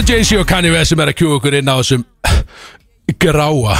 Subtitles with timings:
[0.00, 2.04] eru Jay-Z og Kanye West sem er að kjú okkur inn á þessum
[3.20, 3.74] gráa,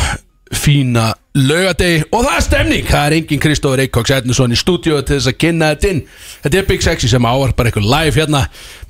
[0.52, 1.06] fína
[1.38, 2.88] laugadegi og það er stemning.
[2.90, 6.02] Það er engin Kristóður Eikóks Ednusson í stúdíu til þess að kynna þetta inn.
[6.42, 8.42] Þetta er Big Sexy sem áarpar eitthvað live hérna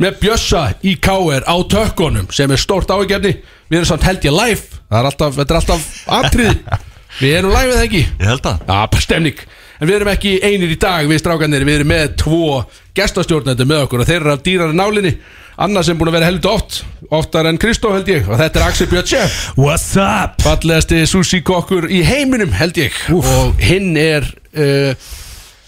[0.02, 3.36] með Bjössa í KR á tökkunum sem er stórt áhugjefni
[3.70, 4.80] við erum samt held ég live.
[4.88, 5.88] Það er alltaf, þetta er alltaf
[6.18, 6.54] atrið
[7.22, 8.04] við erum live eða ekki?
[8.08, 9.44] Ég held að Já, bara stemning
[9.80, 12.62] En við erum ekki einir í dag, við strákanir Við erum með tvo
[12.96, 15.14] gestastjórnendur með okkur Og þeir eru af dýrari nálinni.
[15.60, 18.28] Annar sem búin að vera heldur oft Oftar en Kristó held ég.
[18.28, 20.40] Og þetta er Axel Björn Chef What's up?
[20.44, 22.96] Fallegasti sushi kokkur í heiminum held ég.
[23.16, 24.92] Og hinn er uh,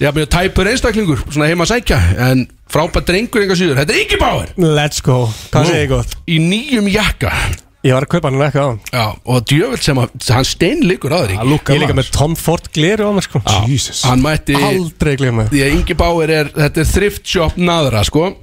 [0.03, 2.01] Já, mjög tæpur einstaklingur Svona heima að sækja.
[2.31, 3.83] En frábært drengur enga síður.
[3.83, 4.55] Þetta er Bauer.
[4.57, 6.17] Let's go, hvað segir ég gott?
[6.27, 7.33] Í nýjum jakka
[7.83, 8.67] Ég var að kaupa hann ekki á.
[8.69, 11.33] Hann Já, og djöfell sem að Hann steinleikur á þér
[11.75, 13.41] Ég líka með Tom Ford gleru á mér sko.
[13.43, 14.05] Já, Jesus.
[14.07, 15.63] Hann mætti Aldrei glemma Því.
[15.67, 18.29] Að Ingi Bauer er, þetta er thrift shop naðra sko.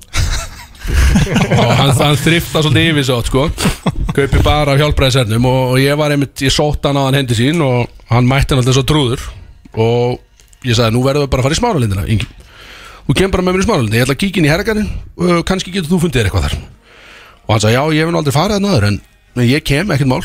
[0.89, 3.45] Og hann, hann thrifta svolítið yfir svo sko.
[4.17, 7.37] Kaupi bara af hjálpræðisernum og, og ég var einmitt, ég sótt hann á hann hendi
[7.37, 9.23] sín Og hann mætti hann alltaf svo trúður.
[9.79, 10.17] Og
[10.67, 12.27] ég sagði, nú verðum við bara að fara í smáralindina Ingi.
[13.05, 15.45] Þú kemur bara með mér í smáralindina, ég ætla að kíkja inn í hergarinn Og
[15.47, 16.57] kannski getur þú fundið þér eitthvað þar.
[17.45, 18.99] Og hann sagði, já, ég hef nú aldrei farið þarna áður En
[19.41, 20.23] en ég kem, ekkert mál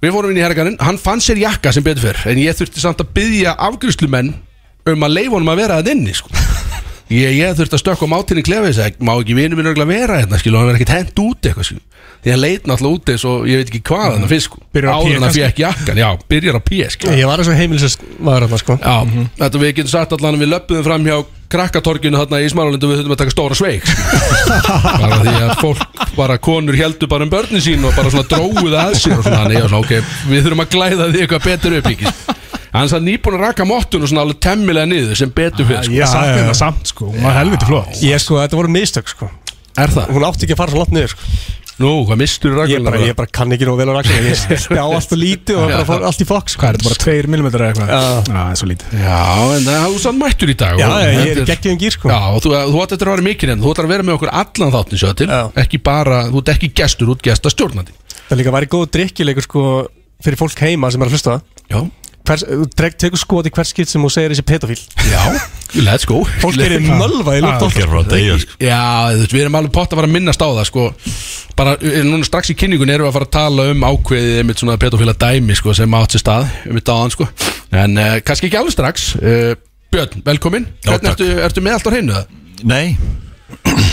[0.00, 2.82] Við fórum inn í hergarinn, hann fann sér jakka sem betur fyrr En ég þurfti
[2.82, 4.32] samt að byggja afgriðslumenn
[4.88, 6.30] Um að leifa honum að vera það inni sko.
[7.10, 9.90] Ég, ég þurfti að stökka á mátinni klefa þess að má ekki vinur minn örugglega
[9.90, 11.80] vera hérna skilu, hann verði ekkert hent út eitthvað skilu.
[12.22, 14.60] því hann leit náttúrulega út eins og ég veit ekki hvað hann sko.
[14.60, 15.42] Á P áður hann kannski?
[15.42, 17.16] fekk jakkan, já, byrjar á P skilu.
[17.18, 18.96] Ég var eins og heimilis maður hann sko Já,
[19.42, 21.16] þetta við getum sagt allan að við löpum fram hjá
[21.50, 24.04] krakkatorginu þarna í Smáralindu við þurfum að taka stóra sveik sko.
[25.02, 28.68] bara því að fólk, bara konur heldur bara um börnin sín og bara svona dróðu
[28.70, 31.76] það að sér og svona, nei, svona, ok, við þurfum að glæða því eitthvað betur
[31.80, 32.14] upp ekki
[32.74, 35.94] Hann er nýbúin að raka mottun og svona alveg temmilega niður sem betur fyrir sko.
[35.96, 37.08] Ég sakna þetta samt sko.
[37.14, 37.96] Hún var helviti flott.
[38.06, 39.30] Ég sko, þetta voru mistök sko.
[39.80, 40.12] Er það?
[40.14, 41.32] Hún átti ekki að fara svo langt niður sko.
[41.80, 42.90] Nú, hvað mistur Ég rakunar?
[42.92, 45.70] bara, ég bara kann ekki nú vel á rakna Ég spjá allt og lítið og
[45.70, 46.60] bara fór allt í fokk sko.
[46.60, 47.92] Hvað er þetta bara 2 mm eða eitthvað?
[47.94, 48.02] Já.
[48.26, 48.96] Það er svo lítið.
[49.00, 49.22] Já,
[49.56, 52.10] en það er sann mættur í dag Já, og ég þetta er geggjum gýr sko.
[52.12, 54.18] Já, og þú, þú átt eftir að vera mikið en þú átt að vera með
[54.18, 55.30] okkur allan þáttin sjöða til.
[55.64, 57.96] Ekki bara, þú ert ekki gestur, ert gesta stjórnandi
[58.28, 59.64] Það líka væri góð drikkilegur sko
[60.20, 61.38] fyrir fólk heima sem er að hlusta
[61.72, 61.80] Já,
[62.30, 64.78] Tekur skot í hvers skipt sem þú segir þessi pedofíl
[65.10, 65.22] já,
[65.82, 68.02] let's go Fólk er í mölva í lútt sko.
[68.62, 68.80] Já,
[69.14, 70.86] þú veist, við erum alveg pott að fara að minnast á það sko.
[71.58, 74.62] bara, eh, núna strax í kynningun erum við að fara að tala um ákveðið einmitt
[74.62, 77.28] svona pedofíla dæmi sko, sem átt sér stað einmitt áðan, sko.
[77.82, 79.54] en uh, kannski ekki alveg strax uh,
[79.90, 82.36] Björn, velkomin ertu með allt á hreinu það?
[82.70, 82.96] Nei,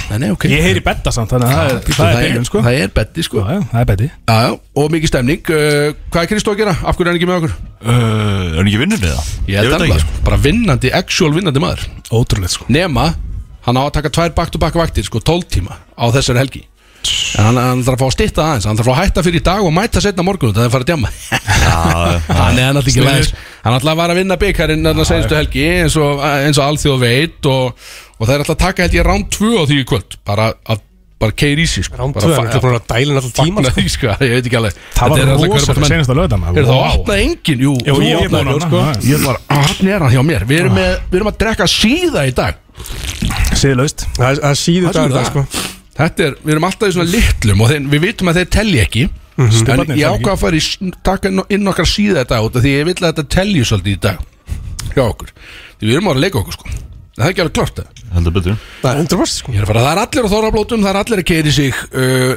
[0.07, 0.45] Nei, nei, ok.
[0.47, 2.59] Ég heyri betta samt, þannig að það er- það er byrjun sko.
[2.61, 3.41] Já, það er betti sko.
[3.43, 5.41] Já, það er betti Já, já, og mikið stemning.
[5.51, 6.75] Uh, Hvað er Kristó að gera?
[6.83, 7.57] Af hverju er hann ekki með okkur?
[7.81, 9.25] uh, er hann ekki vinnur eða?
[9.51, 11.83] Ég held alveg, sko, bara vinnandi, actual vinnandi maður.
[12.11, 12.65] Ótrúlega sko.
[12.71, 13.09] Nema,
[13.67, 16.63] hann á að taka tvær back-to-back vaktir Sko, 12 tíma á þessari helgi.
[17.37, 18.65] En hann, hann þarf að fá að stytta aðeins.
[18.67, 20.67] Hann þarf að fá að hætta fyrir í dag og mæta setna morgun Það er
[20.67, 21.09] að fara að djama
[21.61, 21.77] Já,
[22.27, 23.03] Hann er ekki
[23.67, 26.99] ætla að vara að vinna byggarinn Þannig að senstu helgi eins og, eins og alþjóð
[27.05, 29.87] veit og, og það er alltaf að taka held ég rán 2 á því í
[29.93, 30.83] kvöld Bara að
[31.17, 31.97] bara keir í sig sko.
[31.97, 33.71] Rán Bara 2, fa- hann er búin að dælin alltaf tíma sko.
[33.73, 35.77] því sko, ég veit ekki alveg Það Þetta er var alltaf rosa körfuboltamenn.
[35.77, 37.63] fyrir senasta lögðan Er það opnað engin?
[37.65, 39.09] Jú, Jú, ég opnaði hann, hann, sko.
[39.09, 41.67] Ég var, að hann er hann hjá mér Við erum, með, við erum að drekka
[41.73, 42.59] síða í dag
[43.57, 45.17] Siðlaust Það er- það síðu Það það.
[45.17, 45.45] það sko
[45.97, 48.81] Þetta er, við erum alltaf í svona litlum Og þeir, við vitum að þeir telji
[48.85, 49.05] ekki
[49.37, 50.21] En Stubbarnir ég telja ekki.
[50.21, 53.07] ákvað að fara í taka inn- okkar síða þetta út af Því ég vil að
[53.09, 54.17] þetta telji svolítið í dag
[54.93, 55.33] Hjá okkur
[55.81, 56.86] Því við erum að leika okkur sko En
[57.17, 58.57] Það er ekki alveg klart það heldur betur.
[58.83, 59.53] Það er 100% sko.
[59.53, 61.79] Ég er að fara, það er allir á þorrablótum, það er allir að keiri sig.
[61.91, 62.33] Uh,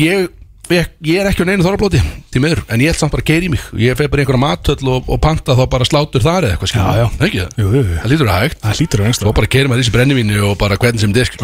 [0.00, 0.24] ég,
[0.72, 2.00] ég, ég er ekki á neinu þorrablóti
[2.32, 3.62] til miður, en ég ætl samt bara að keiri mig.
[3.84, 6.72] Ég fer bara í einhverja matöll og, og panta þá bara slátur þar eða eitthvað
[6.72, 7.06] skilur Já, já.
[7.12, 7.54] Það er ekki það?
[7.62, 8.00] Jú, jú, jú.
[8.02, 8.60] Það lítur að hægt.
[8.64, 11.12] Það hlýtur á Og einstu bara keiri maður í þessi brennivínu og bara hvernig sem
[11.16, 11.38] disk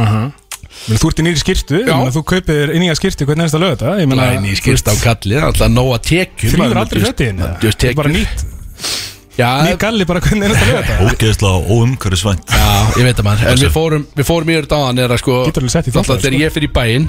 [0.89, 1.95] Þú ert í nýri skýrtu Já.
[2.15, 5.35] Þú kaupir inn í að skýrtu hvernig næsta lög þetta Læni í skýrst á kalli,
[5.37, 8.29] það alltaf nóga tekjum Þrýður aldrei just- fötin just Þetta er bara tekjur.
[8.29, 12.51] nýtt Nýr galli bara hvernig næsta lög þetta Ógeðslega óumhverfisvænt.
[12.51, 13.47] Já, ég veit að maður.
[13.53, 15.93] En við fórum, við fórum í þetta áðan er að sko Getur alveg sett í
[15.95, 16.43] Alltaf þátt, þegar sko.
[16.43, 17.09] ég fyrir í bæinn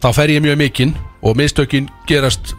[0.00, 0.94] Þá fer ég mjög mikinn
[1.26, 2.54] Og mistökin gerast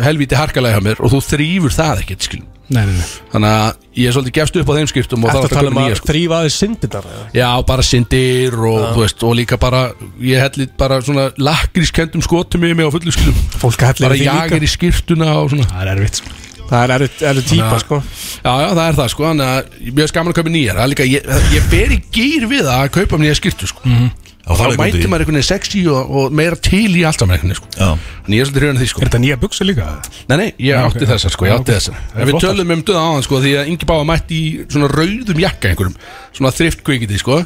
[0.00, 3.10] helvíti harkalega hjá mér Og þú þrýfur það ekkert skilum Nei, nei, nei.
[3.30, 5.92] Þannig að ég er svolítið gefst upp á þeim skiptum Og Þetta tala um að
[6.00, 6.08] sko.
[6.10, 7.04] þrýfa aðeins syndindar
[7.36, 9.82] Já, bara syndir og, þú veist, og líka bara
[10.18, 14.24] Ég helli bara svona lakrískendum skotum í mig á fullu skilum Fólk hellir Bara því
[14.24, 14.34] líka.
[14.42, 15.68] jager í skýrtuna og svona.
[15.70, 16.34] Það er erfitt sko
[16.70, 18.02] Það er erfitt típa sko.
[18.44, 19.26] Já, já, það er það sko.
[19.30, 20.76] Þannig að ég er skaman að kaupa nýjar.
[20.78, 23.82] Það er líka, ég, ég ber í gýr við að kaupa nýja skýrtu sko.
[23.86, 24.06] Já,
[24.46, 27.18] Og það er þá mæti maður einhvern veginn sexy og, og meira til í allt
[27.18, 27.70] saman einhvern veginn sko.
[27.80, 27.88] Já,
[28.22, 29.00] Þannig ég er svolítið hrjóðan því sko.
[29.02, 29.86] Er þetta nýja buksu líka?
[30.30, 31.08] Nei, nei, ég átti ok.
[31.10, 31.80] þessar sko, ég átti Ok.
[31.80, 32.52] þessar En við flottar.
[32.54, 35.72] tölum um döða á hann sko Því að Ingi Báða mætti í svona rauðum jakka
[35.72, 35.96] einhverjum
[36.38, 37.40] Svona þrift kvikiti sko.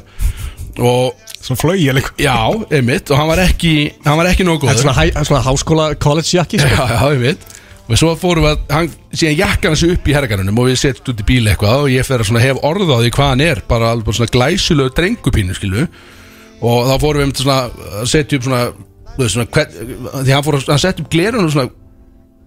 [0.80, 2.36] Og Svona flögi líka Já,
[2.68, 3.72] einmitt, og hann var ekki
[4.04, 4.84] hann var ekki nógu Þetta er góður.
[4.84, 6.68] svona, hæ, svona háskóla college jakki sko.
[6.68, 7.48] Já, já, einmitt
[7.90, 11.10] og svo fórum við að, hann, síðan jakkan hans upp í hergarunum og við setjum
[11.10, 13.42] út í bíl eitthvað og ég fer að svona hef orð á því hvað hann
[13.48, 15.86] er bara alveg svona glæsulegu drengupínu skilu
[16.60, 17.58] og þá fórum við um svona
[17.98, 18.62] að setja upp svona,
[19.24, 19.74] svona hver,
[20.20, 21.70] því hann fór að setja upp glerunum svona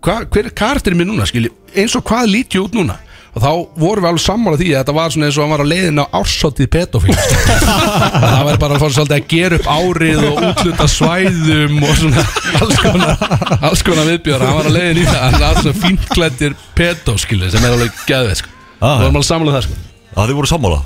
[0.03, 2.97] hver er karakterinn minn núna skilji eins og hvað líti út núna
[3.33, 3.49] og þá
[3.81, 6.01] vorum við alveg sammála því að þetta var svona eins og hann var á leiðin
[6.03, 10.87] á ársáttíð pedofíl það var bara að fara svolítið að gera upp árið og útluta
[10.93, 12.25] svæðum og svona
[12.59, 13.23] alls konar,
[13.69, 17.65] alls konar viðbjóra hann var á leiðin í það, hann var svona fínklættir pedofskilji sem
[17.65, 18.53] er alveg geðveit sko.
[18.83, 19.81] Ah, við vorum alveg sammála um það sko.
[20.13, 20.79] Já, þið voru sammála?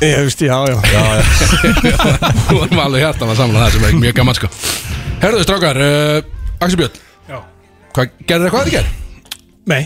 [0.00, 1.22] Ég veist, já, já Já, já
[2.48, 4.48] við vorum alveg hjarta að sammála um það sem er mjög gaman sko.
[5.20, 7.38] herruðu strákar uh, Axel Björn, Já.
[7.92, 8.88] Hvað gerður það hvað þið ger?
[9.70, 9.82] Nei,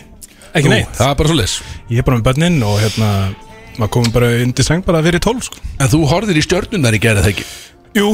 [0.55, 0.97] ekki neitt.
[0.99, 3.11] það er bara svo Ég er bara með börnin og hérna
[3.75, 5.63] maður komum bara undir seng bara fyrir tólf sko.
[5.79, 7.47] en þú horfðir í stjörnunar í gerð það ekki?
[7.95, 8.09] Jú,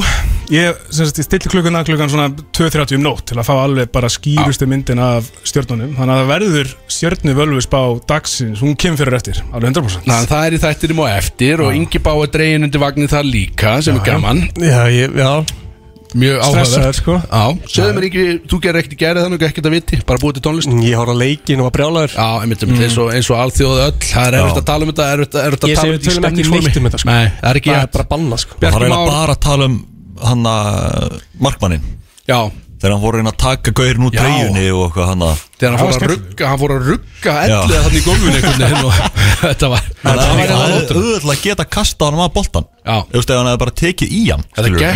[0.52, 4.66] ég, ég stilli klukkuna klukkan svona 2.30 um nótt til að fá alveg bara skýrustu
[4.68, 5.94] myndin af stjörnunum.
[5.96, 7.80] Þannig að það verður stjörnu völvusbá
[8.12, 11.72] dagsins, hún kemur fyrir eftir alveg 100% Ná, það er í þættinum og eftir og
[11.78, 15.32] Ingi Bá er dregin undir vagnir það líka sem er gaman, Já, ég, já
[16.18, 16.98] mjög áhugavert.
[17.00, 17.16] Sko.
[17.20, 20.38] Já, segðu mér ekki, þú gerir ekkert í gerð þannig ekkert að viti, bara búið
[20.38, 20.74] til tónlist?
[20.86, 22.16] Ég horf á leikin og var brjálaður.
[22.16, 23.94] Já, einmitt, einmitt, eins, og, eins og alþjóðu öll.
[24.10, 26.08] Það er erfitt að tala um þetta, erfitt, erfitt að Ég tala segi um við
[26.10, 27.10] tölum ekki neitt um þetta, sko.
[27.10, 28.58] Nei, það er ekki Það er bara banna sko.
[28.60, 29.78] Það Már- bara að tala um
[30.20, 31.86] hann að markmannin
[32.28, 32.40] Já,
[32.80, 34.22] Þegar hann að reyna að taka gaurin úr Já.
[34.24, 37.56] treyjunni og eitthvað hann að þegar hann fór að rugga hann fór að rugga Já.
[37.60, 38.92] elliða þannig í gólfinu einhvern veginn og
[39.44, 42.96] þetta var Það var er auðvitað að geta kasta hann að boltan Já.
[43.10, 44.44] Þú veist, ef hann hefði bara tekið í hann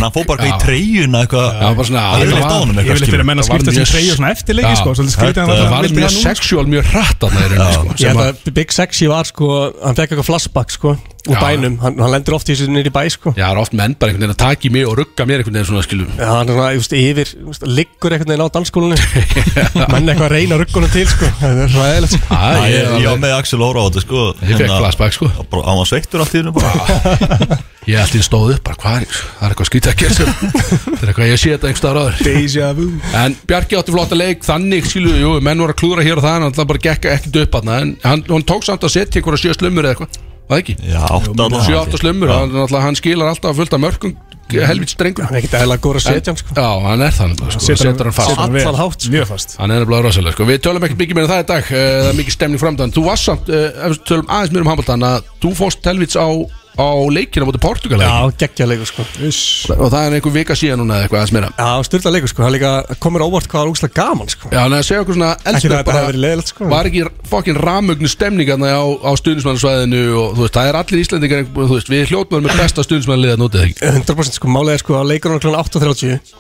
[0.01, 4.17] hann fór bara í treyjuna eitthvað Ég vil eitthvað menna að var skipta sem treyju
[4.17, 4.81] svona eftir leiki Já.
[4.81, 6.23] sko, svolítið skrítið að Þetta Það var mjög núna.
[6.25, 7.27] sexuál, mjög hratt
[7.75, 9.51] sko, Big Sexy var sko
[9.85, 11.79] Hann fekk eitthvað flashback sko Úr bænum.
[11.81, 13.31] Hann, hann lendur oft í þessu nýri bæ sko.
[13.33, 15.41] Já, það er oft menn bara einhvern veginn að taka í mig og rugga mér
[15.41, 17.31] einhvern veginn svona skilum Já, hann er svona, ég veist, yfir,
[17.65, 18.99] liggur einhvern veginn á dansskólunni
[19.95, 21.29] Menn eitthvað að reyna ruggunum til, sko.
[21.41, 22.35] Það er ræðilegt, sko.
[22.35, 24.23] Æ, Ég, ég, ég var með Axel Óra á þetta sko.
[24.45, 25.29] Ég fekk flashback sko.
[25.51, 27.59] bara- Hann var sveittur allt í hennu bara.
[27.85, 30.29] Ég held ég stóð upp bara, hvað er það er eitthvað skrítið að gera sér
[30.33, 32.23] Það er eitthvað ég sé þetta einhver staðar áður.
[32.25, 32.87] Deja vu.
[33.21, 36.39] En Bjarki átti flotta leik, þannig skilu, jú, menn voru að klúra hér og það
[36.39, 39.43] en hann bara gekk ekkert upp hann En hann, hann tók samt að setja einhverja
[39.45, 40.17] sjö slumur eða eitthvað
[40.49, 40.77] það ekki?
[40.95, 42.57] Já, átta Sjö átta slumur, hann,
[42.89, 44.17] hann skilar alltaf fullt af mörgum
[44.53, 45.25] helvits drengur.
[45.25, 46.55] Hann er ekkert eðla góður að setja hann, sko.
[46.55, 48.37] Já, hann er þannig, sko, setur hann fast.
[48.39, 49.13] hann vel, Allan hátt, sko.
[49.15, 49.57] Mjög fast.
[49.59, 50.45] Hann er nefnilega rosalega, sko.
[50.51, 51.65] Við tölum ekkert mikið meira um það í dag.
[51.73, 54.65] Eh, Það er mikið stemning framdann Þú varst samt, uh, ef við tölum aðeins mér
[54.65, 56.27] um handbóltan að þú fórst helvits á,
[56.75, 59.05] á leikina mútið Portugal Já, geggja leikur, sko.
[59.27, 59.71] Uss.
[59.75, 61.51] Og það er einhver vika síðan núna eða eitthvað aðeins meira.
[61.55, 62.45] Já, styrla leikur, sko.
[62.45, 62.73] Hann líka
[63.03, 64.51] komur óvart hvað var úkslega gaman, sko.
[64.51, 66.71] Já, þannig að segja okkur svona Ekki eldstöð það að þetta hefði verið leiðilegt, sko.
[66.75, 71.05] Var ekki fokkin ramögnu stemning þarna á, á stuðnismannsvæðinu og þú veist, það er allir
[71.05, 73.93] Íslandingar þú veist, við hljótum með besta stuðnismannliða nútið ekki?
[73.95, 75.55] 100% sko, málið er sko að leikurinn var kl.
[75.79, 76.35] 8.30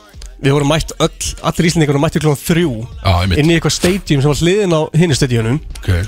[0.44, 2.34] Við vorum mætt öll, allir íslendingar voru mættir kl.
[2.36, 3.40] 3 Já, einmitt.
[3.40, 6.02] Inn í eitthvað stadium sem var hliðin á hinni stadiunum okay.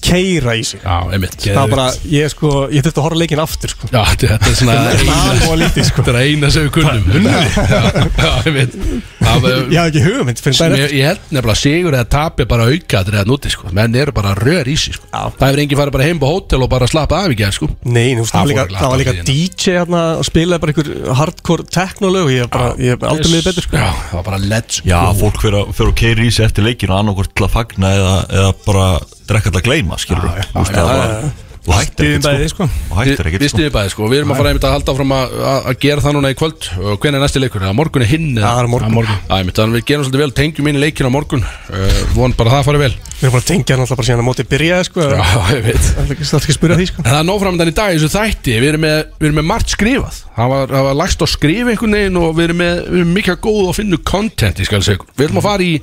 [0.00, 0.80] Keira í sig.
[0.82, 1.34] Já, einmitt.
[1.44, 3.88] Það var bara, ég sko, ég þurfti að horfa leikin aftur sko.
[3.92, 6.02] Já, þetta er svona Það var lítið sko.
[6.06, 7.10] þetta er eina sem við kunnum.
[7.10, 7.80] Unnum við Já,
[8.20, 8.76] já, einmitt.
[9.20, 11.96] Það var- Ég hafði ekki hugmynd fyrir sem daginn ég, ég held nefnilega að sigur
[11.98, 13.68] eða tap er bara auka þetta er núti sko.
[13.76, 15.04] Menn eru bara rör í sig sko.
[15.12, 15.22] Já.
[15.36, 17.68] það hefur enginn farið bara heim på hótel og bara slappa af í gerð sko.
[17.84, 21.14] Nei, þú veist, Það var líka, það var líka DJ hérna og spilaði bara einhver
[21.20, 23.76] hardcore technolög og ég hef bara, ég hef aldrei liðið betur sko.
[23.76, 25.14] Já það var bara let's Já, go.
[25.20, 28.16] fólk fyrir að, fyrir að keira í sig eftir leikinu annarkvort til að fagna eða,
[28.40, 28.88] eða bara
[29.30, 30.50] drekka til að gleyma, skilur Já, já.
[30.50, 31.30] Já, það já.
[31.60, 32.64] Þú hættir ekkert sko.
[32.64, 32.66] sko.
[32.88, 33.58] Þú hættir við ekkert við sko.
[33.58, 34.06] stiðum bæði sko.
[34.08, 36.36] Við erum að fara einmitt að halda áfram að, að að gera það núna í
[36.40, 37.64] kvöld og hvernig er næsti leikur?
[37.66, 39.10] Eða morgun er hinn það er morgun.
[39.28, 40.32] þannig að við gerum svolítið vel.
[40.40, 41.44] Tengjum inn í leikin á morgun.
[41.68, 42.90] Uh, von bara að það fari vel.
[42.96, 45.04] Við erum bara að tengja hann alltaf bara síðan að móti byrjaði sko.
[45.04, 45.92] Já Það ég veit.
[46.00, 47.04] Er ekki státt ekki að spyrja því sko.
[47.04, 48.56] En það er nóframöndan í dag í þessu þætti.
[48.56, 50.20] Við erum með, við erum með margt skrifað.
[50.40, 53.16] Það var, það var lagst á skrif einhvern veginn Og við erum með, við erum
[53.18, 55.74] mikið góð að finna content Við ætlum að fara í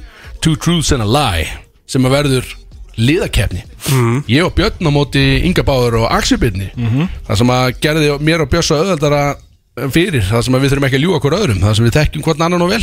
[0.41, 1.45] Two Truths and a Lie
[1.85, 2.55] Sem að verður
[2.97, 3.63] liðakefni
[4.31, 6.69] Ég og Björn á móti Inga Báður og Axel Byrni
[7.27, 9.21] Það sem að gerði mér og Björsa auðveldara
[9.93, 12.41] fyrir Það sem við þurfum ekki að ljúga okkur öðrum Það sem við þekkjum hvort
[12.47, 12.81] annan og vel.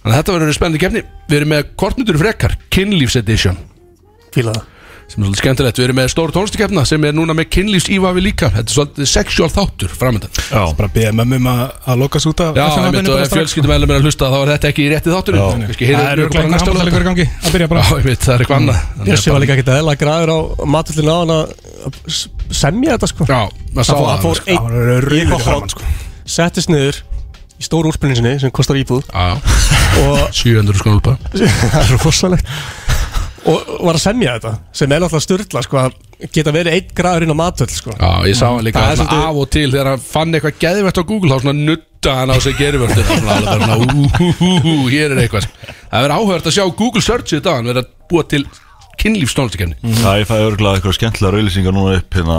[0.00, 3.56] Þannig að þetta verður spennandi kefni Við erum með kortmyndur frekar Kynlífs edition.
[4.34, 4.79] Fíla það
[5.10, 8.22] sem er svolítið skemmtilegt, við erum með stóru tónlistakefna sem er núna með kynlífs ívafi
[8.22, 8.50] líka.
[8.54, 12.42] Þetta er svolítið sexual þáttur framöndan Já, Bara beða mömmum að, að loka svo út
[12.44, 15.14] af Já, bara ef strax, fjölskyldum er að hlusta þá er þetta ekki í rétti
[15.90, 17.26] heyrðu Það eru bara bara í lögða gangi.
[17.40, 18.80] Að byrja Já, bara einmitt, það er eitthvað annað.
[18.90, 20.38] Þannig Bjössi að var líka ekkert eðla græður á
[20.76, 21.98] matullinu á hann að að
[22.54, 23.26] semja þetta sko.
[23.30, 23.40] Já,
[23.74, 24.54] maður sá Það sko.
[24.54, 24.58] Í
[25.74, 25.92] sko.
[26.30, 27.00] Settist niður
[27.60, 29.08] í stóru úrspilninsinni sem kostar íbúð.
[29.10, 29.36] Já,
[30.04, 32.54] og 700 skonulpa það er rosalegt
[33.48, 35.84] og var að semja þetta sem er náttúrulega styrla sko
[36.34, 37.94] geta verið einn græður inn á matöll sko.
[37.96, 40.34] Já, ég sá hann líka Það er svona svolítið- af og til þegar hann fann
[40.34, 42.54] eitthvað geðvægt á Google þá svona nutt nutta hann á sig
[43.84, 45.46] ú, hér er eitthvað.
[45.90, 48.44] Það verður áhört að sjá Google search þetta hann verður að búa til
[49.00, 52.38] kynlífstónlistakefni Það ég fæði örgulega eitthvað skemmtilega rauðlýsingar núna upp hérna.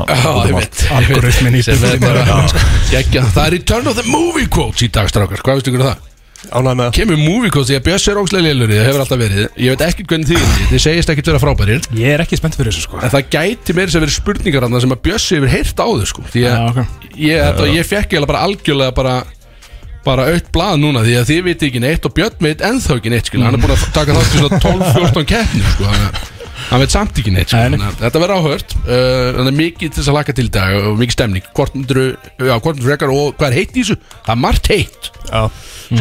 [2.91, 3.29] Í er.
[3.33, 6.10] Það er Return of the Movie Quotes í dag strákar, hvað veistu ykkur um það?
[6.49, 9.19] Ánægð með það Kemur Movie Quotes því að Björs er ógslega lélur það hefur alltaf
[9.21, 12.57] verið, ég veit ekkert hvernig er þið segist ekkert vera frábærir Ég er ekki spennt
[12.57, 15.53] fyrir þessu sko en það gæti meira sem verið spurningar þarna sem að Björs hefur
[15.53, 16.81] heyrt áður sko því að Já, ok.
[17.27, 19.15] ég, þetta, ég fekk eiginlega bara algjörlega bara
[20.01, 23.11] bara aukt blað núna því að þið veit ekki neitt og Björn veit ennþá ekki
[23.13, 23.43] neitt skil.
[23.45, 25.91] hann er búin að taka þátt í svona 12-14 keppni sko.
[25.91, 26.07] hann,
[26.69, 27.79] hann veit samt ekki neitt sko.
[27.99, 28.75] Þetta verður áhört.
[28.85, 31.49] Uh, mikið til þess að laka til dag og mikið stemning.
[31.57, 32.01] Hvort myndur,
[32.85, 33.97] frekar og hvað er heitt í þessu?
[34.21, 35.41] það er margt heitt Já.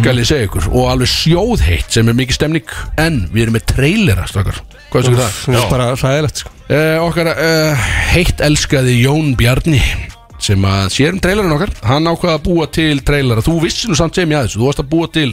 [0.00, 0.69] skal ég segja ykkur.
[0.73, 2.76] Og alveg sjóð heitt sem er mikið stemning.
[3.00, 4.62] En við erum með trailera strákar.
[4.90, 5.37] Hvað er það?
[5.45, 6.55] Það er bara hræðilegt sko.
[6.71, 9.83] Uh, okkar uh, heitt elskaði Jón Bjarni
[10.40, 11.73] sem að sér um trailerin okkar.
[11.87, 13.45] Hann ákvaða að búa til trailera.
[13.45, 15.33] Þú vissi nú samt sem ég að þessu, þú varst að búa til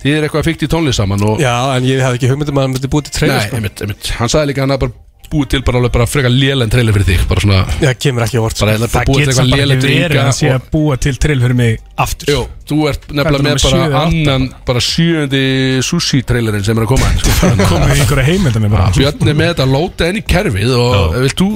[0.00, 2.66] þið er eitthvað fyrkt í tónlist saman og Já, en ég hef ekki hugmyndum að
[2.68, 3.60] hann myndi búið til trailer nei, sko.
[3.60, 6.32] einmitt, einmitt, hann sagði líka að hann hafði bara búið til bara alveg bara frekar
[6.34, 8.80] lélen trailer fyrir þig bara svona, Já, kemur ekki á vort bara sko.
[8.80, 10.64] eða bara Það búið til getur samt eitthvað bara lélent ekki verið að sé að
[10.72, 13.70] búa til trill fyrir mig aftur Jú, þú ert nefnilega Hvað er með það, bara
[13.70, 15.42] sjö eða annan bara sjöndi
[15.86, 17.52] sushi trailerin sem er að koma sko.
[17.70, 20.74] Komið í einhverja heimilda með bara Björn er með þetta að lóta enn í kerfið
[20.80, 21.50] og vilt þú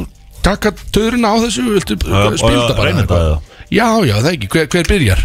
[0.45, 3.27] taka töðurinn á þessu viltu ég bara reyni þetta, eitthvað?
[3.27, 3.39] eða?
[3.75, 5.23] Já, já, það ekki, hver, hver byrjar?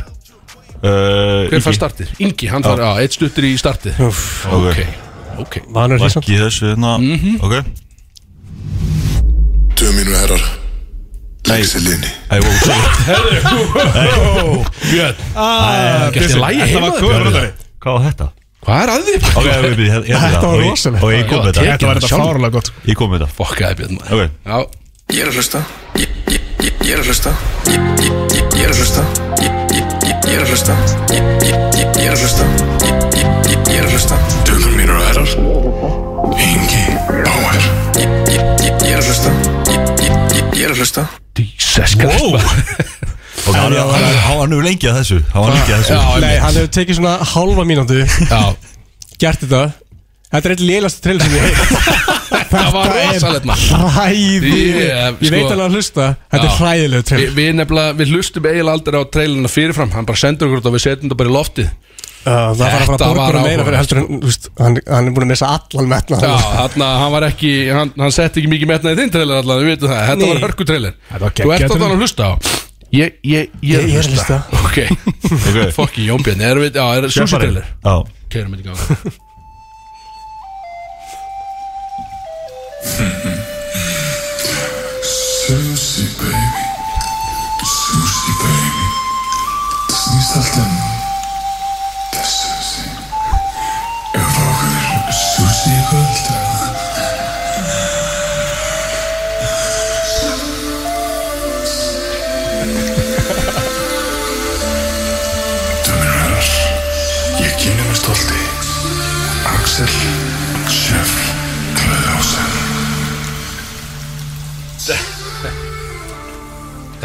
[0.80, 2.12] Uh, Hver fær startið?
[2.24, 3.98] Ingi, hann fær, já, eitt stuttur í startið.
[4.56, 4.80] Ok,
[5.44, 5.58] ok.
[5.76, 6.94] Vanur því samt Vakki þessu hérna.
[7.44, 7.56] Ok.
[9.80, 10.44] Tvö mínu herrar.
[11.50, 12.84] Leikselinni Hey, wow, sorry.
[14.90, 17.24] Björn, Ah, gæst þið lægi heima var Björn?
[17.24, 17.52] brandari.
[17.80, 18.28] Hvað var þetta?
[18.68, 19.14] Hvað er að því?
[19.40, 21.04] Ok, ég veit, ég- ég- Þetta var og ég- rosalegt.
[21.04, 21.64] Og ég kom með þetta.
[21.70, 22.72] Þetta var þetta fárlega gott.
[22.86, 23.32] Ég kom með þetta.
[23.40, 24.12] Fokkaði Björn maður.
[24.14, 24.30] Ok.
[24.46, 24.58] Já,
[25.10, 25.60] Ég er að hlusta.
[25.98, 27.32] Ég, ég, ég, ég er að hlusta.
[27.66, 29.02] Ég, ég, ég, ég er að hlusta
[30.30, 30.76] Ég, er að hlusta.
[31.10, 32.46] Ég, ég, ég, ég er að hlusta.
[32.86, 34.18] Ég, ég, ég, ég er að hlusta.
[34.48, 35.32] Dömur mínur og herrar.
[36.46, 36.84] Ingi
[37.26, 37.66] Bauer.
[37.98, 39.34] Ég, ég, ég, ég er að hlusta.
[39.72, 41.06] Ég, ég, ég, ég er að hlusta.
[41.40, 42.24] Jesus Christ.
[43.50, 45.20] Og hann hann- hann var lengi að þessu.
[45.34, 46.20] Hann var lengi að þessu.
[46.22, 48.02] Nei, hann hefur tekið svona halva mínútu.
[48.30, 48.42] Já,
[49.20, 49.64] Gert þetta
[50.30, 51.60] Þetta er eitt lélasti trailer sem ég heit
[52.54, 53.86] það var rosalegt maður.
[53.96, 56.08] Hræði Ég- Ég sko- veit alveg að hlusta.
[56.30, 56.50] Þetta Já.
[56.50, 57.32] er hræðilegu Vi, trailer.
[57.40, 59.94] Við nefnilega, við hlustum eiginlega aldrei á trailerina fyrirfram.
[59.96, 61.72] Hann bara sendur okkur þetta og við setjum þetta bara í loftið.
[62.20, 65.06] Uh, Það var að fara að borga meira fyrir heldur en þú veist, hann, hann
[65.08, 68.52] er búin að missa allan metna Já, hann, hann var ekki, hann, hann setti ekki
[68.52, 70.34] mikið metnað í þinn trailer allan, við veitum það, þetta Nei.
[70.34, 70.98] var hörku trailer.
[71.14, 72.32] Þetta var Þú ert geggjað að hlusta á.
[73.00, 74.42] Ég, ég, ég Ég- er hlusta.
[74.60, 74.78] Ok,
[75.32, 75.58] Ok.
[75.80, 77.48] fokki Jónbjörn, er við, já, er sushi Kjafari.
[77.48, 77.72] trailer.
[77.88, 77.96] Já.
[78.36, 79.28] Keirum þetta í gang
[85.48, 86.64] Sushi baby.
[87.64, 88.86] Sushi baby.
[89.92, 90.56] Snýst allt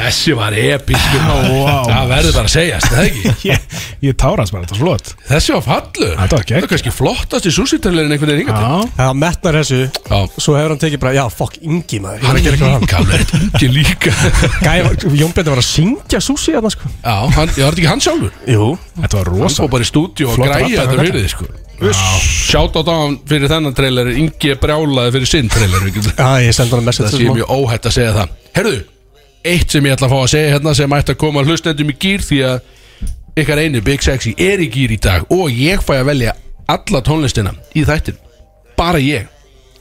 [0.04, 1.36] Þessi var episk vá.
[1.88, 3.32] Það verður bara að segjast, það ekki?
[3.50, 3.62] Ég,
[4.04, 5.12] ég tárast bara, þetta er flott.
[5.30, 6.10] Þessi var fallur.
[6.18, 6.44] Þetta var.
[6.50, 8.66] Það er kannski flottast í sushi trailerin einhvern veginn til.
[8.68, 9.78] Já, Það metnar þessu.
[10.10, 10.18] Já.
[10.44, 12.20] Svo hefur hann tekið bara, já, fuck, Ingi maður.
[12.20, 14.14] Ég Hann er að gera eitthvað líka, alveg, þetta er ekki líka
[14.64, 16.92] Gæði, Jón Bjarni var að syngja sushi þarna sko.
[17.00, 18.32] Já, hann, ég var þetta ekki hann sjálfur?
[18.54, 18.68] Jú.
[19.00, 21.06] Þetta var Hann rosa fór bara í stúdíu og Flott græja rattar, þetta þetta.
[21.08, 21.52] fyrir þið sko.
[22.24, 24.10] Sjátt á hann fyrir þennan trailer.
[24.20, 27.18] Ingi er brjálaði fyrir sinn trailer við getum- Já, ég sendi hann að Það message
[27.18, 28.34] sé mjög óhætt að segja það.
[28.54, 28.76] Herðu,
[29.44, 31.98] eitt sem ég ætla að fá að segja hérna sem ætti að koma hlustendum í
[32.00, 35.98] gýr því að ykkar einu Big Sexy er í gýr í dag og ég fæ
[35.98, 36.34] að velja
[36.70, 38.20] alla tónlistina í þættin
[38.78, 39.30] bara ég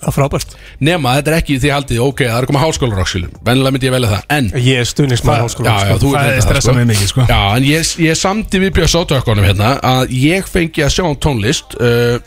[0.03, 3.37] Það er frábært nema þetta er ekki því haldið ok, það er að koma háskólarokksilum
[3.47, 6.09] vennilega myndi ég velja það en Ég er stuðningsmaður háskóla já, já, sko.
[6.11, 7.27] Það ert er stressað mig mikið, sko.
[7.29, 11.15] Já, en ég, ég samti við Björns átökkunum hérna að ég fengi að sjá um
[11.23, 12.17] tónlist uh,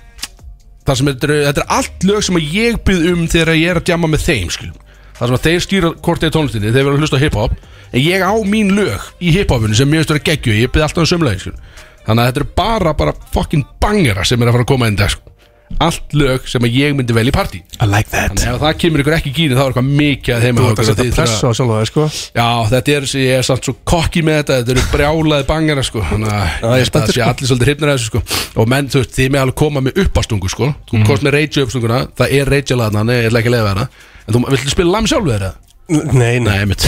[0.89, 3.75] þar sem þetta er, þetta er allt lög sem að ég byrð um þegar ég
[3.75, 4.83] er að djama með þeim skilum.
[5.19, 7.57] Þar sem að þeir stýra hvort þeir tónlistinni þeir verða að hlusta hip-hop
[7.93, 11.07] en ég á mín lög í hip-hopinu sem mér finnst vera geggju ég byrð alltaf
[11.07, 11.63] um skilum.
[12.07, 14.99] þannig að þetta er bara, bara fucking bangera sem er að fara að koma inn
[14.99, 15.33] dag sko.
[15.83, 17.59] allt lög sem að ég myndi vel í partí.
[17.83, 18.39] I like that.
[18.39, 20.79] Ef það kemur ykkur ekki í gýri þá er eitthvað mikið að heima Þú ert
[20.79, 22.05] að setja þurfa- á sjálfa þig sko.
[22.39, 26.05] Já, þetta er, ég er samt svo kokki með þetta Þetta eru brjálaði bangara, sko.
[26.07, 27.27] Þannig að ég sé sko.
[27.27, 28.23] allir svolítið hrifnir af þessu, sko.
[28.63, 30.71] Og menn, þú veist, þið með alveg koma með uppastungu, sko.
[30.87, 33.75] Þú komst með rage uppstunguna, það er rage alveg þannig Ég ætla ekki að leiða
[33.75, 33.89] það
[34.27, 35.53] En þú viltu spila lam sjálfur þeirra?
[35.87, 36.83] Nei, nei Nei, mitt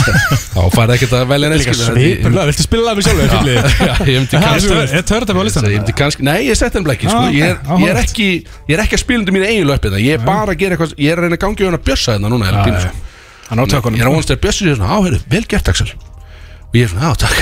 [0.54, 3.06] þá færði ekkert að velja neitt Líka skilur, en ég- svipur Viltu spila það með
[3.08, 3.32] sjálfur?
[3.32, 3.56] fílið?
[3.88, 5.72] Já, ég myndi kannski Er törðar á listanum?
[5.74, 7.18] Ég myndi kannski, nei ég setti hann ekki sko.
[7.18, 8.04] Ah, ég, er, ég, er áhugavert.
[8.04, 8.28] ekki,
[8.70, 10.94] ég er ekki að spila undir mínu eigin löpið Ég er bara að gera eitthvað
[11.02, 13.90] Ég er að reyna að gangi á hann að bjössa hérna núna sko.
[13.90, 16.86] Ég er að vonast að bjössa sér svona Á, heyrðu, vel gert Axel Og ég
[16.86, 17.36] er svona, á, takk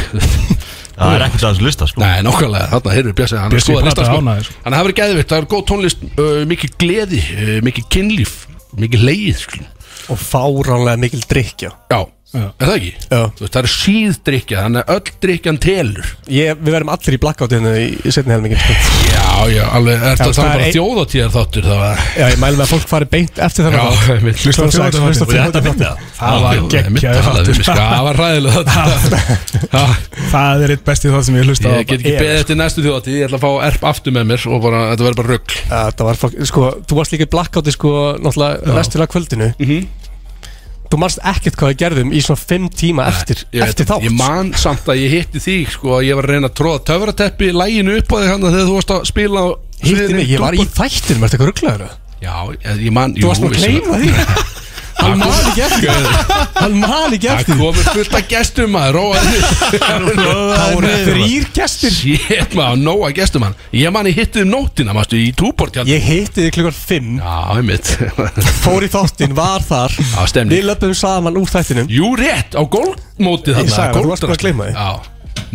[1.03, 3.85] Það er ekkert að þessu lista sko Nei, nákvæmlega, þarna, heyrðu, bjössa Hann er skoða
[3.87, 4.57] lista sko sko.
[4.65, 8.35] Þannig að það verður geðvitt, það er góð tónlist uh, Mikið gleði, uh, mikið kynlíf
[8.81, 9.65] Mikið leið, sko.
[10.13, 12.01] Og fáránlega mikil drikja Já,
[12.33, 12.47] Já.
[12.49, 12.93] er það ekki?
[13.13, 13.19] Já.
[13.37, 17.19] Þú veist, það er síðdrykja, þannig að öll drykjan telur Ég, Við verðum allir í
[17.21, 18.73] blackoutinu í, í setni helmingin sko.
[19.13, 22.25] Já, já, alveg, er það það þá er bara ein- þjóðatíðar þáttur það var Já,
[22.33, 24.39] ég mælu með að fólk fari beint eftir Já, þennan einmitt.
[24.47, 25.67] Hlusta þjóðatíð hlusta á þáttinn.
[25.69, 25.93] þjóðatíð.
[26.17, 26.57] Það var
[27.13, 27.53] talaðu þáttur.
[27.53, 29.19] um, sko, Það var ræðilega þetta
[30.33, 32.81] Það er eitt bestið þátt sem ég hlusta á Ég get ekki beðið eftir næstu
[32.87, 33.21] þjóðatíð
[40.93, 44.15] þú manst ekkert hvað við gerðum í svona fimm tíma eftir, Ég, eftir þátt ég
[44.19, 47.49] man samt að ég hitti þig sko, að Ég var að reyna að tróða töfrateppi
[47.57, 49.45] Læginu upp á þig hann Þegar þú varst að spila
[49.83, 50.75] Hitti mig, ég var í Túborg.
[50.79, 51.95] þættinum, ertu eitthvað rugglaður?
[52.23, 52.35] Já,
[52.79, 54.13] ég, man Þú varst að gleyma því
[54.99, 55.91] Hann man ekki eftir
[56.57, 57.61] Hann man ekki Það eftir því.
[57.61, 58.99] komur fullt af gestum maður
[59.83, 61.95] Það voru þrýr gestir.
[61.97, 66.05] Shit maður, nóa gestum hann Ég man ég hitti um nóttina, mástu, í túbort Ég
[66.07, 67.15] hitti þig klukkan fimm.
[67.23, 67.95] Já, einmitt.
[68.65, 69.97] Fór í þáttin, var þar.
[69.97, 70.45] Já.
[70.53, 71.89] Við löpum saman úr þættinum.
[71.93, 74.75] Jú, rétt, á gólmótið Ég þarna sagði það, þú varst bara að gleyma því.
[74.77, 74.91] Já,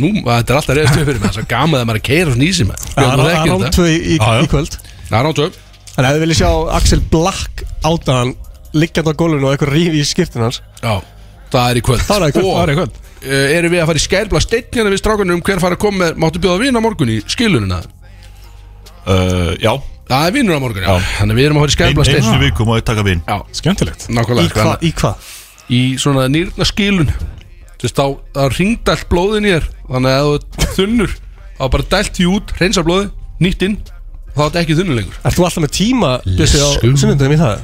[0.02, 1.30] nú, þetta er alltaf reyðast upp fyrir mig.
[1.30, 2.84] Það er svo gaman að maður að keira svona í maður.
[2.88, 3.48] Þú Það er þetta.
[3.54, 4.20] rántvö í,
[4.52, 4.78] kvöld.
[5.08, 5.64] Það er rántöf
[5.98, 8.34] Þannig að þið viljið sjá Axel Black átaðan
[8.82, 10.62] liggjandi á gólfinu og eitthvað rífi í skiptin hans.
[10.84, 10.96] Já,
[11.54, 12.06] það er í kvöld.
[12.08, 12.98] Það er í kvöld, Það er í kvöld.
[13.18, 16.04] uh, erum við að fara í skælbla steinnina við strákunum um hver fara að koma
[16.06, 17.82] með Máttu bjóða vinn á morgun í skilunina?
[19.08, 19.74] Uh, Já,
[20.08, 21.08] Það er vinnur á morgun, já, Já.
[21.20, 23.04] Þannig við erum að fara í ein, skælbla eins steinn og viku má ég taka
[23.04, 24.06] vinn Já, Skemmtilegt.
[24.08, 24.86] Í nákvæmlega hvað?
[24.88, 25.26] Í hvað?
[25.28, 27.10] að Í svona nýrna skilun.
[27.78, 28.06] Þú veist, þá,
[28.38, 31.16] þá ringd allt blóðin í þér Þannig að ef þú þunnur
[31.58, 33.10] Þá bara dælt því út, reynsa blóði,
[33.44, 35.20] nýtt inn Þá er þetta ekki þunnur lengur.
[35.26, 37.62] Ert þú alltaf með tíma Bjössi á sunnundum í það?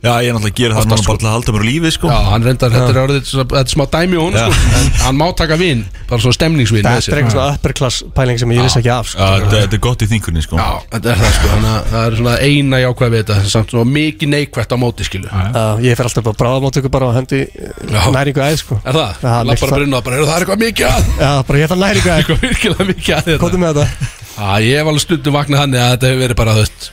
[0.00, 1.90] Já, ég er náttúrulega að gera það núna bara til að halda mér á lífi
[1.92, 2.08] sko.
[2.08, 4.44] Já, hann reyndar, þetta er orðið Þetta er smá dæmi á hún, Já.
[4.48, 4.70] sko.
[4.80, 7.98] En hann má taka vinn, bara svona stemningsvinn með Þetta er eitthvað svona upper class
[8.16, 9.20] pæling sem ég vissi ekki af sko.
[9.20, 10.56] Já, þetta þetta er gott í þingunni sko.
[10.56, 13.74] Já, þetta er það sko, þannig að það er svona eina jákvæð við þetta, samt
[13.76, 17.42] svona mikið neikvætt á móti skilu Já, Ég fer alltaf bara bráðamáttöku bara og hendi
[17.44, 18.80] uh, næringu æð sko.
[18.80, 19.20] Er það?
[19.20, 21.70] Já, er bara að brunna, bara, "Heyrðu, það er eitthvað mikið að Já, bara ég
[21.74, 24.10] þarf næringu æð Eitthvað virkilega mikið að þetta Kóttu með þetta.
[24.40, 26.90] Já, ég hef alveg stundum vaknað hann að þetta hefur verið bara, þú veist,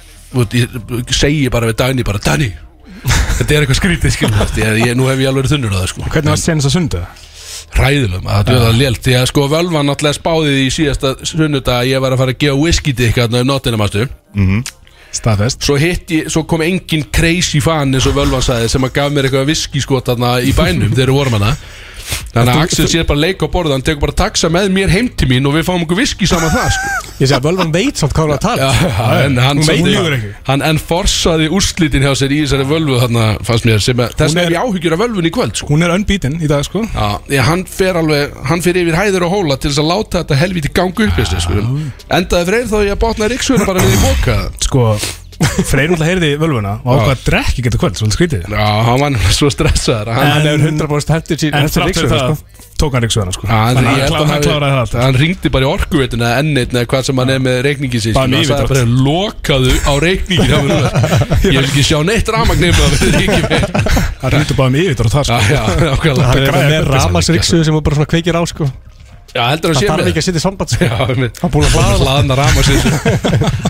[1.08, 2.50] Ég segi bara við Dani, bara Dani
[3.38, 5.90] Þetta er eitthvað skrítið veist, ég, ég, Nú hef ég alveg verið þunnur á það
[5.94, 6.06] sko.
[6.08, 7.04] Hvernig var senast að sunda?
[7.78, 11.82] Hræðilum, að þetta er lélt Því að sko völvan náttúrulega spáði því í síðasta sunnudag
[11.82, 14.08] að ég var að fara að gefa whisky dick hérna um nóttina mástu
[15.16, 15.64] Staðfest.
[15.64, 19.12] Svo hitt ég, svo kom engin crazy fan eins og völvan sagði sem að gaf
[19.16, 21.56] mér eitthvað whisky skot þarna í bænum þegar við vorum hana.
[22.32, 25.10] Þannig að Axel sér bara leik á borðu hann tekur bara taxa með mér heim
[25.20, 26.92] til mín og við fáum okkur whisky saman það sko.
[27.18, 28.68] Ég segi að völvan veit samt hvað hann að tala.
[28.78, 30.30] Já, en hann Hún samt- ljúgur ekki.
[30.48, 34.40] hann enforsaði úrslitin hjá sér í þessari völvu þarna fannst mér sem að þess Hún
[34.40, 35.68] er- er ég áhyggjur af völvun í kvöld sko.
[35.74, 36.86] Hún er unbeaten í dag sko.
[36.94, 40.24] Já, ég, hann fer alveg, hann fer yfir hæður og hóla til þess að láta
[40.24, 41.68] þetta helviti gangu upp þessu, sko.
[42.08, 44.96] endaði freyr þó ég botnaði ríksvöru bara við í boka Sko
[45.38, 48.46] Freyr náttúrulega heyrði völvuna og ákvað að drekki geta kvöld Svolítið skrítið.
[48.50, 51.98] Já, hann var nefnilega svo stressaður hann, Hann hann, hefur 100% hendur sín En þrátt
[51.98, 52.64] fyrir það sko.
[52.82, 53.50] tók hann ríksvöðuna sko.
[53.50, 56.74] Hann, Þannig að hann að hann kláraði það allt hann ringdi bara í orkuveituna ennit
[56.78, 58.74] eða hvað sem hann er með reikningi sín Bara hann með sagði yfirdrátt.
[58.74, 60.90] bara lokaðu á reikningi hjá mér núna.
[61.42, 63.66] ég vil ekki sjá neitt ramagn nefnum að við ekki með
[64.22, 65.54] Hann ringdi bara með yfir það Já, sko.
[65.54, 66.28] Já, nákvæmlega.
[66.28, 68.70] Hann er með þetta ramarsríksuðu sem hún bara svona kveikir á sko
[69.38, 70.88] Já, heldur að Það sé þarf með ekki að setja í samband sko.
[70.88, 71.42] Já, einmitt.
[71.44, 72.00] Hann búin að það.
[72.02, 72.82] hlaðna rama sér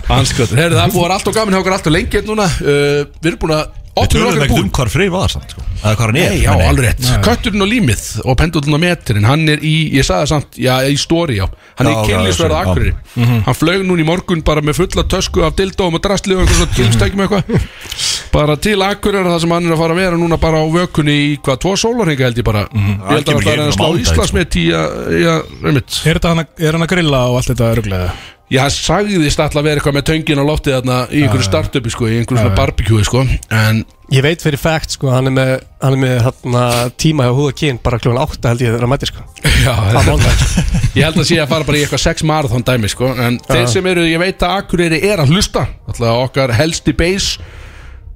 [0.08, 3.42] Hanskotur, heyrðu það búið alltaf gaman hjá okkur alltaf lengi hérna núna uh, Við erum
[3.44, 5.62] búin að Við tölum búin um hvar Freyr var samt sko.
[5.78, 6.68] Eða hvar hann er Nei, já, Nei, nei.
[6.68, 7.08] alveg rétt.
[7.24, 10.72] Kötturinn og límið og pendullin og meturinn Hann er í, ég sagði það samt, já,
[10.90, 11.46] í stóri, já.
[11.78, 12.70] Hann Já, er í já, kynlísverða já, já.
[12.72, 16.48] akkurir Hann flög núna í morgun bara með fulla tösku af dildóum og drastli og
[16.50, 17.68] svona kynstækjum eitthvað.
[18.32, 21.14] Bara til akkurir það sem hann er að fara að vera núna bara á vökunni
[21.28, 22.64] í hvað, tvo sólarhinga held ég bara.
[22.74, 24.98] Ég held að kemur það er ekki að slá inn á mánudag, Íslandsmet í að,
[25.22, 25.34] já,
[25.64, 26.00] einmitt.
[26.04, 28.10] Er þetta hann að- er hann að grilla og allt þetta örglega?
[28.48, 31.90] Já, hann sagðist alltaf að vera eitthvað með töngin á loftið þarna í einhverju startupi
[31.92, 35.50] sko, í einhverju svona barbecue sko En Ég veit fyrir fact sko Hann er með,
[35.84, 36.62] hann er með hérna,
[36.96, 39.26] tíma hjá húða kyn bara kljóðan 8 held ég þegar hann mætir sko.
[39.66, 40.46] Já, mánudag
[40.96, 43.68] ég held að sé að fara bara í eitthvað sex marathon dæmi sko En þeir
[43.74, 47.36] sem eru, ég veit að Akureyri er að hlusta Alltaf okkar helsti base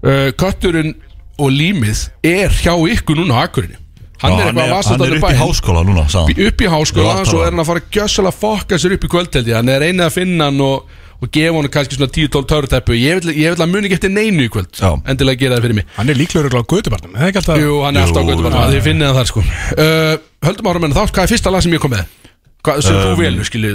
[0.00, 0.94] uh, Kötturinn
[1.42, 3.76] og límið er hjá ykkur núna á Akureyri
[4.22, 6.34] Hann er eitthvað að vassa hann er upp í háskóla núna hann.
[6.46, 7.46] upp í háskóla svo það.
[7.46, 9.56] er hann að fara að gjössalega fokka sér upp í kvöld held ég.
[9.58, 13.20] Hann er einið að finna hann og, og gefa honum kannski svona 10-12 töruteppu ég
[13.20, 14.72] vil, að muni ekki eftir neinu í kvöld.
[14.78, 14.90] Já.
[15.10, 15.90] endilega gera það fyrir mig.
[15.98, 17.62] Hann er líklegur á gödubarnum, það er ekki alltaf?
[17.62, 19.44] Jú, hann er alltaf gott bara, þið finnið það þar sko.
[19.76, 22.18] Uh, Höldum ára með þá, hvað er fyrsta lag sem ég kom með?
[22.62, 23.70] Hvað, sem þú velur, skilju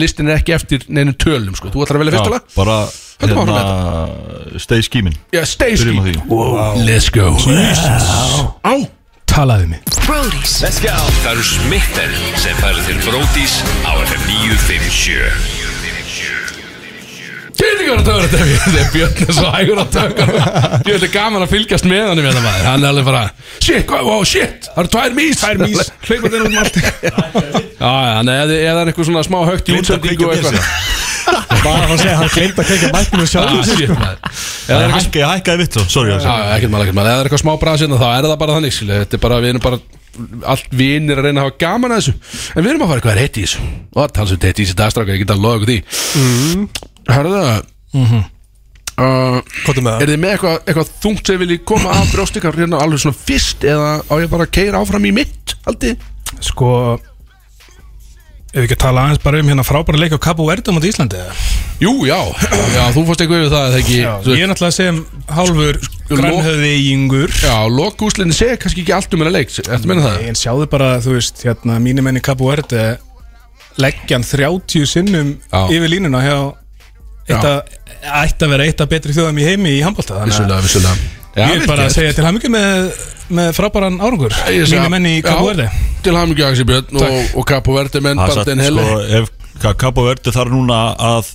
[0.00, 1.68] listin er ekki eftir neinu tölum, sko.
[1.72, 2.46] Þú ætlar að velja fyrsta lag?
[2.56, 2.76] bara
[3.20, 5.02] hérna Stay Staysky
[5.84, 6.14] Byrjum á því.
[6.32, 6.80] wow.
[6.80, 7.36] Let's go.
[8.64, 8.74] Á
[9.32, 9.80] talaði mig.
[10.02, 10.58] Brody's
[11.22, 12.10] Það eru smittar
[12.42, 13.54] sem færa til Bródís
[13.86, 15.60] á FM 957
[17.62, 20.32] Kynningar að tökur þetta Það er Björn er svo hægur að tökur
[20.90, 22.66] Ég veit gaman að fylgjast með hann með það maður.
[22.66, 23.22] Hann er alveg bara
[23.62, 26.76] Shit, wow, shit Það eru tvær mís Tvær mís Hleypar þeir út um allt.
[27.82, 31.01] Já, já, en eða eða er eitthvað svona smá högt í að útsendingu eitthvað
[31.62, 34.36] Bara að segja, hann glemt að mæknum Já, sjálf shit, maður.
[34.72, 37.06] Eða hækkaði, hækkaði vitt svo, sorry ekkert mál, ekkert mál.
[37.06, 38.78] Eða er eitthvað smá brasinn þá er það bara þannig.
[38.92, 39.82] Þetta er bara, við erum bara
[40.44, 42.12] Allt vinir að reyna að hafa gaman að þessu.
[42.52, 43.62] En við erum að fara eitthvað heitt í þessu.
[43.94, 45.78] Og það talsum heitt í þessu dagstráka Ég get að loða ykkur því.
[47.08, 48.18] Hörðu það
[49.00, 52.82] uh, Kvotum með Er þið með eitthvað, eitthvað þungt sem vilji koma af brjóstikar hérna
[52.84, 55.94] alveg svona fyrst eða á ég bara að keira áfram í mitt haldi?
[56.42, 56.68] Sko
[58.52, 60.84] Ef við ekki að tala aðeins bara um hérna frábæra leik á Cabo Verde mot
[60.84, 61.36] Íslandi eða?
[61.80, 62.18] Jú, já,
[62.74, 63.94] já, þú fórst eitthvað yfir það eða ekki?
[63.96, 64.98] Já, þú Ég er náttúrulega sem
[65.32, 65.78] hálfur
[66.10, 70.26] grannhöfðingur Já, lokúslinni segir kannski ekki allt um hennar leik Ertu að meina það?
[70.28, 72.82] En sjáðu bara, þú veist, hérna mínir menni Cabo Verde
[73.80, 75.62] leggjan 30 sinnum Já.
[75.72, 76.36] yfir línuna hjá
[77.32, 81.10] ætti að vera eitt af betri þjóðum í heimi í handbólta Vissulega, vissulega.
[81.40, 82.92] Ég er bara að segja til hamingi með,
[83.32, 85.70] með frábæran árangur Ég menni í Cabo Verde
[86.02, 88.82] Til hamingju Axi Björn og, og Capo Verde menn Það er bara satt, den helle.
[88.82, 89.30] sko, ef
[89.62, 91.30] Ka- Cabo Verde þarf núna að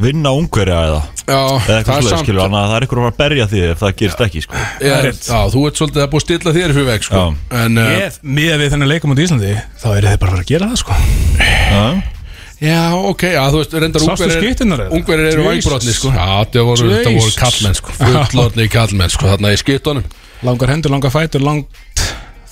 [0.00, 1.02] vinna ungverja eða?
[1.26, 3.12] Já, eða það eitthvað er sluð, samt skilur, þannig að það er ykkur að fara
[3.14, 4.64] að berja því ef það gerist ekki, sko.
[4.80, 7.22] Er, Já, þú ert svolítið að búið að stilla þér fyrir veg sko.
[7.60, 10.36] En, uh, Ég, miða við þennan leikum út í Íslandi þá eru þeir bara að
[10.36, 10.98] fara að gera það sko.
[11.40, 11.84] Já,
[12.60, 14.28] já, ok, já, þú veist, reyndar Sástu
[14.96, 15.50] ungverðir eru Jesus.
[15.50, 16.12] vængbrotni, sko.
[16.16, 17.96] Já, það voru, það voru kallmenn, sko.
[18.00, 20.06] Fullorðni kallmenn, sko, þarna í skittunum.
[20.44, 21.66] Langar hendur, langar fætur, langt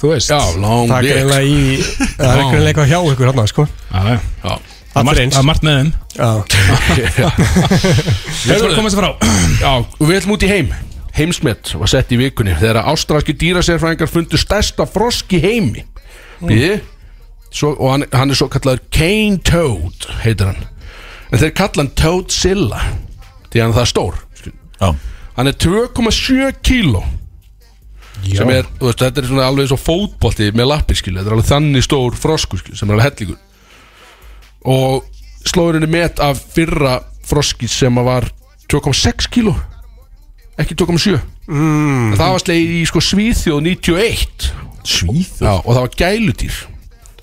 [0.04, 0.28] Þú veist.
[0.28, 3.64] Já, long Það er greinlega í Það er greinlega eitthvað hjá ykkur hann sko.
[3.88, 4.00] Já,
[4.44, 4.54] já.
[4.94, 5.92] Það er margt- er með þeim.
[6.14, 6.30] Já.
[8.44, 9.10] Við ætlum að koma sér frá.
[10.04, 10.68] Við ætlum út í heim.
[11.14, 15.84] Heimsmet var sett í vikunni Þegar ástralski dýrasérfræðingar fundu stærsta frosk í heimi.
[16.42, 16.72] Býði
[17.54, 20.62] svo, Og hann, hann er svo kallaður Cane Toad Heitir hann.
[21.32, 22.80] En þeir kalla hann Toadzilla
[23.48, 24.52] Því hann er það stór skil.
[24.82, 24.88] já,
[25.38, 27.04] Hann er 2,7 kíló
[28.30, 31.50] sem er, veist, þetta er svona alveg svo fótbolti með lappir, skilju, þetta er alveg
[31.50, 33.40] þannig stór froskur, skilju, sem er alveg hellingur.
[34.74, 38.28] Og slóðurinn er met af fyrra froski sem að var
[38.72, 39.54] 2,6 kíló
[40.60, 41.16] ekki 2,7
[41.50, 42.14] mm.
[42.14, 44.52] það var slegið í sko Svíþjóð 91
[44.84, 46.56] Svíð Já, og það var gæludýr.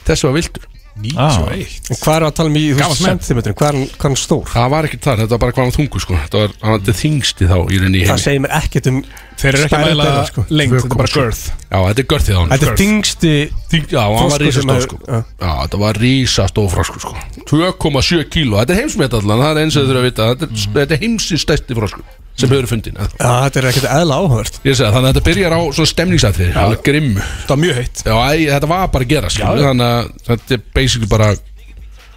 [0.08, 0.71] Þessi var vildur
[1.18, 2.64] ah, En hvað er að tala um í
[3.00, 4.46] sentimetrum Hvað er hann- stór?
[4.52, 6.14] það var ekki þar, þetta var bara hvað hann þungu sko.
[6.26, 9.02] þetta var, hann var þingsti þá í rauninni Það segir mér ekkert um
[9.42, 10.46] Þeir eru ekki að mæla sko.
[10.54, 13.34] lengt, þetta er bara girth já, þetta er görþið á hann Þetta er þingsti
[13.72, 14.98] Þing, já, hann var rísastór sko.
[15.08, 15.22] já.
[15.42, 17.16] Þetta var rísastór froskur sko.
[17.50, 20.46] 2,7 kíló, þetta er heimsmet allan það er eins og þau þurfa að vita, þetta
[20.46, 22.06] er, þetta er heimsins stærsti froskur
[22.40, 25.92] sem hefur fundin Já, þetta er ekkert eðla áhört þannig að þetta byrjar á svona
[25.92, 28.04] stemningsætri alveg grimmu Það var mjög heitt.
[28.06, 31.32] Já, æ, þetta var bara að gera skilur, þannig að þetta er basically bara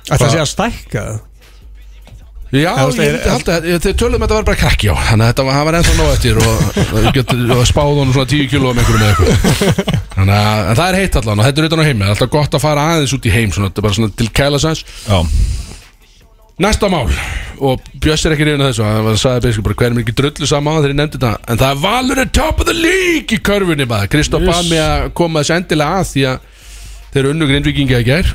[0.04, 1.06] Þetta sé að stækka
[2.54, 5.76] já, þau tölum að þetta var bara krakki á þannig að þetta var, hann var
[5.80, 6.60] ennþá nóg eftir og,
[7.56, 9.90] og, spáð honum svona 10 kíló um einhverju með eitthvað.
[10.14, 12.62] Þannig að það er heitt allan og þetta er utan á er alltaf gott að
[12.62, 15.18] fara aðeins út í heim svona, þetta er bara svona til kæla sæns Já,
[16.62, 17.10] Næsta mál
[17.58, 20.78] Og Björs er ekki reyna þessu Hann sagði basically bara hverjum er ekki drullu saman
[20.78, 21.32] Þegar ég nefndi þetta.
[21.50, 24.12] En það er Valur er top of the league í körfunni maður.
[24.14, 24.70] Kristoff yes.
[24.70, 26.48] með að koma þessu endilega að Því að
[27.14, 28.34] þeir eru unnu grindvikinga í gær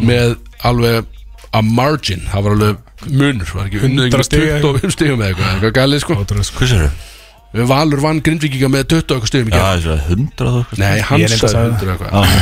[0.00, 1.16] Með alveg
[1.50, 2.26] a margin.
[2.30, 4.58] Það var alveg munur Var ekki unnu 100 stiga.
[4.62, 5.54] 25 stigum eða eitthvað.
[5.54, 6.18] Eitthvað galið sko.
[6.20, 7.09] Hvað sér þau?
[7.50, 11.24] Valur vann grindvikinga með 20 eitthvað stigum í þessu að hundrað og eitthvað Nei, að
[11.34, 12.34] sagði sagði 100 eitthvað.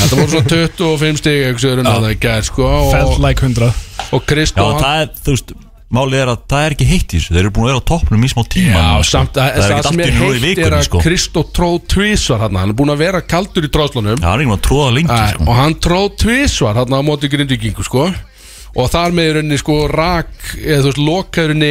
[0.00, 3.70] Þetta voru svona 25 stig eitthvað það gær sko Felt like 100
[4.10, 5.52] og það er, veist,
[5.94, 7.34] málið er að það er ekki heitt í þessu.
[7.34, 9.10] Þeir eru búin að vera á toppnum í smá tíma Já, sko.
[9.10, 11.02] samt að Það er það, ekki sem er heitt er vikunni, að sko.
[11.04, 14.44] Kristó tróð tvísvar hann Hann er búin að vera kaldur í tráðslunum Já, hann er
[14.44, 15.46] ekki maður að tróða lengi, sko.
[15.46, 18.08] Og hann tróð tvísvar hann á móti grindvikingu sko
[18.78, 20.30] Og þar með rauninni sko rak
[20.60, 21.70] eða þú veist lokaðurinni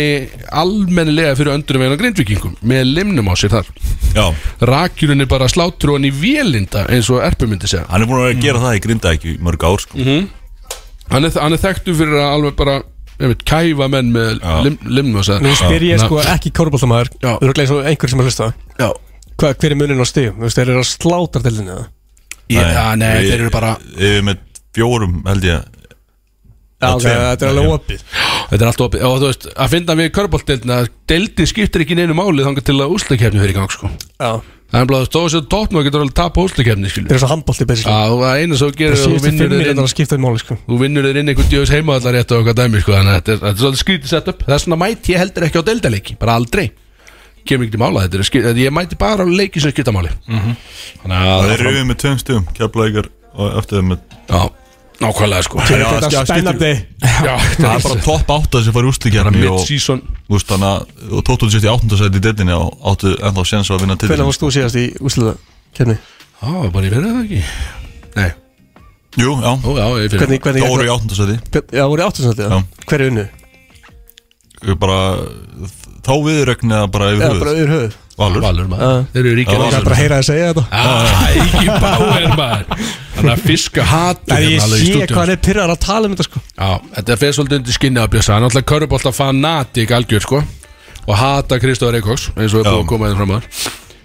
[0.51, 3.69] almennilega fyrir öndurum veginn á grindvikingum með limnum á sér þar.
[4.17, 4.25] Já,
[4.67, 7.85] Rakjurinni bara sláttur hann í vélinda eins og Erpu myndi segja.
[7.91, 9.97] Hann er búin að gera það í grinda ekki mörg ár, sko.
[9.97, 10.27] Mhm.
[11.09, 12.75] hann er, hann er þekktu fyrir að alveg bara
[13.19, 17.09] einmitt, kæfa menn með lim, limnum á sér Nú spyr ég sko ekki korfbóltamæður.
[17.23, 18.51] Þú eru gleðið svo einhver sem að hlusta.
[18.79, 18.89] Já,
[19.39, 20.35] Hva, Hver er munin á stíum?
[20.35, 21.87] Þú veist, þeir eru að slátra delinni eða?
[22.49, 24.37] ég, já nei, við- þeir eru bara Við erum með
[24.75, 25.68] fjórum, held ég
[26.79, 27.17] Já, Já, ok, tveim.
[27.29, 28.03] þetta er alveg opið.
[28.49, 29.01] Þetta er allt opið.
[29.09, 30.77] Og þú veist, að finna við körbóltdeildina
[31.11, 33.89] Deildin skiptir ekki neinu máli Þangar til að úslakefni fyrir í gang sko.
[34.19, 34.39] Já,
[34.69, 37.09] Það er bara að stóða sér tóttnum og getur alveg tapa úslakefni skilur.
[37.09, 39.39] Það er svo handbólti basically Já, og það eina svo gerir Það þú vinnur fimm
[39.39, 40.57] þér mínútur inn að skipta um máli sko.
[40.69, 43.33] Þú vinnur þér inn einhvern djöðs heimaðallar rétt og eitthvað dæmi sko Þannig að þetta
[43.33, 45.63] er, þetta er svolítið skrítið sett upp Það er svona mæti ég heldur ekki á
[45.71, 46.65] deildaleiki Bara aldrei.
[47.49, 49.91] Kemur ekki til mála þetta er skil, þetta- Ég mæti bara á leiki sem skipta
[49.95, 50.13] máli.
[50.29, 54.41] Þannig að Það er rauðið með tveim stugum Keflavíkar og eftir þeim með Já,
[54.99, 55.59] nákvæmlega sko.
[55.63, 56.71] Já, Þetta já, er spennandi.
[57.03, 61.15] Já, Það er bara topp átta sem fari úslikjarni og mid-season þú veist, þannig að
[61.19, 64.43] og tóttu sér í í deildinni og áttu ennþá séns að vinna til Hvernig varst
[64.43, 65.35] þú síðast í úsliða
[65.77, 65.97] kemni?
[66.39, 67.41] Já, bara ég verið það ekki?
[68.19, 68.29] Nei,
[69.19, 72.45] Jú, já, ó já, ég fyrir Hvernig, hvernig þá voru í áttundasæti Já, voru áttuðsandi
[72.45, 72.59] Já.
[72.85, 73.27] Hver er unnu?
[74.79, 74.99] Bara
[76.05, 77.39] þá viðrögn eða bara yfir Já, höfuð.
[77.43, 77.97] bara yfir höfuð.
[78.19, 78.41] Valur.
[78.43, 79.05] Valur maður, Já.
[79.13, 79.75] þeir eru Já, Ég Valur.
[79.79, 80.63] er bara að heyra að segja þetta.
[80.75, 80.83] Já,
[81.39, 82.65] ekki báir maður.
[83.15, 85.79] Þannig að fiska hatur En ég hérna alveg í sé hvað hann er pyrrar að
[85.85, 86.41] tala um þetta sko.
[86.59, 90.25] Já, þetta er fyrir svolítið undir skinni að bjösa Hann er alltaf körubólta fanatik algjör
[90.27, 90.41] sko.
[91.07, 93.47] Og hata Kristóður Eikóks eins og er búið að koma þeim fram að.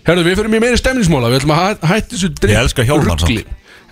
[0.07, 2.87] Herðu, við fyrir meiri stemningsmåla Við ætlum að hæ- hætta þessu drikk Ég elska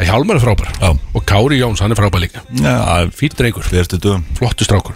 [0.03, 0.71] Hjálmar er frábær.
[0.81, 0.91] Já.
[1.15, 2.41] Og Kári Jóns, hann er frábær líka.
[2.57, 4.25] Já, fyrstu dögum.
[4.39, 4.95] Flottu strákur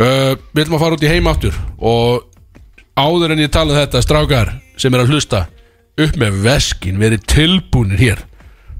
[0.00, 2.26] uh, Við ætlum að fara út í heim aftur Og
[2.96, 5.46] áður en ég tala um þetta Strákar sem er að hlusta
[5.96, 8.18] Upp með veskin, verið tilbúnir hér.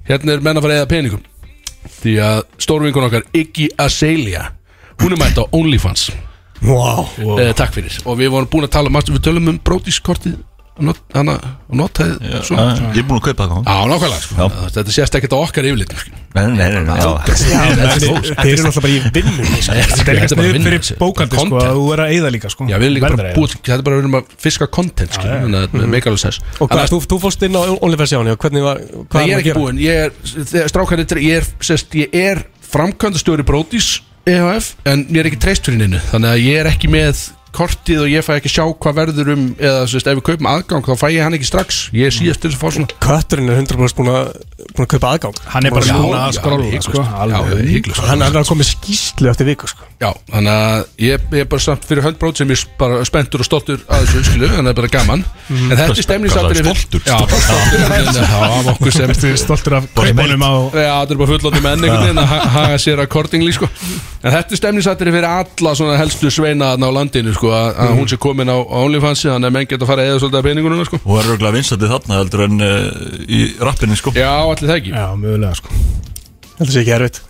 [0.04, 1.22] Hérna er menn að fara eða peningum.
[2.02, 4.50] Því að stórvinkun okkar Iggy Azalea
[5.00, 6.10] Hún er mætt á OnlyFans.
[6.60, 7.08] Wow
[7.40, 7.96] Eh, Takk fyrir.
[8.04, 10.36] Og við vorum búin að tala um Við tölum um brótiskortið
[10.76, 13.60] Notaði Já, svo Ég er búin að kaupa það.
[13.64, 14.48] Já, nákvæmlega sko.
[14.74, 16.10] Þetta sést ekkert á okkar yfirleitum sko.
[16.36, 17.10] Nei, nei, nei, nei já.
[17.30, 19.56] Þeir eru náttúrulega bara í vinnu sko.
[19.56, 22.12] Þetta er Þetta eitthvað er bara snið vinna, fyrir bókandi sko að þú er að
[22.16, 22.66] eyða líka sko.
[22.66, 22.84] Að
[23.56, 27.46] Þetta er bara að að fiska að meikar alveg sens Og hvað, þú, þú fórst
[27.46, 29.62] inn á OnlyFans hann hvernig var ég er að ekki gera?
[29.62, 29.80] búinn.
[29.80, 30.14] Ég er,
[30.52, 33.88] þegar strákarnir Ég er, sest, ég er framkvæmdastjóri Brótis
[34.26, 36.00] EHF En ég er ekki treyst fyrir neinu.
[36.10, 37.24] Þannig að ég er ekki með
[37.56, 40.84] kortið og ég fæ ekki sjá hvað verður um eða sest, ef við kaupum aðgang
[40.86, 41.80] þá fæ ég hann ekki strax.
[41.96, 42.98] Ég síðast til þess að fá svona.
[43.06, 44.30] Kötturinn er 100% búin að,
[44.76, 45.40] búin að kaupa aðgang.
[45.54, 46.90] Hann er bara núna að skrolla hygglust.
[46.92, 47.04] sko.
[47.72, 48.04] Hygglust.
[48.10, 49.88] Hann er að koma skýslu eftir viku sko.
[49.96, 53.40] Já, þannig að ég, ég er bara samt fyrir höndbrót sem ég er bara spenntur
[53.40, 55.24] og stoltur að þessu skilu, þannig að það er bara gaman.
[55.48, 55.70] Mhm.
[55.72, 57.00] En þetta er stemningsatrið stoltur?
[58.36, 62.04] Af okkur sem er stoltur af kaupunum á Já, þetta er bara fullótti menn einhvern
[62.04, 63.00] veginn að ha- haga sér
[67.46, 67.52] sko.
[67.52, 70.06] Landinu sko, að, að hún sé komin á, OnlyFans þannig að menn geta að fara
[70.06, 71.00] eða svolítið að peningunum sko.
[71.04, 74.92] Og er örgulega vinsandi þarna heldur en uh, í rappinni sko Já, allir það ekki
[74.94, 75.80] Já, mögulega sko
[76.56, 77.22] Þetta sé ekki erfitt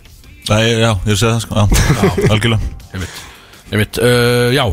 [0.47, 1.63] Nei, já, ég segi það sko Já,
[2.33, 2.75] algjörlega
[3.67, 4.65] Ég veit, uh, já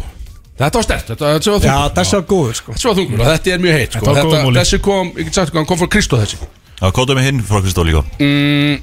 [0.55, 3.23] Þetta var stert, þetta, þetta var Já, þungur þessi var góður sko Þessi var þungur
[3.25, 4.13] og þetta er mjög heitt sko.
[4.15, 4.43] Þetta.
[4.61, 7.41] Þessi kom, ég get sagt hvað, hann kom frá Kristó þessi Já, kótaðu mig hinn
[7.49, 8.77] frá Kristó líka mm,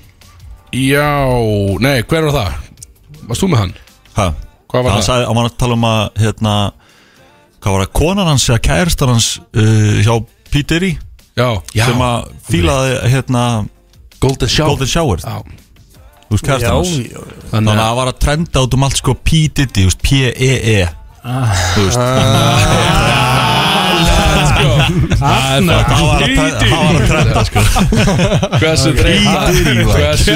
[0.76, 1.08] Já,
[1.84, 2.58] nei, hver var það?
[3.30, 3.74] Varst þú með hann?
[4.18, 4.26] Hæ?
[4.72, 5.08] Hvað var Hann það?
[5.10, 6.54] sagði, hann var að tala um að hérna
[7.62, 10.14] Hvað var það, konan hans eða kæristar hans uh, hjá
[10.52, 10.54] P.
[10.72, 10.92] Diddy
[11.38, 11.84] Já, já.
[11.88, 12.18] sem að
[12.50, 13.44] fílaði hérna
[14.22, 14.70] Golden Shower.
[14.72, 15.20] Golden Shower.
[15.24, 15.36] Já,
[16.32, 16.92] Þú veist, Já, kæristar hans.
[16.92, 19.24] já þannig Þannig að það var að trenda út um allt sko P.
[19.52, 20.80] Diddy, þú veist, P-E-E
[27.08, 27.64] trenda sko
[28.62, 28.94] Hversu.
[28.98, 30.36] Hversu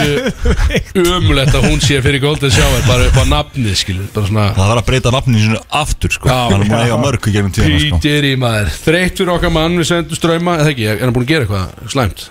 [1.16, 4.72] umulett að hún sé fyrir Golden Shower Bara upp á nafnið, skilur Bara svona Það
[4.72, 6.38] var að breyta nafninu sinu aftur sko Já.
[6.52, 9.34] Hann er búin að eiga mörg í gegnum tíðina sko Pítir í maður Þreytt fyrir
[9.36, 12.26] okkar mann, við sendum ströyma Eða ekki, er hann búin að gera eitthvað slæmt?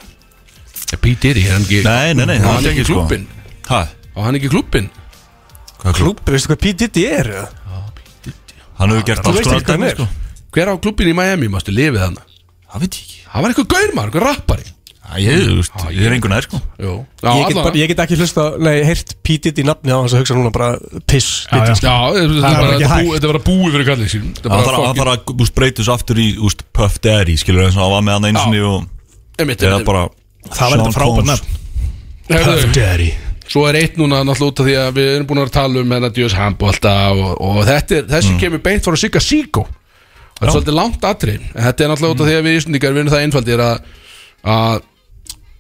[1.05, 3.25] Pítir í, er hann ekki Nei, nei, nei, hann er ekki ekki sko klúbbin?
[3.69, 3.81] Hæ?
[4.15, 4.87] Á hann ekki klúbbin?
[5.81, 6.21] Hvað er klúb?
[6.31, 6.75] Veistu hvað P.
[6.85, 7.27] Diddy er?
[7.35, 7.49] eða?
[8.79, 10.23] Hann hefur gert Þú alls veist konar ekki hvað hann er?
[10.55, 10.61] Sko.
[10.61, 12.17] Hver á klúbbin í Miami, mástu lifið hann?
[12.71, 13.21] Það veit ég ekki.
[13.35, 14.71] Það var eitthvað gaur maður, eitthvað rappari.
[15.05, 16.59] Æ, Ég, þú veist, ég er engur nær sko.
[16.81, 16.93] Jú.
[17.21, 19.35] Já, Ég get, bara, ég get ekki hlusta, nei, heyrt P.
[19.45, 21.75] Diddy nafni á hans að hugsa núna bara piss Já, já.
[21.77, 23.05] Já, þetta Það bara bara ekki þetta hægt.
[23.05, 24.31] bú- þetta er bara búið fyrir kallið sín.
[24.49, 28.27] Bara þarf að breytus aftur í úst, Puff Daddy Skilur eins og hann var með
[28.33, 30.09] hann sinni og bara
[30.55, 31.47] Það var þetta frábært nafn.
[32.33, 33.11] Herðu, Daddy.
[33.45, 35.90] Svo er eitt núna náttúrulega út af því að við erum búin að tala um
[35.93, 39.67] hennar Djöðs handbólta og, og þetta er, þessi kemur beint frá Sigga Síko
[40.35, 42.94] Það er svolítið langt atrið en þetta er náttúrulega út af því að við Íslandingar
[42.94, 43.90] við erum það einfaldir að,
[44.55, 44.87] að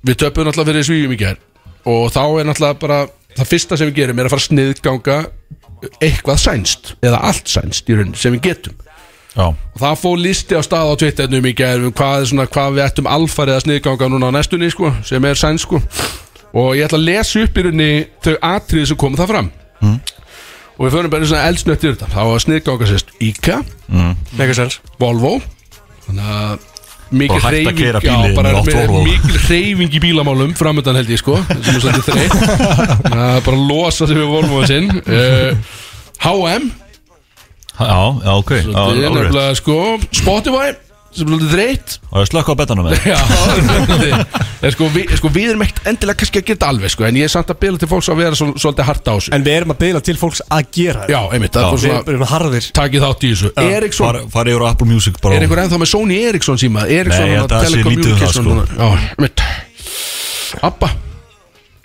[0.04, 1.38] við töpum náttúrulega fyrir svíjum í gær.
[1.84, 2.98] Og þá er náttúrulega bara
[3.34, 5.18] það fyrsta sem við gerum er að fara sniðganga
[6.00, 8.80] eitthvað sænst eða allt sænst í rauninni sem við getum.
[9.34, 12.76] Já, og það fóð listi á stað á Twitternum í gær um hvað, svona, hvað
[12.76, 15.80] við ættum alfarið að sniðganga núna á næstunni sko, sem er sæns sko.
[16.54, 19.48] og ég ætla að lesa upp í rauninni þau atriði sem koma það fram
[20.74, 22.08] og við förum bara svona eldsnött í þetta.
[22.14, 23.60] Þá var sniðganga sérst IKA
[24.38, 25.36] Mega sens Volvo.
[26.06, 26.70] Þannig að
[27.14, 29.02] mikil Og hægt að hreyfing keyra já, bílinn bara oft með- Volvo.
[29.06, 31.36] mikil hreyfing í bílamálum framöndan held ég sko.
[31.46, 32.38] Sem er svolítið þreytt.
[33.04, 35.54] Það er bara að losa sig við Volvo sinn uh,
[36.24, 36.72] H&M.
[37.74, 38.50] Já, já, ok.
[38.54, 39.14] Já, Þetta er árétt.
[39.18, 39.76] nefnilega sko
[40.14, 40.74] Spotify
[41.14, 41.94] sem er svolítið þreytt.
[42.10, 43.04] Og ég slökka á betanum með.
[43.12, 43.18] Já,
[44.64, 47.18] er sko, við, sko við erum ekkert endilega kannski að gera þetta alveg sko En
[47.20, 49.32] ég er samt að bila til fólks að vera svo, svolítið harta á þessu.
[49.36, 52.02] En við erum að beila til fólks að gera Já, einmitt, það er Við svona
[52.14, 52.68] erum harðir.
[52.80, 53.52] Takið þátt í þessu.
[53.64, 56.86] Eriksson, Far- Farið yfir á Apple Music bara er einhver ennþá með Sony Eriksson síma?
[56.88, 58.58] Eriksson Nei, ég held að það sé lítið um það, sko.
[58.74, 59.48] Já, einmitt.
[60.64, 60.90] Abba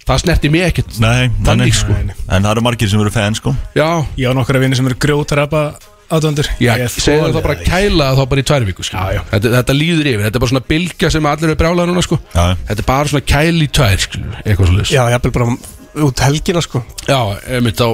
[0.10, 0.96] Það snerti mig ekkert.
[1.04, 1.44] Nei, nei, nei.
[1.46, 1.94] Þannig, sko.
[2.34, 3.52] En það eru margir sem eru fan sko.
[3.78, 3.86] Já,
[4.18, 5.62] Ég á nokkra vinni sem eru grjótarapa
[6.10, 6.50] aðdöndur
[6.90, 9.08] segðu það bara að kæla það þá bara í tvær viku sko.
[9.32, 12.20] Þetta, þetta líður yfir, þetta er bara svona bylgja sem allir er brjálaði núna sko.
[12.34, 12.46] Já.
[12.70, 15.52] Þetta er bara svona kæli í tvær sko, eitthvað svo Já, ég bara
[16.06, 17.18] út helgina sko Já,
[17.50, 17.88] einmitt á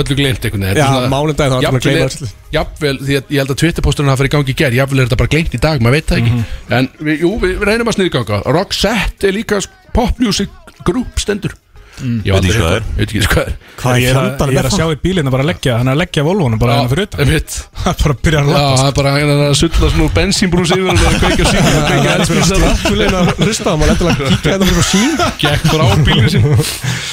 [0.00, 2.28] öllu gleymt einhvern veginn Já, mánudaginn þá öllu.
[2.52, 5.08] Jafnvel, því að ég held að Twitterposturinn hafa farið í gangi í gær Jafnvel er
[5.08, 6.44] þetta bara gleymt í dag, maður veit það ekki Mhm.
[6.78, 9.60] En við, jú, við reynum að sniðganga Roxette er líka
[9.92, 10.48] pop music
[10.84, 11.52] group stendur
[12.02, 12.84] Ég Veit ekki hvað það er.
[12.96, 13.56] Veit ekki hvað það er.
[13.82, 15.94] Hvað Ég er, að, ég er að sjá í bílina bara að leggja Hann er
[15.96, 17.18] að leggja Volvónum bara hérna fyrir utan.
[17.82, 18.76] Það er bara að byrja að Já, lappa.
[18.80, 21.22] það er bara hann er að sulla svona úr bensínbrús yfir og það er að
[21.22, 25.10] kveikja sín kveikja elspísara Skulegin að hlusta á maður endilega kíkja þetta fyrir sín
[25.42, 26.46] gekk frá bílinu sín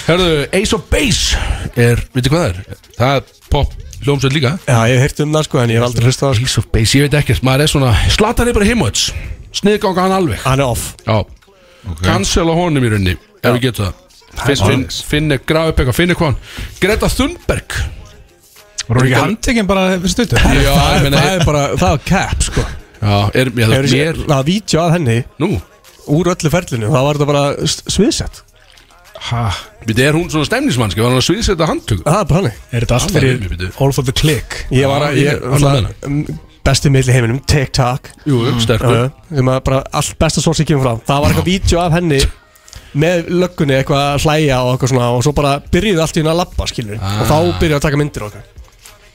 [0.09, 1.43] Hörðu, Ace of Base
[1.75, 2.81] er, veitu hvað það er?
[2.99, 4.51] Það er pop hljómsveit líka.
[4.63, 6.47] Já, ég hef heyrt um það sko en ég hef aldrei hlustað á það sko.
[6.49, 9.01] Ace of Base, ég veit ekkert, maður er svona Slatan er bara himmuts,
[9.59, 10.39] sniðganga hann alveg.
[10.45, 10.85] Hann er off.
[11.03, 11.17] Já,
[12.05, 14.05] cancela honum í rauninni Ef við getum það
[14.39, 16.35] Finn, finn, finni, graf upp eitthvað, finni hvað?
[16.35, 17.77] Hann Greta Thunberg.
[18.89, 20.37] Voru ekki handtekinn bara fyrir stuttu?
[20.39, 22.63] Já, ég meina Það er bara, það er cap sko.
[22.99, 25.49] Já, er, ég, er þessi, mér það var vídeo að henni Nú,
[26.15, 26.89] úr öllu ferlinu?
[26.91, 28.41] Það var þetta bara sviðsett.
[29.29, 29.43] Ha,
[29.83, 32.85] við er hún svona stemningsmannski Var hann að sviðsetta handtöku Það er bara hannig Er
[32.85, 33.65] þetta allt fyrir.
[33.83, 34.61] All for the click?
[34.71, 36.37] Ég var að, ég, ég- alltaf,
[36.69, 38.09] besti miðl í heiminum, TikTok.
[38.29, 38.95] Jú, sterkur.
[39.09, 41.95] Uh, sem að bara allt besta svo sem kemur frá Það var eitthvað vídeo af
[41.97, 42.19] henni
[42.97, 46.31] með löggunni eitthvað að hlæja og eitthvað svona og svo bara byrjuði allt í henni
[46.33, 48.47] að labba skilur og þá byrjuði að taka myndir okkar.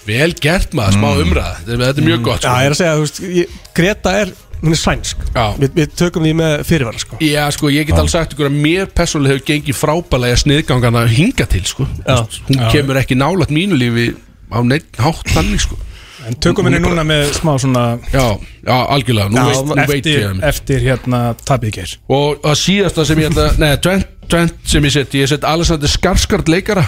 [0.05, 2.57] Vel gert maður, smá umræð Þetta, þetta er mjög gott Já, sko.
[2.61, 5.23] ég er að segja, þú veist, ég, Greta er, hún er sænsk.
[5.33, 5.45] Já.
[5.63, 7.21] Vi, Við tökum því með fyrirvara sko.
[7.25, 11.49] Já, sko, ég get alveg sagt ykkur að mér persónulega hefur gengið frábælega sniðgangana hinga
[11.49, 11.89] til, sko.
[12.05, 12.21] Já.
[12.51, 14.11] Hún kemur ekki nálægt mínu lífi
[14.53, 15.81] á neitt hátt þannig, sko
[16.25, 18.25] En tökum henni núna með smá svona Já,
[18.65, 21.95] já, algjörlega, nú, Já, veist, nú veit ég eftir, það eftir hérna tabið geir.
[22.17, 25.21] Og það síðasta sem ég ætla Nei, tvent, tvent sem ég seti.
[25.25, 26.87] Ég seti Alexander Skarsgård leikara.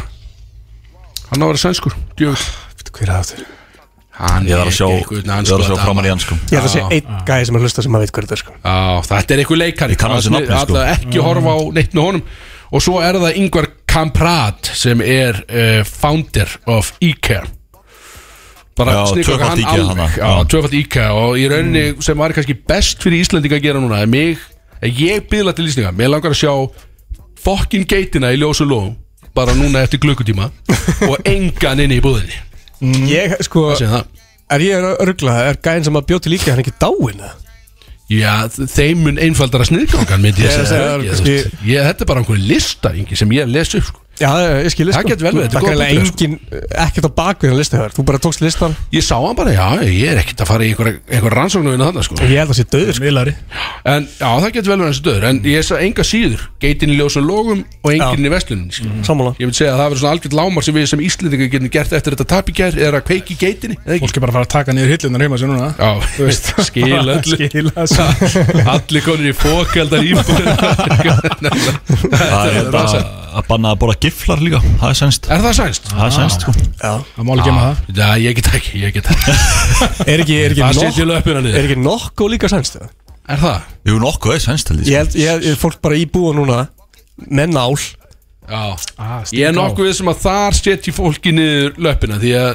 [1.29, 1.96] Hann á að vera sænskur.
[2.16, 2.49] Djöfull.
[2.96, 3.46] Hver er það aftur?
[4.16, 6.37] Hann Ég þarf að sjá, ég þarf að sjá framan í hann sko.
[6.49, 8.40] Ég ætla að segja einn gæði sem er hlusta sem að veit hvað þetta er
[8.40, 8.55] sko.
[8.57, 8.77] Já,
[9.11, 9.96] þetta er einhver leikari.
[9.96, 10.61] Ég kann hans nafni, sko.
[10.62, 12.22] Alltaf ekki horfa á neitt með honum.
[12.72, 17.44] Og svo er það Ingvar Kamprad Sem er uh, founder of IKEA
[18.77, 20.19] Bara tvöfalt hann alveg.
[20.53, 24.11] tvöfalt IKEA Og í rauninni sem var kannski best fyrir Íslandinga að gera núna er
[24.12, 24.39] mig,
[24.85, 26.53] Ég byðla til Íslandinga Mér langar að sjá
[27.47, 28.95] Fokkin geitina í ljósu lóðum
[29.37, 30.51] Bara núna eftir klukkutíma
[31.11, 32.37] Og engan inni í búðinni.
[33.09, 37.17] Ég, sko, er ég að örgla Er gæðin sem að bjóti líka hann ekki dáin
[37.21, 37.33] eða?
[38.07, 40.91] Já, þeim mun einfaldara sniðgangan myndi ég Ég segja.
[41.01, 44.05] Ég- kannski- ég, ég, Þetta er bara einhverju listar Ingi, sem ég les upp sko.
[44.16, 44.31] Já,
[44.64, 45.11] ég skilði Það sko.
[45.12, 46.14] getur vel verið, þetta er Það góð er sko.
[46.16, 46.35] engin,
[46.87, 50.12] ekkert á bakvið hann listu Þú bara tókst listan Ég sá hann bara, já, ég
[50.12, 52.18] er ekkert að fara í einhver, einhver rannsóknu þannig sko.
[52.24, 53.05] Ég held að sé döður sko.
[53.07, 53.35] Vilari
[53.87, 56.96] En já, það getur vel verið hans döður En ég sagði enga síður Geitin í
[56.96, 59.05] ljósum logum og enginn í vestlunin mm.
[59.07, 59.35] Sammála.
[59.40, 61.92] Ég vil segja að það verður svona algjörð lámar sem við sem Íslendingar getum gert
[61.96, 63.76] eftir þetta tapikær Er að kveiki geitinni?
[64.00, 65.68] Fólk er bara að fara að taka niður hillunar heima sér núna.
[65.76, 67.38] Já, þú veist, skil öllu.
[67.46, 68.07] Skila þessu
[68.74, 70.48] Allir konir í fókaldar íbúðin
[72.16, 73.05] Það er bara
[73.37, 75.29] að banna að bóla giflar líka Það er sænst.
[75.31, 75.90] Er það sænst?
[75.92, 76.55] Það er sænst sko.
[76.81, 76.92] Já.
[77.16, 77.83] Það má alveg gema það.
[77.99, 79.37] Já, ég get ekki, ég get ekki.
[80.12, 82.79] Er ekki, er ekki, nokk, er ekki nokko líka sænst?
[83.27, 83.71] Er það?
[83.88, 86.66] Jú, nokkuð er sænst held Ég held, ég er fólk bara í búa núna
[87.27, 87.75] Með nál.
[88.47, 88.77] Já.
[89.03, 92.53] Ah, Ég er nokkuð við sem að þar setji fólki niður löpina Því að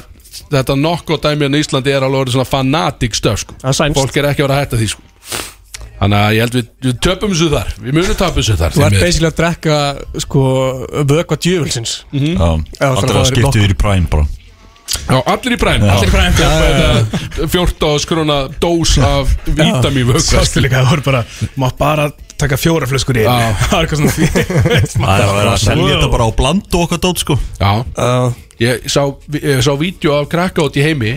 [0.52, 3.56] þetta nokkuð dæmi á Íslandi er alveg svona fanatic stöf sko.
[3.60, 5.04] Það er sænst Fólk er ekki að vera að hætta því sko.
[6.02, 7.68] Þannig að ég held við, við töpum þessu þar.
[7.78, 9.76] Við munum töpum þessu þar Þú ert basically að drekka
[10.24, 10.44] sko
[11.12, 11.92] vökva djöfulsins.
[12.10, 12.38] Já, Já,
[12.80, 14.26] það Alltaf er að skipta yfir í Prime bara.
[14.92, 20.90] Já, allir í præm Allir í præm 14 skrona dós af vítamín Sástu líka, það
[20.90, 21.22] voru bara
[21.62, 22.08] Mátt bara
[22.42, 23.22] taka fjóra flöskur í.
[23.22, 23.52] Já.
[23.62, 24.28] Það var eitthvað svona því
[24.96, 27.36] Það er að vera að selja þetta bara á bland og okkar dót sko.
[27.60, 27.70] Já,
[28.62, 29.02] ég sá,
[29.38, 31.14] ég sá vídeo af krakka út í heimi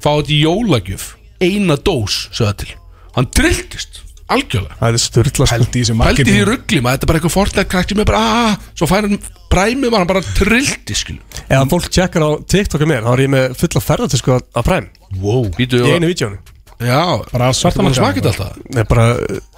[0.00, 1.08] Fá þetta í jólagjöf.
[1.40, 2.70] Eina dós, það til
[3.16, 4.02] Hann trilltist,
[4.36, 4.76] algjörlega.
[4.80, 5.48] Það er styrla sko.
[5.54, 8.08] Hældi í þessu Pældi því marketing ruggli maður, þetta er bara eitthvað fortnætt krakki með
[8.10, 9.18] bara aaa, svo fær hann
[9.50, 13.32] præmið var hann bara trillti skilu Ef fólk tjekkar á TikTok mér þá er ég
[13.34, 14.88] með fulla ferðartisku að præm
[15.20, 15.48] wow.
[15.58, 16.38] Vítu, Í einu vídjónu
[16.80, 17.00] já,
[17.32, 18.06] Bara svarta hann markaðinn.
[18.06, 19.08] smakið alltaf er bara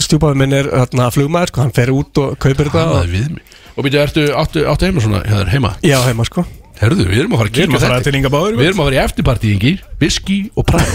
[0.03, 3.13] stjúpaður minn er þarna flugmaður sko, hann fer út og kaupir þetta Það og, er
[3.13, 3.61] við mig.
[3.77, 5.71] Og býtu, ertu, áttu, áttu heima svona, hér, heima?
[5.87, 6.43] Já, heima sko.
[6.83, 8.11] Herðu, við erum að fara að Við erum kíkja að fara þetta.
[8.11, 10.89] til Inga Báður Við erum að fara í eftirpartíingi, whisky og præð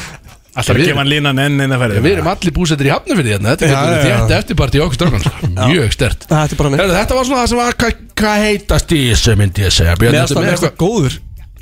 [0.50, 3.30] Alltaf að við- gefa hann línan enn eina ferði Við erum allir búsettir í hafnafyrði
[3.36, 4.16] hérna Þetta Já, er já, já.
[4.18, 5.50] þetta eftirpartí okkur strákan sko.
[5.70, 9.62] Mjög stert Þetta er var svona það sem var hvað hva heitast í þessu myndi
[9.62, 11.18] ég segja Meðast það það góður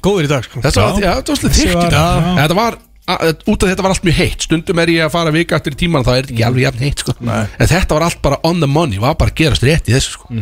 [0.08, 2.32] Góður í dag sko Þetta var, já, þetta var svolítið þykkt í var- dag já.
[2.40, 2.78] Þetta var,
[3.08, 5.76] að, út af þetta var allt mjög heitt Stundum er ég að fara vika eftir
[5.76, 7.12] í tíman þá er ekki alveg jafn heitt sko.
[7.28, 10.16] En þetta var allt bara on the money Var bara að gerast rétt í þessu
[10.16, 10.32] sko.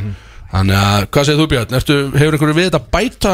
[0.46, 1.74] Þannig að, hvað segir þú Björn?
[1.74, 3.32] Ertu, hefur einhverju við þetta að bæta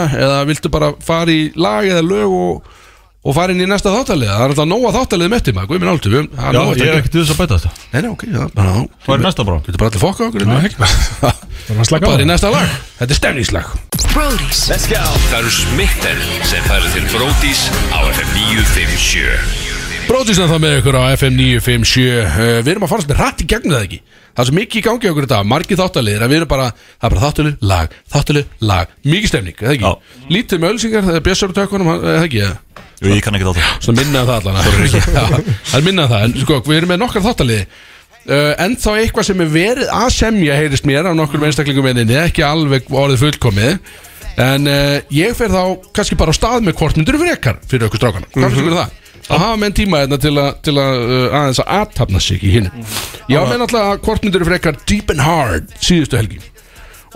[3.22, 5.78] Fara og, fara inn í næsta þáttalið Það er alltaf nóga þáttalið með tíma Guð
[5.78, 8.40] minn það er Já, ég er ekkert þess að bæta þetta Nei, nei, ok, já,
[8.56, 8.72] bara
[9.04, 9.58] Hvað er næsta bara?
[9.62, 10.66] Getur bara allir fokka okkur Já, inn.
[10.66, 10.76] ekki.
[11.70, 12.10] að slaka á.
[12.10, 13.70] Bara í næsta lag Þetta er stemningslag
[14.10, 17.62] Brody's Það eru Smitten sem færir til Bródís
[17.94, 19.70] á FM 957
[20.08, 23.48] Bróðisna það með ykkur á FM 957 uh, Við erum að fara svolítið hrætt í
[23.52, 24.00] gegnum það ekki
[24.32, 26.66] Það er svo mikið í gangi á okkur þetta Margið þáttaliðir að við erum bara
[26.74, 29.86] Það er bara þáttalið, lag, þáttalið, lag Mikið stemning, eða ekki?
[29.92, 30.26] Já.
[30.34, 32.42] Lítið með ölsingar, það er bjössar og tökunum eða ekki?
[32.48, 32.81] eða?
[33.02, 36.20] Jú, ég kann ekki þetta Svo minna það allan Það er Já, það.
[36.20, 37.66] En sko, við erum með nokkar þáttaliði.
[38.22, 42.18] Uh, En þá eitthvað sem er verið að semja Heyrist mér af nokkur einstaklingum minni
[42.22, 43.92] Ekki alveg orðið fullkomið.
[44.42, 48.00] En uh, ég fer þá kannski bara á stað með hvort myndur frekar fyrir okkur
[48.00, 48.30] strákana.
[48.32, 48.98] Hvað finnst ykkur um það?
[49.22, 52.54] Það hafa menn tíma hérna til, a, til að uh, aðeins að aðtapna sig í
[52.56, 52.70] hinn
[53.30, 56.40] Ég á menn alltaf að hvort myndur frekar Deep and Hard síðustu helgi.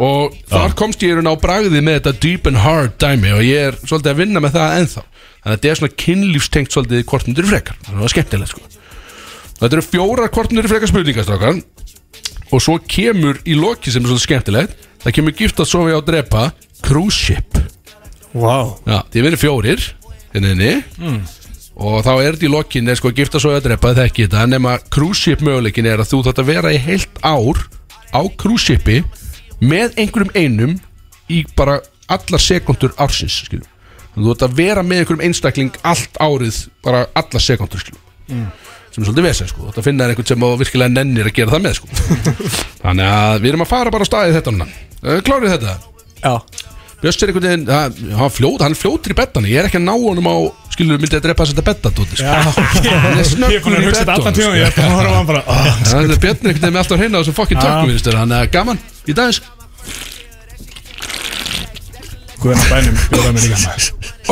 [0.03, 3.43] Og þar komst ég í raun á bragði með þetta Deep and Hard dæmi Og
[3.47, 5.05] ég er svolítið að vinna með það ennþá
[5.47, 7.77] Þannig að þetta er svona kynlífstengt svolítið hvort myndur frekar.
[7.87, 8.63] Það var skemmtilegt sko.
[9.61, 11.61] Þetta eru fjórar hvort myndur frekar spurningastrákar
[12.55, 14.75] Og svo kemur í loki sem er svolítið skemmtilegt.
[15.05, 16.43] Það kemur gift að sofi á að drepa
[16.83, 17.61] Cruise ship.
[18.35, 18.75] Vá.
[18.91, 19.87] Já, þið verið fjórir
[20.37, 20.73] inni.
[21.77, 24.27] Og þá er þetta í lokin er sko gift að sofi að drepa Það ekki
[24.27, 27.63] þetta Nefna cruise ship möguleikin er að þú þátt að vera í heilt ár
[28.17, 29.03] Á cruise shipi
[29.61, 30.77] Með einhverjum einum
[31.31, 31.79] Í bara
[32.09, 33.67] allar sekundur ársins skilur.
[34.17, 38.03] Að Þú þátt að vera með einhverjum einstakling Allt árið Bara allar sekundur skilur
[38.97, 41.65] sem er svolítið vesen sko, þetta finna einhvern sem á virkilega nennir að gera það
[41.67, 41.89] með sko.
[42.85, 44.69] Þannig að við erum að fara bara á staðið þetta núna.
[45.27, 45.75] Klárið þetta,
[46.23, 46.33] Já.
[46.97, 49.77] Björs er einhvern veginn það- hann, fljót, hann er fljótur í bettani, ég er ekki
[49.77, 50.37] að ná honum á
[50.73, 52.25] skilur, myndi að drepa að setja betta dóti, sko.
[52.25, 55.13] hann er er snöggur að í hugsa þetta allan bettan tíma Ég er að á
[55.13, 58.39] hann ah, að Björn er einhvern veginn með alltaf hreina á þessum fokkin tökum þannig
[58.41, 58.81] að eh, gaman.
[59.05, 59.43] Í dagins
[62.47, 63.87] Guðan að bænum Bjóða mér líka maður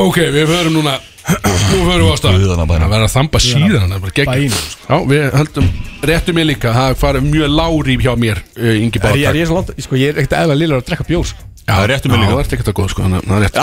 [0.04, 0.92] ok, við förum núna
[1.24, 2.36] nú förum við á stað.
[2.44, 2.84] Guðan að bænum.
[2.84, 5.70] það verður að þamba síðan er Bænum, já, við höldum
[6.10, 9.40] réttum ég líka það farið mjög lári hjá mér uh, Ingi Er ég, er Báta
[9.40, 11.48] ég svo langt Sko ég er ekkert eðla lillur að drekka bjór sko.
[11.64, 12.30] Já, Það er réttu mig líka.
[12.30, 13.08] Það er ekkert að góð sko,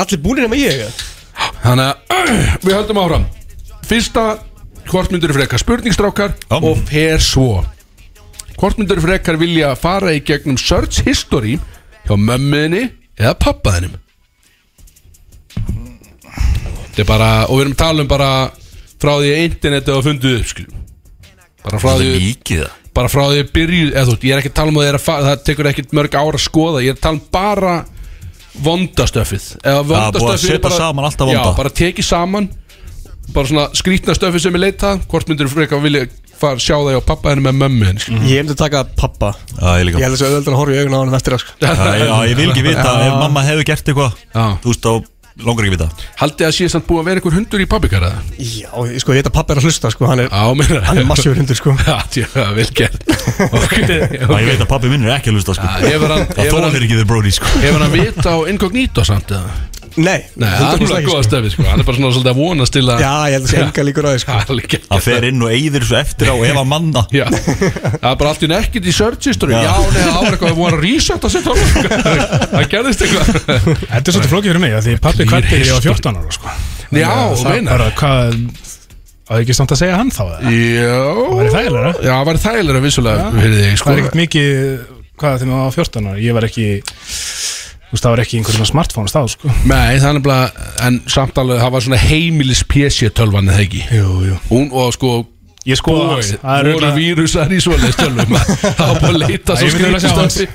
[0.02, 1.10] allir búinir nema ég eða?
[1.62, 2.26] Þannig að
[2.66, 3.28] við höldum áfram.
[3.92, 4.26] Fyrsta,
[4.90, 7.62] hvort myndur frekar spurningstrákar og fer svo.
[8.58, 11.60] Hvort myndur frekar vilja fara í gegnum search history
[12.08, 12.88] hjá mömmuðinni
[13.22, 14.01] eða pappaðinum
[16.92, 18.30] Þetta er bara, og við erum að tala um bara
[19.02, 20.78] frá því að internetið var fundið upp skiljum
[21.62, 24.36] bara frá því er mikið það bara frá því að byrju eða þú veist, ég
[24.36, 26.82] er ekki að tala um að það, er að tekur ekkert mörg ára að skoða,
[26.84, 27.76] ég er að tala um bara
[28.66, 31.46] vondastöfið eða búið að vondastöfið setja bara, saman allt það vonda.
[31.46, 32.50] já, bara tekið saman
[33.32, 36.10] bara svona skrítna stöfið sem er leitað hvort myndir frekar vilja
[36.42, 38.28] fara sjá það hjá pappa henni með mömmu henni mm.
[38.28, 40.96] Ég myndi taka pappa Já, ég líka Ég held að auðvöldan að horfa í augun
[40.98, 41.56] á hann eftir það sko.
[41.62, 41.72] Já,
[42.02, 44.46] já, ég vil ekki vita ef mamma hefur gert eitthvað Já.
[44.64, 45.88] Þú veist, þá langar ekki vita
[46.22, 48.70] haldið að sé samt búið að vera einhver hundur í pappikara Já,
[49.02, 50.08] sko ég heit að pappa er að hlusta sko.
[50.12, 51.76] Hann er, á, meina hann er massífur hundur sko.
[51.88, 52.28] já, tjá,
[52.58, 53.04] vel gert
[53.62, 55.68] ok, ok ég veit að pappi minn er ekki að hlusta sko.
[55.68, 57.52] Já, hefur hann- Það hefur hann- þólir ekki þið bróði sko.
[57.66, 59.60] hefur hann vita á incognito samt eða
[60.00, 61.28] Nei, Nei, það er 100% svona ekki, góða sko.
[61.28, 61.64] stöfið sko.
[61.68, 63.86] Hann er bara svona svolítið að vonast til að Já, ég held að sé enga
[63.88, 64.32] líkur á því sko.
[64.42, 68.18] Það er fer inn og eyðir svo eftir á ef hann manna Já, það er
[68.22, 70.86] bara allt í nekkit í search history Já, nei, það var eitthvað að voru að
[70.88, 71.54] reset að setja
[72.56, 75.82] Það gerðist eitthvað Þetta er svolítið flókið fyrir mig Því pappi Clear kvætti ég var
[75.82, 75.96] history.
[76.00, 76.56] 14 ára sko.
[76.92, 78.40] Já, Það meinar bara hvað
[79.32, 80.52] Það er ekki samt að segja hann þá eða?
[80.52, 80.96] Já
[81.38, 81.92] væri þægilegra.
[82.04, 83.92] Já, það væri þægilega vissulega Það sko.
[83.94, 84.50] er ekkert mikið
[85.22, 86.66] Hvað þegar maður var 14 ára Ég var ekki
[87.92, 89.50] Þú veist það var ekki einhverjum smartphones þá sko.
[89.68, 93.82] Nei, það er bara En samt alveg, það var svona heimilis PC tölvan eða ekki?
[93.92, 94.38] Jú, jú.
[94.48, 95.10] Hún og sko
[95.68, 95.78] Ég
[96.16, 98.32] hans Það er voru örugglega- vírusar í svoleiðis tölvum.
[98.80, 100.48] Það var bara að leita svo skrýttistöfi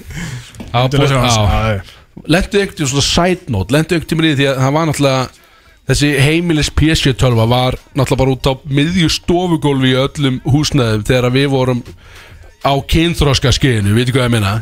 [0.73, 1.83] Það var bara, Já,
[2.33, 5.27] Lentu einhvern tíma svona side note Lentu einhvern tíma í því að það var náttúrulega
[5.87, 11.29] Þessi heimilis PC tölva var náttúrulega bara út á miðju stofugólfi í öllum húsnæðum þegar
[11.37, 11.85] við vorum
[12.67, 14.55] á kynþroska skeiðinu, veitir hvað ég meina.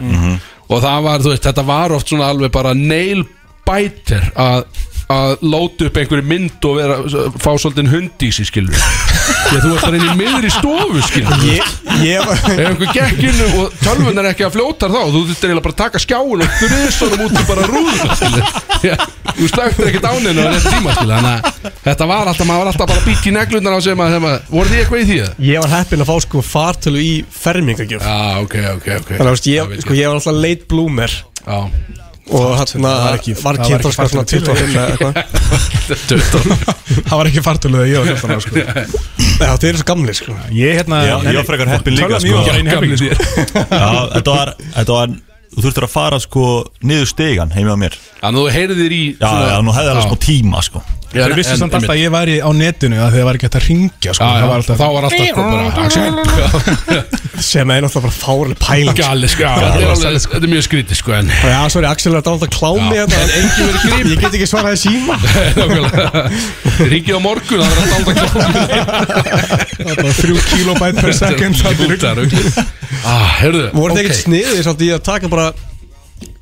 [0.69, 3.25] Og það var, þú veist, þetta var oft svona alveg bara nail
[3.65, 4.65] biter að
[5.13, 6.95] að lóta upp einhverju mynd og vera,
[7.37, 11.03] fá svolítið hundi í sig skilur því að þú bara inn í miður í stofu
[11.05, 11.75] skilur Ég,
[12.05, 15.01] ég var ef einhver gekk inn og tölvun er ekki að fljóta þá?
[15.13, 18.45] Þú þurftir eiginlega bara að taka skjáin og þrjusunum út í bara rúðuna skilur
[18.85, 18.97] Já,
[19.35, 22.73] þú slögtir ekkert áninu á þetta tíma skilur þannig að þetta var alltaf, maður var
[22.73, 25.19] alltaf bara að býta í neglunar á sem að, að voru því eitthvað í því
[25.21, 25.45] það?
[25.51, 27.13] Ég var heppinn að fá sko fartölu í
[27.45, 28.05] fermingagjöf.
[28.05, 29.13] Já, ok, ok, ok.
[29.21, 31.17] Þannig að sko, ég var alltaf late bloomer.
[31.45, 31.59] Já,
[32.33, 35.15] Og hann var ekki- var það sko svona fartölu til 25 eða eitthvað.
[37.09, 38.55] Það var ekki fartölu þegar ég var 14 ára sko.
[39.45, 40.37] Já, þeir eru svo gamli sko.
[40.57, 42.41] Ég hérna Já, ég var frekar líka, sko.
[42.71, 43.11] heppin sko.
[43.83, 45.15] Já, þetta var, þetta var
[45.55, 46.45] Þú þurftir að fara sko
[46.83, 47.95] niður stegan heimi á mér.
[48.27, 50.81] Að þú heyrðir í Já, já, nú hefði alveg smá tíma sko
[51.15, 53.67] Þeir vissi samt alltaf að ég væri á netinu að þeir var ekki hægt að
[53.69, 54.25] ringja sko.
[54.25, 57.05] Það var alltaf þá var alltaf sko bara
[57.45, 58.91] Sem er náttúrulega bara fárileg pæling.
[58.95, 59.03] Sko.
[59.03, 62.53] Gali, sko, þetta er er mjög skrítið sko en Já, sorry, Axel er dátt að
[62.55, 64.07] klámi Já, þetta en engin verið grip.
[64.15, 65.19] Ég get ekki svaraði síma.
[66.95, 68.33] Ringið á morgun, það er alltaf alltaf
[69.75, 72.73] Það var þrjú kilobæt per second það er.
[73.05, 73.39] Ah,
[73.75, 74.03] Voru þið ok.
[74.05, 75.51] ekkert sniðið samt í að taka bara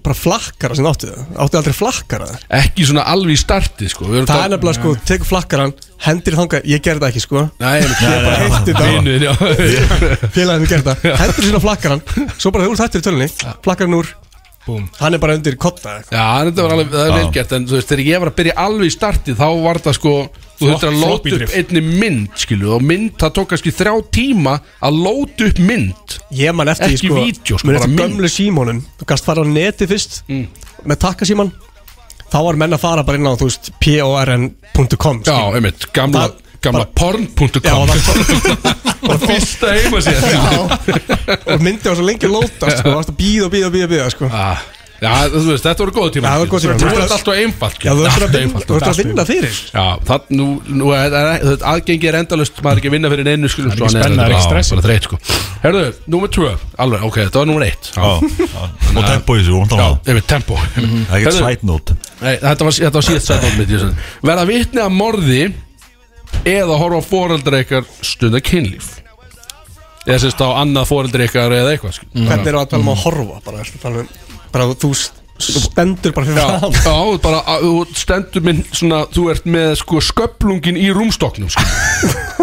[0.02, 1.10] Bara flakkara sem áttu.
[1.12, 2.26] Það Áttu aldrei flakkara
[2.58, 4.08] Ekki svona alveg í starti sko.
[4.10, 7.22] Við erum Það er nefnilega sko, tekur flakkaran Hendir í þangað, ég gerði það ekki
[7.22, 7.44] sko.
[7.62, 8.74] Nei, Ég bara heitti
[9.22, 9.32] já.
[10.34, 11.06] Félaginu gerði það.
[11.22, 13.30] Hendur sína flakkaran Svo bara þeir úr þættir í tölunni
[13.62, 14.10] Flakkaran úr.
[14.62, 14.84] Búm.
[14.98, 16.18] Hann er bara undir kotta eitthvað.
[16.18, 18.58] Já, þetta var alveg, það er velgert En þú veist, þegar ég var að byrja
[18.62, 20.12] alveg í starti Þá var það sko
[20.62, 24.54] Þú þurftir að lóta upp einni mynd, skilu Og mynd, það tók kannski þrjá tíma
[24.82, 26.16] Að lóta upp mynd.
[26.38, 28.00] Ég man eftir Ekki sko vídeó, sko, bara mynd.
[28.00, 30.46] gömlu símónun Þú gast fara á neti fyrst Mm.
[30.86, 31.50] Með takkasíman
[32.32, 36.38] Þá var menn að fara bara inn á, þú veist, porn.com Já, einmitt, gamla, Það-
[36.64, 37.90] gamla porn.com
[39.02, 40.22] Og fyrsta heima sér
[41.52, 44.06] Og myndi á svo lengi lóta sko, varst að býða og býða og býða, býða
[44.14, 44.30] sko.
[44.32, 44.62] Ah,
[45.02, 46.74] Já, þú veist, þetta voru góða tíma Já, það voru góð tíma.
[46.78, 48.66] Þú veist alltaf einfalt Já, þú ert Alltaf að vinna- einfalt.
[48.68, 49.56] þú ert að vinna fyrir.
[49.72, 50.46] Já, það, nú,
[50.78, 53.72] nú er, er, er, aðgengi er endalust maður er ekki að vinna fyrir einu skulum
[53.72, 54.76] Það er ekki spenna, það er ekki stressi.
[54.76, 55.18] bara þreytt sko.
[55.64, 55.82] Herðu,
[56.14, 56.52] númer 2,
[56.86, 58.04] alveg, ok, þetta var númer 1 Já.
[58.92, 60.54] Og tempo í þessu, hún Já, tóna yfir tempo.
[60.54, 61.98] Það er ekki Heyrðu, side note.
[62.22, 64.08] Nei, þetta var, þetta var síðast sætt mitt ég sagði.
[64.30, 65.42] Verða vitni að morði
[66.46, 68.92] eða horfa á foreldra ykkar stunda kynlíf.
[70.06, 72.08] Eða sérst á annað foreldra ykkar eða eitthvað skil.
[72.14, 74.08] Hvernig er að tala um að horfa bara, ertu að tala um,
[74.54, 74.92] bara þú
[75.42, 79.72] stendur bara fyrir Já, fram já, bara að, þú stendur minn svona, þú ert með
[79.80, 81.64] sko sköplungin í rúmstoknum skil.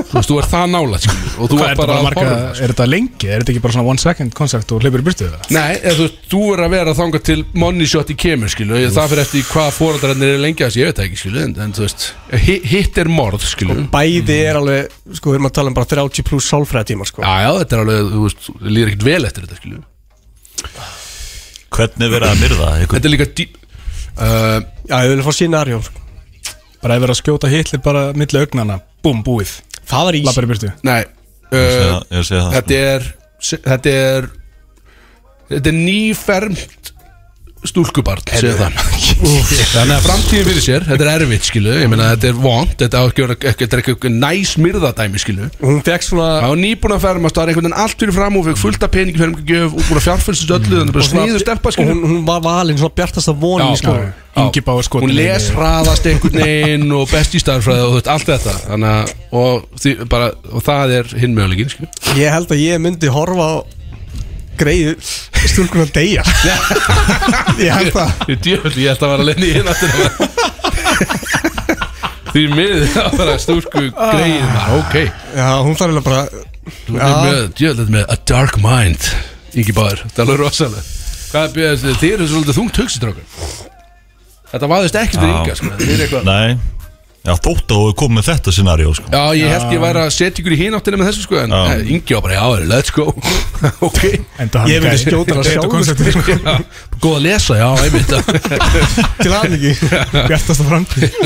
[0.09, 1.99] Þú veist, þú ert það nála skil, og þú Hvað er ert þetta bara bara
[2.01, 2.65] að marga, horfa skil.
[2.65, 3.29] er þetta lengi?
[3.29, 5.47] Er þetta ekki bara svona one second koncept og hleypur í byrstu það?
[5.55, 8.81] Nei, eða, þú veist, þú er að vera þangað til money shot í kemur, skilu
[8.99, 11.55] Það fyrir eftir hvað fóreldrarnir er lengi að þessi, ég veit það ekki, skilu En,
[11.67, 12.07] en þú veist,
[12.49, 15.91] hi- hitt er morð, skilu Bæði er alveg, sko, við erum að tala um bara
[15.95, 17.23] 30 pluss sálfræða tíma sko.
[17.23, 19.83] Já, já, þetta er alveg, þú veist, líður ekkert vel eftir þetta, skilu
[21.79, 22.69] Hvernig er verið að myrða?
[22.91, 23.45] Þetta er líka dý...
[24.19, 24.59] Uh,
[24.89, 26.01] Já, ég vil fá scenarjó sko.
[26.83, 29.53] Bara ef verið að skjóta hitlir bara milli augnana Búm, búið
[29.89, 31.01] Það var í Lappar í byrstu nei,
[31.49, 33.07] Ég uh, segi það- ég segi það þetta er,
[33.69, 34.27] þetta er,
[35.53, 36.91] þetta er nýfermt
[37.67, 42.71] stúlkubarn, Þannig að framtíðin fyrir sér, þetta er erfitt, skilu Ég meina, þetta er vond,
[42.79, 46.95] þetta ekki að er ekki eitthvað næs myrðadæmi, skilu Hún fekk svona Það var nýbúin
[46.95, 49.33] að fermast, það var einhvern veginn allt fyrir fram og fekk fullt af peningi fyrir
[49.35, 52.25] mjög gjöf og búin að fjárfælsast öllu, þannig bara sniður stelpa Og skilur hún, hún
[52.29, 54.11] var valin svona bjartasta vonin Já, í skóla já.
[54.85, 58.53] Skotin Hún les hraðast einhvern veginn og best í staðarfræði og allt þetta.
[58.69, 63.11] Þannig að, og, því, bara, og það er hinn mögulegin, Ég held að ég myndi
[63.11, 63.78] horfa á
[64.59, 65.09] greið
[65.49, 66.23] stúlkun að deyja.
[67.63, 69.89] Ég held það Ég ég ætla að vera lenni inn aftur
[72.29, 74.95] Því miður það var að stúrku greið maður, ok.
[75.33, 76.23] Já, hún þarf eiginlega bara
[76.85, 79.07] Þú er með, djöfell, með a dark mind
[79.57, 80.83] Ingi Báður, það er alveg rosalega.
[81.29, 83.25] Hvað er bjöðast, þið eru svolítið þungt hugsitrákar
[84.49, 85.33] Þetta vaðist ekki til Já.
[85.39, 86.21] Inga, sko.
[86.25, 86.78] Nei
[87.29, 89.05] Já, þótt að þú komið með þetta scenarió sko.
[89.13, 91.75] Já, ég held ég væri að setja ykkur í hináttina með þessu sko En Já.
[91.93, 93.05] Ingi var bara, já, let's go
[93.87, 95.83] Ok Ég myndi skjóta hana sjálfur,
[96.15, 96.37] sko.
[96.39, 96.55] Já,
[97.03, 98.15] Góð að lesa, já, einmitt
[99.21, 99.75] Til hann ekki
[100.15, 101.21] Bjartasta framtíð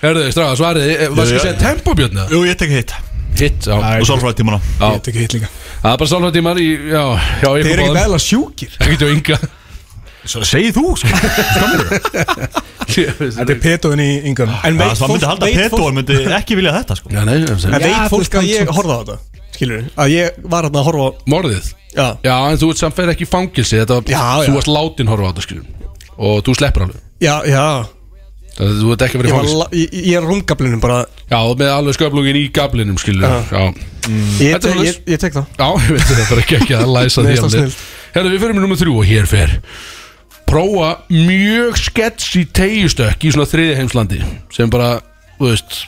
[0.00, 1.44] Herðu, stráða, svarið, eh, var skal Já.
[1.44, 2.26] segja tempobjörna?
[2.32, 2.96] Jú, ég tek hitt
[3.38, 4.88] Hitt, já Og sálfræði tímana Já.
[4.96, 7.02] Ég tek hitt líka Það er bara sálfræðtímar í, já,
[7.42, 9.38] já, Þeir eru ekki vel að sjúkir Ekkert hjá Inga
[10.28, 11.08] Svo segið þú sko.
[12.88, 16.56] Þetta er petóin í yngur En veit Það fólk, myndi halda veit En myndi ekki
[16.58, 17.12] vilja þetta sko.
[17.14, 19.18] Já, nei, en veit fólk að ég horfa á þetta
[19.58, 21.70] Skilur Að ég var hérna að horfa á morðið?
[21.96, 22.06] Já.
[22.24, 24.48] Já, en þú ert samt fyrir ekki í fangilsi Þetta var, Já, já.
[24.50, 25.66] þú varst látin horfa á þetta, skiljum
[26.18, 27.00] Og þú sleppur alveg.
[27.22, 27.64] Já, já.
[28.58, 30.96] Það þú ert ekki verið Ég, la- ég, ég er á rungablinum bara.
[31.30, 33.36] Já, með alveg sköflungin í gablinum, skiljum Já.
[33.54, 33.62] Já,
[34.08, 35.46] Ég, Þetta er te, ég, ég tek það.
[35.60, 37.74] Já, ég veit það bara ekki ekki að læsa því það er.
[38.14, 39.52] Herðu, við fyrir með nummer þrjú og hér fer
[40.48, 44.20] prófa mjög sketchy tegjustökk í svona þriði heimslandi
[44.54, 44.98] sem bara,
[45.38, 45.82] þú veist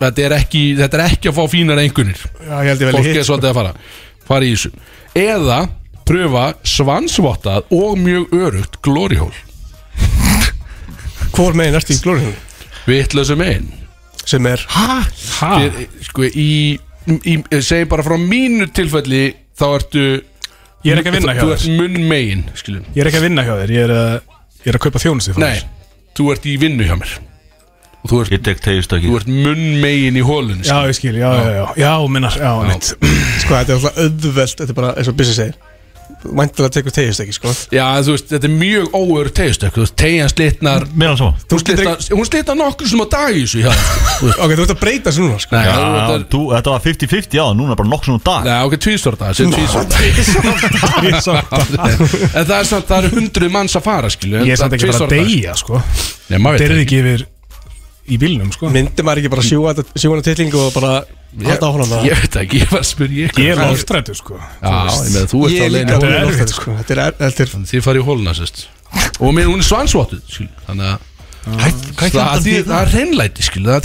[0.00, 1.82] þetta er ekki, þetta er ekki að fá fínar
[2.88, 3.74] vel fólk er svolítið að fara
[4.30, 4.70] fara í þessu.
[5.18, 5.60] Eða
[6.06, 9.34] pröfa svansvottað og mjög örugt glórihól
[11.34, 12.38] Hvor megin ertu í glóriðinu?
[12.88, 13.68] vitlösu megin.
[14.26, 14.62] Sem er?
[14.72, 15.02] Ha?
[15.10, 20.04] Þér, sko, í, í, segi bara frá mínu tilfelli þá ertu
[20.84, 21.56] Ég er ekki að vinna hjá þú þér.
[21.58, 22.84] ert munn megin skilum.
[22.94, 24.14] Ég er ekki að vinna hjá þér Ég er að,
[24.64, 25.66] ég er að kaupa þjónusti frá nei, þér.
[26.16, 27.12] þú ert í vinnu hjá mér.
[28.00, 31.18] Og þú ert, Ég tek tegjustöki þú ert munn megin í hólun Já, ég skil,
[31.20, 31.66] já, já, já.
[31.82, 32.94] Já, minnar, já, mitt
[33.42, 35.58] Sko, þetta er alltaf auðvelt Þetta er bara eins og Bissi segir
[36.20, 37.52] Væntilega tekur tegist ekki, sko.
[37.72, 38.90] Já, þú veist, þetta er mjög
[39.72, 40.84] þú veist, tegjan slitnar.
[40.92, 43.62] Mér alveg svo hún slitnar, hún slitnar nokkur sem á dag í þessu
[44.44, 45.56] Ok, þú ert að breyta þessu núna, sko.
[45.56, 48.42] Nei, Já, þú þú, þetta var 50-50 á, núna er bara nokkuð svona dag.
[48.50, 49.48] Nei, ok, tvísvara dag, sem
[51.10, 51.40] er samt
[52.36, 54.90] En það er samt, það eru hundruð manns að fara, skilu Ég er samt ekki
[54.92, 55.80] bara að deyja, sko.
[56.30, 57.00] Nei, maður Þetta veit er það ekki.
[57.00, 57.26] yfir
[58.10, 58.70] í bílnum, sko?
[58.74, 60.92] Myndi maður ekki bara sjúga þetta- sjúga hana titlingu og bara
[61.38, 63.44] halda á hana Ég veit það ekki, ég var að spyrja ykkur.
[63.44, 64.38] Ég er lofstrættu, sko.
[64.40, 66.74] Já, ég með þú ert á í Þetta er erfitt, sko.
[66.80, 68.64] Þetta er, þetta er Þið farið í hóluna, sérst.
[69.20, 70.96] Og mér, hún er svansvottuð, skilu Þannig að
[71.40, 72.80] Hætt, hvað það, er það, þetta það.
[72.80, 73.80] er hreinlæti, skilu, það er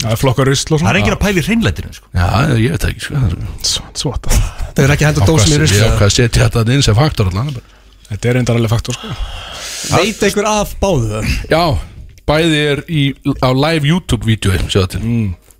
[0.00, 2.06] Það er flokkar rusl og Það er svona enginn að pæla í hreinlætinu sko.
[2.16, 3.14] Já, ég veit það ekki, sko.
[3.98, 5.82] Svota Þetta er ekki að henda dósum í Ég rusli.
[5.84, 7.52] Ákvað að setja þetta inn sem faktor allan
[8.08, 9.12] Þetta er reyndar alveg faktor, sko.
[9.98, 10.48] Veit einhver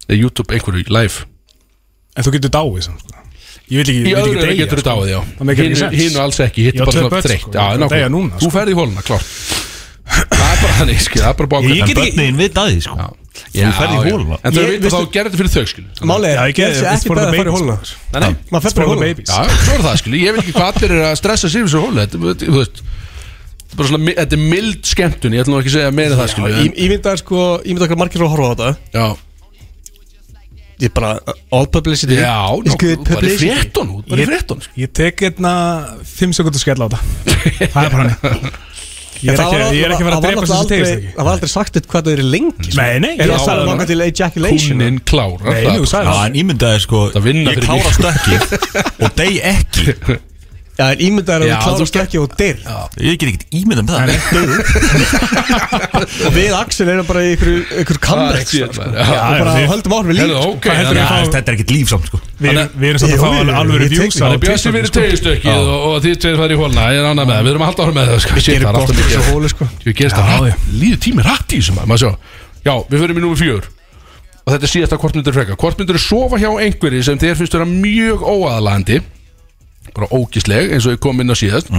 [0.08, 0.16] er.
[0.16, 1.24] YouTube einhverju live.
[2.16, 3.14] En þú getur dáið, samt, sko.
[3.68, 4.82] Ég vil ekki, Í ég vil öðru ekki deyja, getur sko.
[4.82, 5.98] þetta á því, já Það meikar ekki Hinu- sens.
[6.00, 7.40] Hinu alls ekki, hitt Ég á er bara tvö svona börn, þreytt.
[7.44, 8.56] sko, Já, ég þarf að deyja núna, nákvæmlega Þú sko.
[8.58, 9.26] ferði í hóluna, klart
[10.08, 12.68] Það er bara þannig, skil, það er bara bákvæmt Ég En get ekki- börnin að
[12.72, 12.96] því sko.
[13.54, 14.36] Já, ferð í hóluna.
[14.42, 16.48] En það Ég- veit að veistu- þá gerir þetta fyrir þau, skil Málið Já, er,
[16.48, 17.60] ég gerð get- sér it's ekki for the beðið að fara í babies.
[17.60, 17.76] hóluna
[18.12, 18.32] Nei, nei.
[18.50, 19.28] Maður fer For bara í the hóluna babies.
[19.28, 21.64] Já, svo er það, skil, ég vil ekki hvað allir er að stressa sér í
[21.68, 22.16] þessu hólu Þetta,
[22.48, 22.76] þú veist
[23.76, 26.18] bara svona, mi- þetta er mild skemmtun, ég ætla nú ekki að segja meira en
[26.18, 27.38] það, skil Í- Ímyndaðu sko,
[27.68, 28.70] ímyndaðu hvað margir eru að horfa á þetta.
[28.96, 29.06] Já,
[30.78, 31.16] Ég bara,
[31.50, 34.76] all publicity já, good nokkuð, bara í publicity frétton út, bara í frétton skil.
[34.84, 35.52] Ég tek hérna
[36.06, 37.00] 5 sekundur skell á þetta
[37.74, 38.64] Það er bara hann
[39.18, 41.24] Ég er Það ekki, ég er ekki að það að drepa þessi tegist ekki Það
[41.26, 42.76] var aldrei sagt eitthvað hvað það er lengi sko.
[42.78, 45.72] Nei, nei, Er ég það sagði að það langa til ejaculation Kúnin klárar Nei, það
[45.74, 45.90] nú bara.
[45.90, 47.94] sagði Já, það en ímyndaði sko Það vinna Ég fyrir klára mig.
[47.98, 48.36] stökki
[49.02, 50.18] Og deg ekki
[50.78, 52.56] Já, en ímyndaðu að Já, þú klára þú- stökki og dyr
[53.02, 54.06] Ég get ekkert ímyndað með það
[56.28, 58.84] Og við Axel erum bara í ykkur, ykkur kamreik shit, sko.
[58.84, 58.94] maður.
[58.94, 60.52] Og Já, já, bara þið- höldum áhrif við líf Herðu, sko.
[60.52, 63.00] ok, Hvað heldur við að- fá- Þetta er ekkert lífsamt sko Við erum- við erum
[63.02, 64.98] samt að Jú, fá jú, alveg ég tek reviews á Þannig Bjössi TikTok, fyrir sko.
[65.02, 67.62] tegistökki og, og þið tveir farið í hóluna Ég er annað með það, við erum
[67.62, 68.32] að halda ára með það sko.
[68.38, 69.64] Shit, það er alltaf mikið þessu hóli sko.
[69.88, 70.56] Ég gerist Já, það já.
[70.78, 72.12] Líður tími rætt í þessu maður maður sjá.
[72.68, 73.62] Já, við förum í númer fjör
[74.48, 77.52] Og þetta er síðasta hvort myndir freka Hvort myndir sofa hjá einhverju sem þér finnst
[77.58, 79.00] vera mjög óaðalandi
[79.98, 81.72] Bara ógisleg eins og ég kom inn á síðast.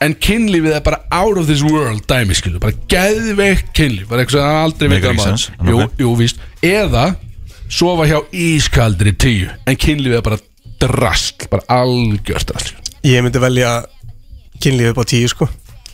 [0.00, 4.38] En kynlífið er bara out of this world dæmi skilu Bara geðveikt kynlíf Bara eitthvað
[4.38, 5.74] sem aldrei veikar makes maður.
[5.74, 6.38] Jú, jú, víst.
[6.64, 7.02] Eða
[7.68, 10.38] sofa hjá ískaldri tíu En kynlífið er bara
[10.80, 12.72] drast Bara algjört drast
[13.04, 13.74] Ég myndi velja
[14.60, 15.50] kynlífið upp á tíu sko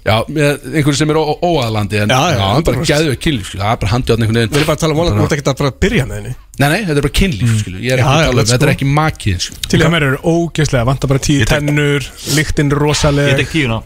[0.07, 2.87] Já, með einhverju sem er ó- óaðalandi En já, bara 100%.
[2.93, 4.53] geðveikt kynlíf skilu Það er bara handið á einhvern veginn.
[4.53, 6.33] Við erum bara að tala um vola, þú ert ekki að bara byrja með henni.
[6.57, 7.81] Nei, nei, þetta er bara kynlíf, mm.
[7.83, 10.21] Ég er ekki að tala um, þetta er ekki makiðin, skilu Til að mér eru
[10.31, 12.07] ógeðslega Vantar bara tíu Ég tennur
[12.39, 13.35] Lyktin Ég rosaleg.
[13.43, 13.83] Tek tíuna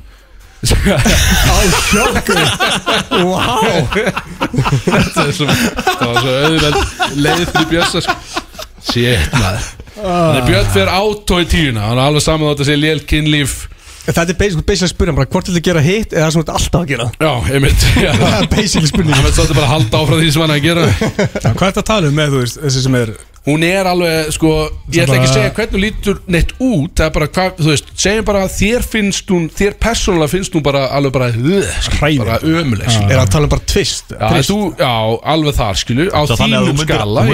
[0.60, 1.56] Á
[1.88, 2.36] sjokkur
[3.24, 3.44] Vá.
[5.14, 6.78] Það er svo, það var svo auðveld
[7.24, 8.16] leið fyrir Bjössa, sko.
[8.90, 9.66] Shit, maður.
[10.00, 13.56] Þannig Björn fer átó í tíuna Hann er alveg saman á þetta sé lél kynlíf
[14.06, 16.52] Þetta er basically basically að spyrja bara Hvort þið gera hitt eða það sem ert
[16.56, 17.08] alltaf að gera.
[17.20, 17.88] Já, einmitt.
[18.06, 18.12] Já.
[18.20, 19.16] Það er basically spurning.
[19.16, 20.86] Hann veit svolítið bara að halda áfram því sem hann er að gera.
[21.44, 23.88] Já, Hvað er þetta að tala um með, þú veist, þessi sem er Hún er
[23.88, 24.50] alveg, sko
[24.92, 27.70] Ég ætla ekki að segja hvernig hún lítur neitt út Það er bara, hvað, þú
[27.70, 32.20] veist, segjum bara að þér finnst hún Þér persónulega finnst hún bara alveg bara Hræðileg.
[32.20, 34.92] Bara ömuleg, Er það að tala um bara twist Já, en þú, já,
[35.32, 37.24] alveg þar, skilu Á Það þínum skala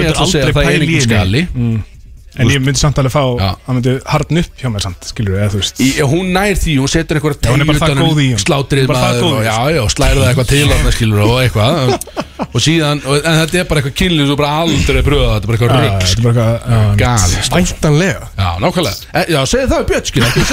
[2.37, 3.23] þú En ég myndi samt alveg fá.
[3.67, 5.75] Hann myndi hardn upp hjá mér samt Skilur eða þú veist.
[5.81, 8.41] Í, Hún nær því, hún setur einhverja er í honum.
[8.43, 9.41] Slátrið maður og.
[9.47, 11.73] Já, já, slæður það eitthvað til hann, skilur Og eitthvað.
[12.53, 15.43] Og síðan, og, en þetta er bara eitthvað kynlið Þú bara aldrei pröfa það, þetta
[15.43, 18.23] er bara eitthvað Já, rugg Þetta er bara eitthvað Gal Væntanlega.
[18.37, 18.97] Já, nákvæmlega.
[19.09, 20.45] E, Já, segðu það við Björn, skilur mig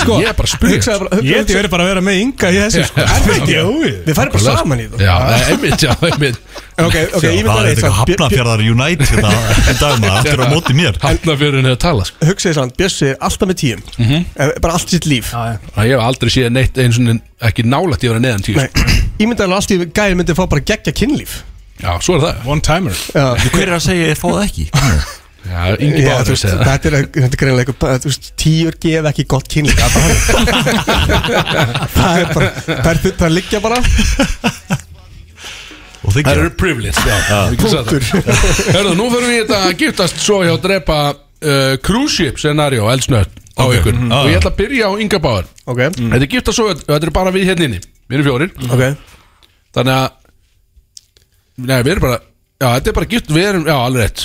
[0.00, 2.14] Sko, ég er bara að spyrja Hugsaðu bara Ég ég verið bara að vera með
[2.22, 2.98] ynga í þessu sko.
[6.80, 9.30] Er bara saman í það ég að er eitthvað hafnafjörðar United hérna
[9.70, 10.20] í dag maður.
[10.20, 10.98] Það er á móti mér.
[11.06, 12.28] Hafnafjörðin er að tala, sko.
[12.30, 15.30] Hugsaði sann, Bjössi alltaf með tíum Eh, Bara allt sitt líf.
[15.34, 15.56] Já, já.
[15.76, 17.04] Já, Ég hef aldrei séð neitt eins og
[17.50, 18.68] ekki nálægt í að vera neðan tíu Nei,
[19.20, 21.38] ég myndi alveg allt í gæði myndi fá bara geggja kynlíf.
[21.80, 22.44] Já, svo er það.
[22.52, 22.96] One timer.
[23.14, 24.66] Hver er að segja ég fá það ekki?
[25.40, 29.24] Já, yngi Já, veist, þetta er, þetta er greinlega eitthvað, þú veist, tíur gef ekki
[29.32, 29.94] gott kynlík Það er
[31.24, 33.78] bara- það er bara, það er liggja bara
[36.00, 37.00] Og þið Það eru privilege.
[38.74, 42.88] Hörðu, nú fyrir við þetta að giftast svo hjá að drepa uh, cruise ship scenario
[42.92, 43.74] eldsnött á Ok.
[43.80, 43.98] ykkur.
[43.98, 44.12] Mm.
[44.16, 47.12] og ég ætla að byrja á Inga Báður Ok, Þetta er giftast svo, þetta er
[47.12, 47.80] bara við hérna inni.
[48.08, 48.54] Við erum fjórir.
[48.70, 48.82] Ok.
[49.76, 50.08] Þannig að
[51.60, 52.20] Nei, við erum bara
[52.60, 54.24] Já, þetta er bara gift, við erum, já, alveg rétt.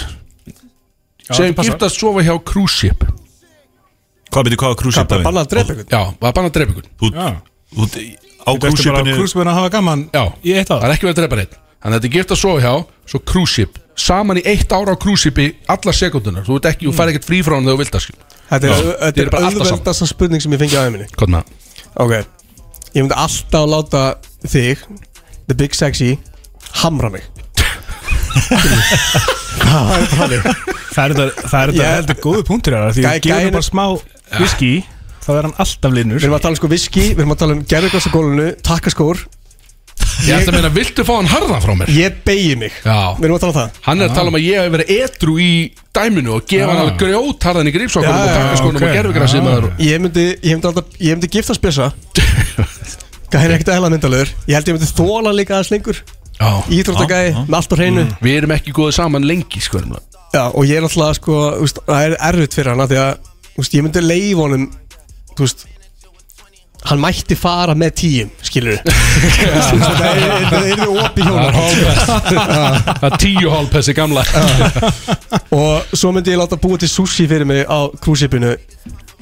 [1.26, 1.64] Passar.
[1.64, 3.04] giftast sofa hjá cruise ship.
[4.32, 5.86] Hvað byrju, hvað var Hvað, krúsið bara bannað að drepa ykkur.
[5.88, 6.88] Já, það er bara að drepa ykkur.
[7.00, 7.28] Þú, Já.
[7.76, 7.86] þú,
[8.46, 10.94] á Þú ertu bara krúsipinu krúsbjörn að hafa gaman Já, í eitt það ár er
[10.96, 11.56] ekki verið að drepa neitt
[11.86, 12.72] Þannig að þetta er gift að sofa hjá,
[13.14, 13.76] svo cruise ship.
[13.96, 17.28] Saman í eitt ára á cruise shipi Allar sekundunar, þú veit ekki, þú fær ekkert
[17.30, 18.16] frí frá hann þegar þú vilt að skil
[18.50, 19.78] Þetta er, þetta er bara alltaf saman.
[19.80, 21.86] auðveldasta spurning sem ég fengi á æminni Hvað með það?
[22.04, 22.12] Ok,
[22.98, 24.02] ég myndi alltaf láta
[24.52, 24.84] þig
[25.48, 26.10] The Big Sexy
[26.82, 27.24] Hamra mig.
[29.66, 33.22] Það er er þetta, það er þetta Ég- heldur góðu punktur hér Því Gæ- við
[33.26, 33.86] gefum gæinn- bara smá
[34.42, 34.74] whisky
[35.26, 37.40] Þá er hann alltaf linur Við erum að tala um sko viski, við erum að
[37.42, 39.24] tala um gerðuglas á gólunu, takkaskór
[40.24, 41.92] Ég ætla að meina, viltu fá hann harðan frá mér?
[41.94, 42.76] Ég beigi mig.
[42.86, 43.14] Já.
[43.18, 43.80] Við erum að tala um það.
[43.86, 45.50] Hann er að tala um að ég hef verið etru í
[45.96, 48.82] dæminu og gefa hann alveg grjót harðan í grípsokkunum og ok.
[48.82, 51.92] og gerfugrasið maður Ég myndi, ég myndi, alltaf, ég myndi giftast bjössa
[53.34, 56.02] Gæði er ekkert eðla myndalögur Ég held ég myndi þóla líka aðeins lengur.
[56.36, 56.50] Já.
[56.80, 58.08] Íþróttagæði, með allt á hreinu.
[58.24, 59.84] Við erum ekki góðið saman lengi, sko
[60.36, 63.30] Já, og ég er alltaf sko, úst, það er erfitt fyrir hann af Því að,
[63.62, 64.66] úst, ég myndi leif honum
[65.36, 65.64] Þú veist
[66.86, 71.26] Hann mætti fara með tíum, skilur Það er það er opið
[72.86, 74.24] Það er tíu hálfpesti gamla.
[75.56, 78.54] Og svo myndi ég láta búa til sushi fyrir mig á krúsipinu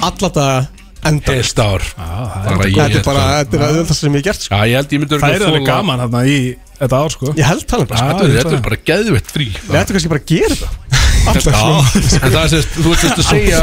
[0.03, 1.85] Alla daga enda Hest ár.
[1.97, 4.55] Bara ég Þetta er bara, þetta er það sem ég gert sko.
[4.55, 6.37] Já, ég held ég myndi Það er alveg gaman hérna í
[6.79, 7.33] þetta ár sko.
[7.37, 9.49] Ég held það bara, Já, Þetta er- Þetta er bara geðvett frí.
[9.53, 11.01] Við ættum kannski bara að gera þetta.
[11.23, 13.59] Alltaf En það er sérst, þú ert sérst að segja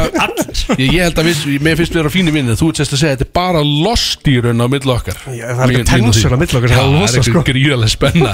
[0.79, 3.01] ég, ég held að við, mér finnst við vera fínir vinnir Þú ert sérst að
[3.03, 5.19] segja að þetta er bara lost í raun á milli okkar.
[5.29, 7.21] Já, það er eitthvað tensur á milli okkar, Já, það er er sko.
[7.21, 8.33] eitthvað gríðarlega spenna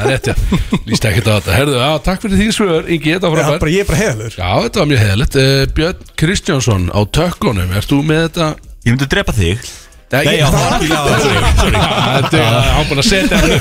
[0.88, 1.58] líst ekki á þetta.
[1.58, 5.38] Herðu, takk fyrir því svör, þetta ég er bara heiðalur Já, þetta var mjög heðalegt
[5.42, 8.50] uh, Björn Kristjánsson á tökkunum Ert þú með þetta?
[8.88, 9.60] Ég myndi drepa þig
[10.08, 11.80] Nei, já, það ekki Sorry, sorry.
[12.18, 13.52] Þetta er hann búin að setja hann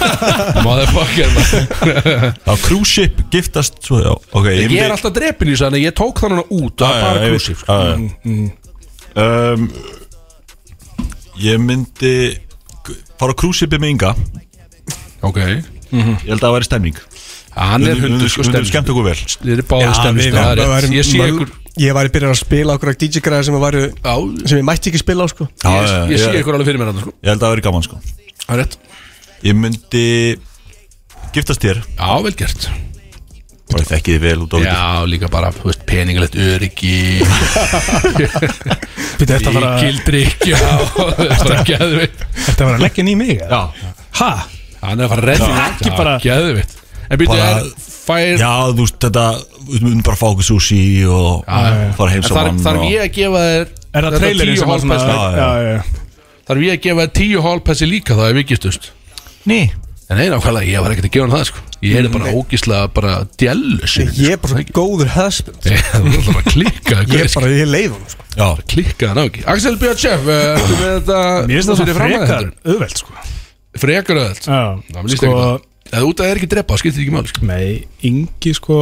[0.62, 1.30] Motherfucker.
[2.46, 5.86] Á krúsip giftast svo, já Ok, ég myndi er alltaf drepin í þessu Þannig að
[5.88, 7.34] ég tók þannig út Það Já, er já, bara ég veit.
[7.34, 7.74] krúsif sko.
[7.74, 7.96] Já, já.
[9.26, 9.60] um,
[11.42, 12.14] Ég myndi
[13.18, 14.14] fara á krúsipi með Inga
[15.26, 15.66] Ok Ég
[16.30, 17.02] held að það væri stemning
[17.56, 19.16] Hann er hundur sko stemning skemmt okkur vel.
[19.16, 20.68] Þið eru báði Það er Það rétt.
[20.74, 23.56] væri Ég sé ykkur Ég væri byrjað að spila okkur að DJ-græði sem,
[24.48, 25.44] sem ég mætti ekki spila á sko.
[25.60, 27.12] Já, ég, já, ég sé ég- ykkur alveg fyrir mér hann sko.
[27.20, 27.98] Ég held að það væri gaman sko.
[28.46, 28.76] Það er rétt.
[29.44, 30.04] Ég myndi
[31.36, 31.82] giftast þér.
[32.00, 32.68] Já, vel gert.
[33.66, 36.96] Bara ég þekki þið vel út á við Já, líka bara, þú veist, peningalegt öryggi.
[39.20, 40.60] Þetta Kildrykk Já,
[40.96, 43.60] bara geðvitt Þetta að fara að leggja í mig eða?
[43.76, 44.30] Já, Ha?
[44.86, 45.48] Hann er að fara að redda.
[45.66, 46.72] Ekki bara- Geðvitt
[47.10, 47.70] En byrju, Bara- er
[48.06, 49.26] fær já þú veist þetta
[49.66, 50.80] Við myndum bara að fá okkur sushi
[51.10, 54.20] og fara heim En þarf, saman þarf og- ég að gefa þér Er það þetta
[54.22, 55.40] trailerinn tíu sem var svona hálfpessi?
[55.40, 55.72] Já, já.
[55.72, 55.82] já.
[56.46, 58.90] Þarf ég að gefa þér tíu hálfpessi líka þá ef við gistust
[59.46, 59.60] Ný.
[60.06, 61.62] En nei, nákvæmlega, ég var ekkert að gefa hann það sko.
[61.82, 65.66] Ég er bara ógislega bara djellus Ég er bara svo góður husband.
[65.66, 68.22] Ég er bara að klikka Ég er bara, ég leif hann sko.
[68.36, 69.42] Já, Klikka það ná ekki.
[69.50, 71.18] Axel Björn Chef, ertu með þetta
[71.50, 72.70] Mér finnst það fyrir svona fram að frekar þetta?
[72.70, 73.16] auðvelt sko.
[73.82, 74.60] Frekar öðvöld Já,
[74.92, 75.58] Það mér líst ekki það
[75.92, 77.46] Eða út að það er ekki drepa, skiptir ekki máli sko.
[77.46, 78.78] Nei, Ingi sko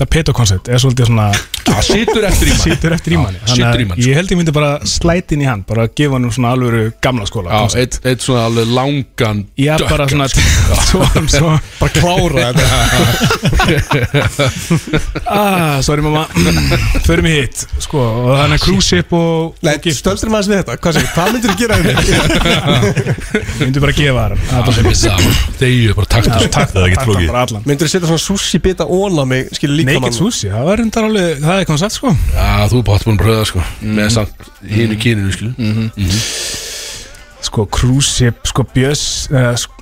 [0.00, 1.26] Það peto-koncept er svolítið svona
[1.62, 3.38] Það situr eftir í mann Sýtur eftir í manni.
[3.44, 4.08] Já, situr í mann, sko.
[4.08, 7.26] Ég held ég myndi bara slæti inn í hann Bara gefa hann svona alvöru gamla
[7.28, 10.26] skóla Já, eitt, eitt svona alveg langan Já, bara svona
[10.88, 12.66] svo, svo, Bara klára þetta.
[15.32, 16.24] Ah, Sorry mamma.
[17.06, 20.00] Förum í hitt Sko, og þannig að cruise ship og, Nei, og gift.
[20.02, 20.72] stöldur maður við þetta.
[20.82, 22.02] Hvað, segir, hvað myndir þú gera þetta?
[23.62, 24.36] Myndi bara gefa hann.
[24.72, 27.62] Sem ég er bara allan.
[27.68, 30.80] Myndir þú setja svona sushi bita ón á mig Skilur líka Naked sushi, það var
[30.82, 32.14] reyndar alveg Það er koncept sko.
[32.32, 33.64] Já, þú er bátt búin að pröða sko.
[33.82, 35.52] Með samt hínu kyninu, skilu
[37.42, 39.74] Sko, cruise ship, sko, bjöss uh, sko,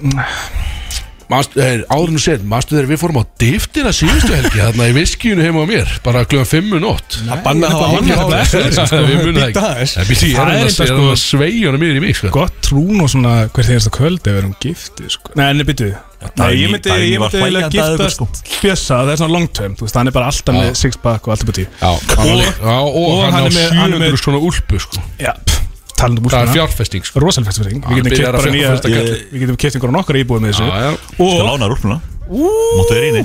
[1.60, 5.44] hey, áður nú séð, manstu þegar við fórum á diftina síðustu helgi Þarna í viskínu
[5.44, 7.20] heima á mér Bara kljóðan fimm um nótt?
[7.44, 8.62] Banna að hafa Ég áhuga á nefnilega þessu.
[8.64, 9.92] eftir þessu, Við munum það Býta aðeins.
[9.92, 12.00] ekki Það býtti ég Það er er hann að enda, sko- að sveigja hann mér
[12.00, 12.32] í mig sko.
[12.40, 15.36] Gott trún og svona Hver þegar þetta kvöld ef við erum giftið sko.
[15.38, 15.92] Nei, en byttu
[16.36, 18.20] Nei, ég myndi, eiginlega giftast
[18.60, 21.24] Bjössa, það er svona long term Þú veist, hann er bara alltaf með six pack
[21.26, 23.94] og allt upp á tí Já, hann var líka- já, og, hann er með- hann
[23.94, 25.00] er með- 700 svona úlpu sko.
[25.18, 25.60] Já, pff,
[25.96, 27.20] talandi um Það er fjárfesting sko.
[27.24, 30.66] Rosalfestfesting Já, Við getum keft einhverjum okkar íbúið með þessu.
[30.68, 30.92] Já, já.
[31.16, 32.00] Skal lána rúfnuna
[32.30, 33.24] Máttu vera inni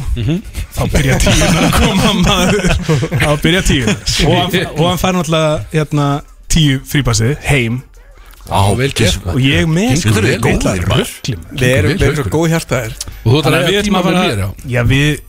[0.76, 2.64] Þá byrja tíun að koma maður.
[3.22, 6.08] Þá byrja tíun og, hann- og hann fær náttúrulega hérna,
[6.50, 7.82] tíu frípassi heim
[8.50, 10.60] og ég með röglum
[11.56, 12.26] Við erum, erum sko.
[12.26, 12.98] svo góð hjartaðir.
[13.24, 14.50] Og þú Þannig að við tíma að mér, já.
[14.76, 15.24] Já, við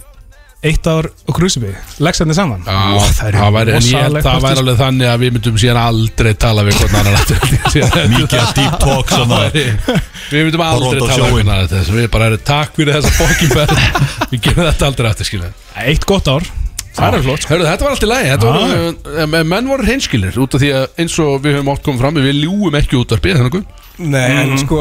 [0.67, 1.71] eitt ár og krúsibi
[2.03, 2.65] Leksandi saman.
[2.67, 5.23] Já, það er það væri, en ég held rosalegt það partí, væri alveg þannig að
[5.23, 7.41] við myndum síðan aldrei tala við hvern annan aftur.
[8.17, 9.41] Mikið að deep talk svona.
[9.55, 11.35] Við myndum aldrei tala við sjóinn.
[11.37, 13.83] hvern annan þess Við bara erum takk fyrir þessa fokkin ferð
[14.33, 15.75] Við gerum þetta aldrei aftur skilja sko.
[15.87, 16.49] Eitt gott ár
[16.97, 19.87] Það er flott Hörru, þetta var allt í lagi þetta Já, var, uh, Menn voru
[19.87, 23.01] hreinskilir út af því að eins og við höfum átt komið fram Við ljúum ekki
[23.01, 23.67] út af spil þannig
[23.97, 24.79] Nei, en sko,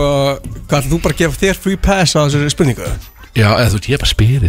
[0.67, 2.87] hvað ætlum þú bara að gefa þér free pass á þessari spurningu?
[3.35, 4.43] Já, eða þú veit, ég er bara spyrir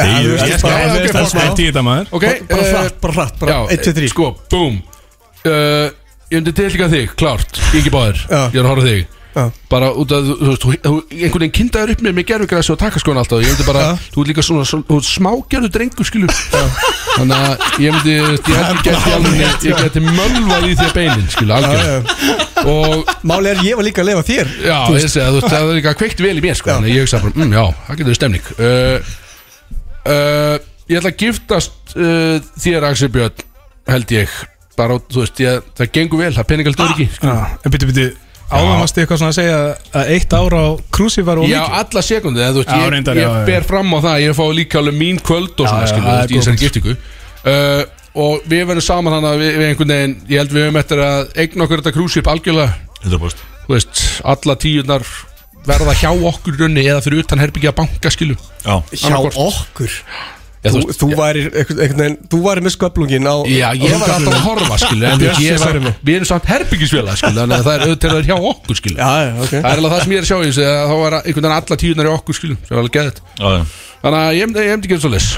[0.00, 2.70] Hey, ég ég skal- Það ok, er fólk, smætt í þetta maður Ok, Bara eh,
[2.74, 4.80] hratt, bara hratt, bara Já, 1, 2, 3 Sko, boom
[5.46, 5.86] uh,
[6.30, 8.40] Ég myndi til líka þig, klárt Ingi báðir, Já.
[8.50, 9.44] ég er að horfa á þig Já.
[9.70, 13.38] Bara út af, þú veist, einhvern veginn kindaður upp með mig gerfugræsi og takaskona alltaf
[13.44, 14.08] Ég myndi bara, Já.
[14.10, 18.82] þú ert líka svona, svona smágerðu drengur, skilu Þannig að ég myndi, ég held ég
[18.88, 23.78] geti alveg Ég geti mölvað í því að beinin, skilu, algjör Og, Máli er ég
[23.78, 26.24] var líka að lefa þér já, ég segi að þú veist, það er líka kveikt
[26.26, 28.50] vel í mér, sko Þannig að ég hugsa bara, mm, já, það getur stemning.
[28.58, 29.12] Uh,
[30.10, 30.56] uh,
[30.90, 33.44] Ég ætla að giftast uh, þér, Axel Björn,
[33.86, 34.32] held ég.
[34.74, 38.08] Bara, þú veist, ég, það gengur vel, það er peningaldur ekki Já, En byrju, byrju
[38.50, 39.58] Áðamast eitthvað svona að segja
[40.00, 42.90] að eitt ár á krúsi var Já, ómikið alla sekundi, en þú veist, Já, ég,
[42.94, 43.46] reyndar, ég já, já.
[43.46, 46.06] ber fram á það Ég fá líka alveg mín kvöld og svona, Já, já, skilu,
[46.06, 46.96] það þú er veist, í þessari giftingu.
[47.44, 47.82] Uh,
[48.20, 51.02] Og við verðum saman þannig að við, við einhvern veginn Ég held við höfum eftir
[51.04, 52.72] að eigna okkur þetta krúsip algjörlega.
[53.04, 54.00] 100% Þú veist,
[54.34, 55.06] alla tíunar
[55.68, 58.34] verða hjá okkur í raunni eða fyrir utan herbyggja banka, skilu
[58.64, 58.80] Já.
[58.90, 59.94] Hjá okkur?
[59.94, 63.94] Já, Þú, þú þú væri einhvern einhvern veginn Þú væri með sköflungin á Já, ég
[63.96, 65.94] var alltaf að horfa, skilu En ég er með.
[66.04, 68.80] við erum samt herbyggisfélag, skilu Þannig að það er auðvitað að það er hjá okkur,
[68.80, 69.54] skilu Já, já, ok.
[69.54, 71.46] Það er alveg það sem ég er að sjá í þessu að Þá var einhvern
[71.46, 73.64] veginn alla tíunar í okkur, skilu Sem var alveg Já, já.
[74.00, 75.30] Þannig að ég hefndi ekki svo lis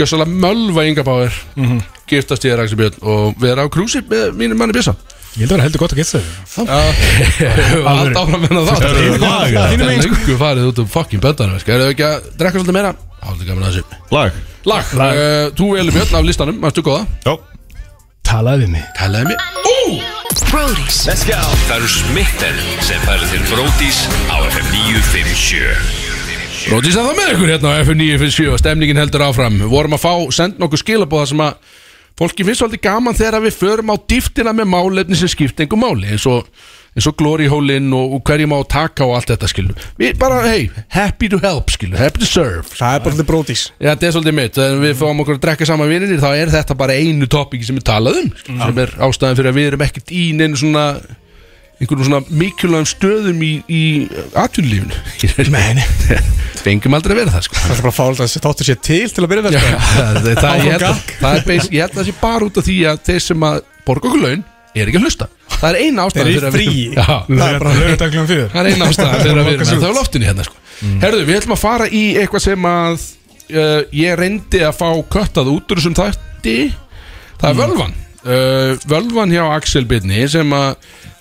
[0.00, 1.38] Gjössalega mölva Inga Báir
[2.08, 4.96] Giftast ég er Axel Björn Og vera á krúsi með mínum manni Bjössa
[5.38, 6.20] Ég held að vera heldur gott að geta
[6.50, 6.78] þetta.
[7.92, 8.68] Allt áfram með það.
[8.68, 10.38] Það er Það er lengur.
[10.40, 12.90] farið út um fucking böndanum Erum við ekki að drekka svolítið meira?
[13.22, 14.00] Hálfðu gaman að þessu.
[14.16, 14.40] Lag.
[14.68, 14.90] Lag.
[14.98, 17.06] Uh, Þú Eli Björn af listanum, varstu góða?
[17.22, 17.36] Já.
[18.28, 18.84] Talaði við mig.
[18.98, 19.38] Kallaði mig.
[20.48, 27.30] Brody's Það eru Smitten sem færa til Bródís á FM 957 Rótís að það með
[27.32, 29.56] ykkur hérna á F957 og stemningin heldur áfram.
[29.62, 31.76] Við vorum að fá, senda nokkuð skilabóða sem að
[32.18, 36.10] fólki finnst svolítið gaman þegar við förum á dýftina með málefni sem skipt einhver máli
[36.14, 36.48] eins og,
[36.96, 39.76] eins og glory hole in og, og hverjum á að taka og allt þetta skilu
[40.00, 42.66] Við bara, hey, happy to help skilu, happy to serve.
[42.74, 45.44] Það er bara þetta brótis Já, þetta er svolítið mitt, þegar við fáum okkur að
[45.46, 49.38] drekka saman vinnir þá er þetta bara einu topiki sem við talaðum sem er ástæðan
[49.40, 50.84] fyrir að við erum ekkert í neinu svona
[51.78, 53.82] einhvern svona mikilvægum stöðum í, í
[54.34, 54.96] atvinnulífinu.
[55.54, 56.18] Nei,
[56.64, 57.58] fengum aldrei að vera það sko.
[57.62, 59.80] Það er bara fált að þáttu sér til til að byrja með sko.
[59.88, 62.48] það, það, það, ég, held að, það er beis, ég held að það sé bara
[62.48, 64.42] út af því að þeir sem að borga okkur laun
[64.78, 65.28] er ekki að hlusta.
[65.58, 68.88] Það er eina ástæðan fyrir að við- Það er bara Lögutaglum fyrir það er eina
[68.92, 70.58] ástæðan fyrir að við það á loftinu hérna sko.
[71.02, 72.98] Herðu, við ætlum að fara í eitthvað sem að
[73.48, 76.56] uh, ég reyndi að fá köttað út úr þessum þætti.
[77.40, 80.76] Það er völvan uh, völvan hjá Axel Byrni sem að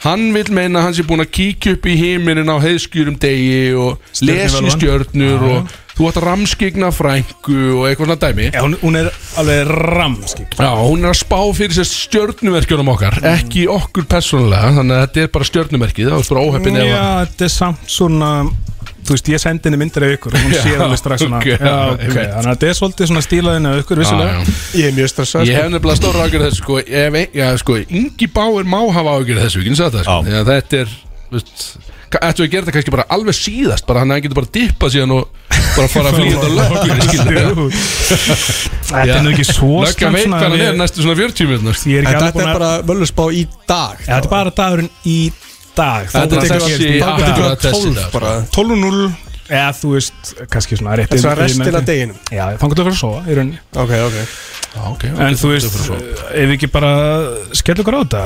[0.06, 3.74] hann vil meina að hann sé búin að kíkja upp í heiminin á heiðskjörum degi
[3.78, 8.50] og lesi stjörnur og þú átt að ramskigna frængu og eitthvað svona dæmi.
[8.54, 9.08] Já, hún, hún er
[9.42, 15.00] alveg ramskik Já, hún er að spá fyrir sér stjörnumerkjunum okkar ekki okkur persónulega, þannig
[15.00, 18.32] að þetta er bara stjörnumerkið, það var bara óheppin Já, að þetta er samt svona
[19.08, 21.40] Þú veist, ég sendi henni myndir af ykkur og Hún Já, séð alveg strax svona
[21.40, 22.32] ok, Já, ok, einmitt.
[22.36, 24.56] þannig að þetta er svolítið svona stílaðin af ykkur, Já, vissulega já.
[24.82, 25.64] Ég er mjög stressað Ég sko.
[25.64, 29.64] hef nefnilega stóra ágjörð þessu sko, ef, já, sko, Ingi Báir má hafa ágjörð þessu,
[29.64, 30.18] ekki það sko.
[30.18, 30.28] Já.
[30.28, 30.98] Því að þetta er
[32.08, 34.94] Ættu að gera þetta kannski bara alveg síðast bara hann að hann getur bara dippað
[34.94, 35.26] síðan og
[35.76, 36.54] bara fara að flýja þetta
[37.10, 37.50] skilur
[38.88, 42.00] Þetta er nú ekki svo slæmt veit hvað hann er næstu svona 40 minútur Ég
[42.00, 45.18] En ekki alveg þetta er bara völusbá í dag Já, Þetta er bara dagurinn í
[45.28, 45.44] dag
[45.78, 48.32] Þetta er getur þetta þessi 12 dag, bara.
[48.58, 49.08] 12.0
[49.48, 52.18] Eða þú veist, kannski svona rétt Þetta er restin yfir- af deginum.
[52.36, 53.60] Já, þannig að þú fyrir að sofa í rauninni.
[53.80, 54.18] Ok, ok.
[54.76, 56.02] Já, ok, ok, En þú veist, er
[56.42, 56.90] ef við ekki bara
[57.56, 58.24] skell okkur á þetta?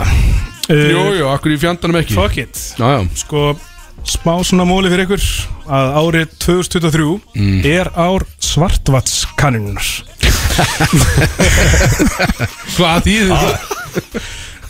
[0.72, 2.16] Jú, jú, akkur í fjandanum ekki?
[2.18, 2.58] Fuck it.
[2.80, 3.02] Já, já.
[3.22, 3.44] Sko,
[4.10, 5.22] smá svona móli fyrir ykkur
[5.70, 7.62] að árið 2023 Mm.
[7.70, 9.86] er ár svartvatskaninunar
[12.76, 13.54] Hvað þýðir það?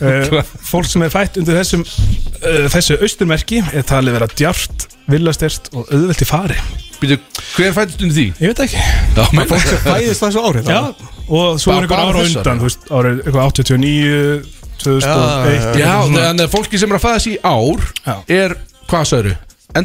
[0.02, 5.70] Uh, Fólk sem er fætt undir þessum uh, þessu austurmerki er talið vera djart, villastert
[5.74, 6.58] og auðvelt í fari.
[7.02, 7.18] Býtu,
[7.56, 8.26] hver fættist undir því?
[8.42, 8.82] Ég veit ekki.
[9.16, 10.80] Já, menn, Fólk sem fæðist þessu árið Já,
[11.26, 16.52] og svo Bara- er einhver ára undan veist, árið eitthvað 89 2001 Já, þannig að
[16.52, 18.14] fólki sem er að fæðast í ár Já.
[18.38, 18.56] er,
[18.90, 19.36] hvað sagður?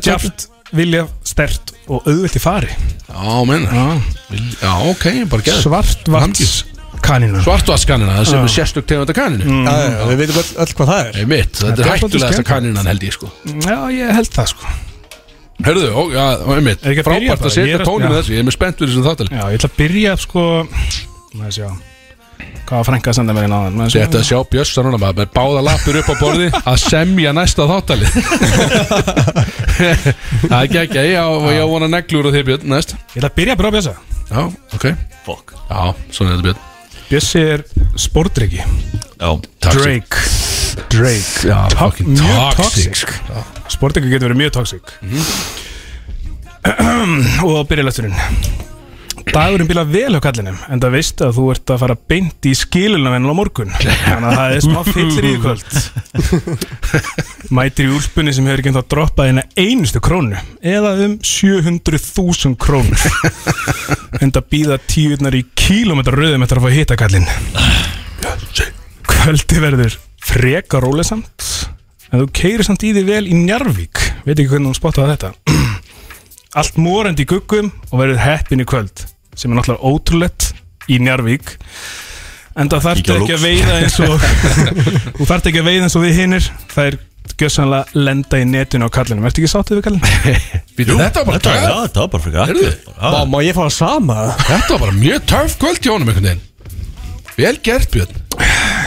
[0.03, 2.71] djart, vilja stert og auðvelt í fari.
[3.07, 3.67] Já, menn.
[3.71, 3.85] Já.
[4.61, 6.57] Já, ok, bara geð Svartvats
[7.05, 10.73] kaninu Svartvatskanina, það sem er sérstök tegunda kaninu Já, já, já, við veitum öll, öll
[10.77, 11.11] hvað það er.
[11.17, 12.49] Nei, mitt, þetta er er hættulegasta skemmtilegt.
[12.51, 13.31] kaninan held ég sko.
[13.67, 14.63] Já, ég held það sko.
[15.67, 16.83] Hörðu, ó, já, einmitt.
[16.85, 17.49] Er ekki að byrja Frábært bara?
[17.49, 18.09] að setja Ég er að- tónum já.
[18.13, 20.43] með þessu, ég er með spennt fyrir þessum þáttal Já, ég ætla að byrja sko
[21.37, 21.69] Maður sjá
[22.67, 25.17] Hvað var frænka að senda mér inn á þann Þetta að sjá Bjössa núna maður
[25.23, 28.11] með báða lappur upp á borði að semja næsta þáttalið
[30.47, 32.93] Það er ekki, já, og ég vona neglur á þig Björn, næst.
[33.13, 33.93] Ég ætla að byrja bara á Bjössa.
[34.27, 34.41] Já,
[34.77, 34.85] ok.
[35.25, 35.53] Fuck.
[35.69, 35.81] Já,
[36.11, 36.65] svona er þetta Björn
[37.07, 37.63] Bjössi er
[39.63, 39.81] Toxic.
[39.83, 40.17] Drake.
[40.91, 41.47] Drake.
[41.47, 43.05] Já, To- mjög toxic,
[43.71, 44.91] Sportdryggi getur verið mjög toxic.
[47.47, 48.15] Og byrjalæsturinn
[49.33, 52.53] Dagurinn bíla vel hjá kallinum En það veistu að þú ert að fara beint í
[52.57, 53.73] skilunavennal á morgun.
[53.77, 55.71] Þannig að það er smá fyllir í kvöld.
[57.57, 63.07] Mætir í úlpunni sem hefur ekki ennþá droppað eina einustu krónu Eða um 700.000 krónur.
[64.21, 67.27] En það býða tíunar í kílómetra röðum eftir að fá hitta kallinn
[69.07, 71.51] Kvöldi verður freka rólesamt
[72.11, 75.33] En þú keirir samt í því vel í Njarvík Veit ekki hvernig hún spottaði þetta.
[76.59, 79.05] Allt morandi í guggum og verður heppin í kvöld
[79.37, 80.51] Sem er náttúrulega ótrúlegt
[80.89, 81.55] í Njarvík
[82.57, 84.15] En það þarf ekki að veiða eins og
[85.19, 86.97] Þú þarf ekki að veiða eins og við hinnir Það er
[87.37, 90.11] gjössanlega lenda í netinu á kallinum Ertu ekki sáttið við kallinu?
[90.77, 92.71] Býtu, þetta var bara Heyrðu.
[93.29, 94.19] Má, ég fara sama?
[94.47, 96.45] Þetta var bara mjög töff kvöld hjá honum einhvern veginn
[97.37, 98.15] Vel gert Björn.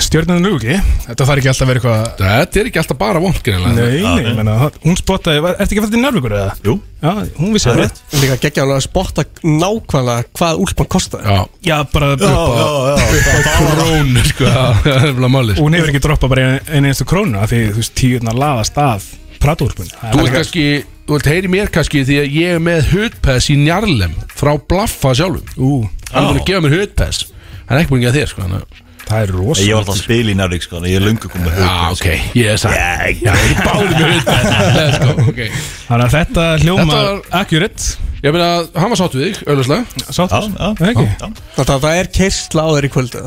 [0.01, 0.75] Stjórnum nú ekki.
[1.05, 4.01] Þetta þarf ekki alltaf að vera eitthvað Þetta er ekki alltaf bara vond greinlega Nei,
[4.03, 6.55] nei, ég meina, það- hún spottaði var- Ertu ekki í Njarvíkur eða?
[6.67, 6.75] Jú.
[7.03, 8.01] Já, hún vissi það rétt.
[8.23, 14.25] Líka geggja hann að spotta nákvæmlega hvað úlpan kostaði Já, Já, bara upp á krónu
[14.31, 14.45] sko.
[14.47, 17.61] Það er bara málið Og hún hefur ekki droppað bara einu einstu krónu af Því
[17.71, 19.03] þú veist, tíurnar laðast að
[19.41, 20.65] Pratúrpunni Þú vilt kannski,
[21.07, 25.15] þú vilt heyri mér kannski því að ég er með hudpass í njarlem frá Blaffa
[25.15, 25.45] sjálfum.
[25.59, 27.25] Ú, Hann er búin að gefa mér hudpass
[27.71, 29.81] Hann er ekki búin að gefa þér sko þannig að- það er rosa Ég var
[29.81, 32.07] alltaf að spila í Nærvík sko Þannig ég er lungu komið Já, ok,
[32.41, 32.75] ég er satt.
[32.75, 34.45] Já, ég er báðið með hudpass
[34.77, 35.41] Let's go, ok.
[35.89, 37.83] Þannig að þetta hljóma Þetta var- accurate.
[38.21, 41.07] Ég meina, hann var sátt við þig, auðvitað Sáttur, Já, já, Það ekki?
[41.09, 41.29] já.
[41.57, 43.23] Að það er keistla á þeir í kvöldu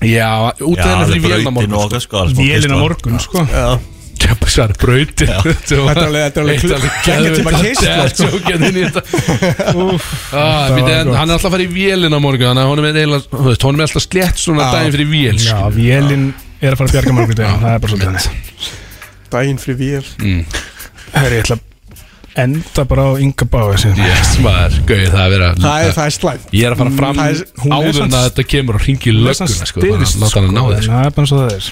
[0.00, 0.28] Já,
[0.64, 2.40] út Já, af henni það fyrir er vélina brautin og morgun okkar sko alveg smá
[2.40, 2.80] Vélina keyrsla.
[2.80, 3.38] morgun, sko.
[3.46, 3.68] Já
[4.30, 8.90] Það er brautin Þetta er alveg- er klukkan tíma
[10.90, 13.00] en Hann er alltaf að fara í vélina morgun Þannig að honum er
[13.80, 16.28] er alltaf slétt svona daginn fyrir vél Já, vélinn
[16.60, 18.70] er að fara að bjarga morgun daginn Það er bara svolítið þannig.
[19.30, 20.06] Dægin fyrir vél.
[21.14, 21.66] Herri, ég ætla að
[22.40, 26.04] enda bara á Inga Báður sem Yes, maður, gauði það að vera Það er, það
[26.10, 26.48] er slæmt.
[26.54, 29.10] Ég er að fara fram Það er- er áður en að þetta kemur og ringi
[29.10, 30.42] er lögguna sko, sko, sko.
[30.50, 31.70] Það er bara eins og það er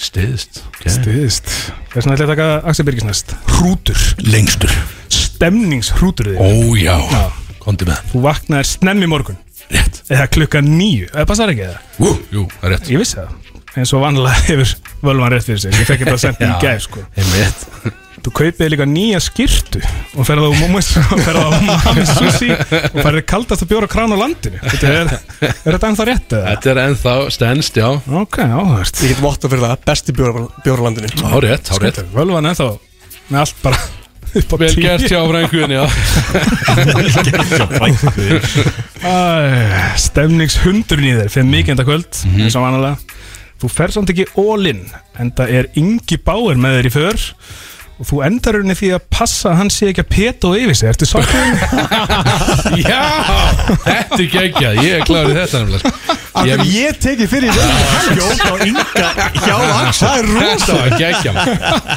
[0.00, 0.92] Stiðst okay.
[0.94, 1.50] Stiðist
[1.92, 3.34] Þess vegna ætla ég að taka Axel Birgis næst.
[3.58, 4.72] Hrútur Lengstur.
[5.12, 7.22] Stemningshrútur Ó þig já, Já.
[7.60, 8.00] kondi með.
[8.12, 9.38] Þú vaknaðir snemmi morgun.
[9.70, 10.00] Rétt.
[10.10, 11.82] Eða klukka nýju Það passar ekki eða?
[12.00, 12.88] Ú, Jú, það er rétt.
[12.94, 13.34] Ég vissi það.
[13.78, 14.72] En svo vanlega hefur
[15.04, 17.04] völvan rétt fyrir sig Ég fekk þetta sent í gæð sko.
[17.20, 17.68] Einmitt
[18.20, 19.80] Þú kaupið líka nýja skirtu
[20.20, 24.12] Og ferða á Momus Og ferða á Mami Sushi Og ferða kaldast að bjóra krán
[24.12, 24.58] á landinu.
[24.60, 25.14] Þetta er,
[25.48, 26.50] er þetta ennþá rétt eða?
[26.50, 27.88] Þetta er ennþá stendst, já.
[28.20, 32.02] Ok, áhverst Ég get votta fyrir það, besti bjóralandinu Há rétt, há rétt.
[32.12, 32.68] Völvan ennþá
[33.30, 33.80] Með allt bara
[34.40, 34.84] upp á Vel tíu.
[34.84, 35.84] gert hjá frænguðin, já.
[39.00, 39.16] Æ,
[40.00, 43.18] Stemningshundurinn í þér Fyrir mikið enda kvöld eins og vanalega.
[43.60, 44.84] Þú fer samt ekki all in
[45.20, 47.20] En það er Ingi Báir með þér í för
[48.00, 50.76] Og þú endar rauninni því að passa að hann sé ekki að peta og yfir
[50.78, 50.88] sig.
[50.88, 51.36] Ertu sáttur?
[52.80, 53.02] Já,
[53.84, 54.78] þetta er geggjað.
[54.86, 56.16] Ég er klárið þetta nefnilega sko.
[56.30, 57.50] Af Ég- hverju ég tekið fyrir
[58.14, 60.06] Jók á Inga hjá Axel.
[60.06, 60.48] Það er rosa.
[60.54, 61.34] Þetta var geggjað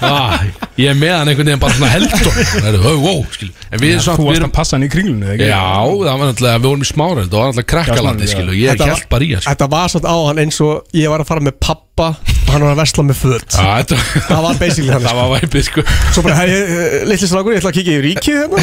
[0.09, 0.33] ah,
[0.81, 2.39] Ég er með hann einhvern veginn bara svona heldur.
[2.49, 4.87] Það er, ó, ó, skil En við Þú samt, við varst erum að passa hann
[4.87, 5.49] í kringlunni eða ekki?
[5.53, 8.47] Já, það var náttúrulega, við vorum í smárend Það var náttúrulega krakkalandi, skil.
[8.49, 10.59] Og ég Þetta var- held bara í hann, skil Þetta var satt á hann eins
[10.65, 11.59] og ég var að fara með
[11.93, 15.63] pappa og hann var að vesla með þetta Það var basically hann Það var væpið,
[15.67, 15.83] sko.
[16.13, 18.57] Svo bara, hei, eh, litli slákur, ég ætla að kíkja í ríkið hérna.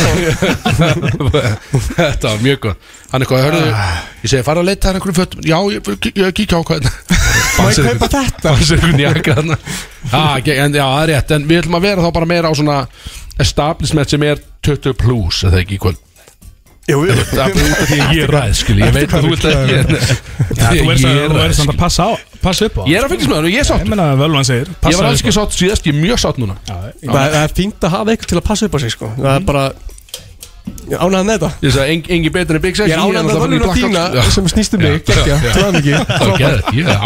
[2.01, 2.75] Þetta var mjög góð
[3.13, 5.41] Hann eitthvað, hörðu Ég segi, fara að leita hann einhverjum fötum.
[5.47, 5.81] Já, ég,
[6.39, 8.55] kíkja á hvað Má ég kaupa þetta?
[8.55, 9.01] Einhvern
[10.77, 11.35] Já, það er rétt.
[11.37, 12.79] En við ætlum að vera þá bara meira á svona
[13.41, 16.07] Establishment sem er 20 plus Eða ekki í kvöld
[16.89, 17.15] Jú, jú.
[17.31, 19.45] Það er út af því að ég er ræð, skil Ég veit að þú vilt
[19.51, 19.75] ekki
[20.61, 22.77] þú verður Ég samt- er þú verður ræð, samt skil að passa, á, passa upp
[22.81, 22.83] á.
[22.89, 24.67] Ég er að fylgjast með hann og ég er sátt Ég meina að völvan segir
[24.73, 26.57] Ég var alls ekki sátt síðast, ég er mjög sátt núna.
[26.67, 29.07] Já, Það er fínt að hafa eitthvað til að passa upp á sig sko.
[29.21, 29.65] Það er bara
[30.91, 31.51] Ég ánægð með þetta.
[31.65, 34.45] Ég sagði, en, engi betur en Big Sexy Ég er ánægð með í þína sem
[34.53, 34.95] snýst um mig.
[35.09, 35.95] Gekkja, hann ekki.
[36.39, 36.99] Geðvægt, ég er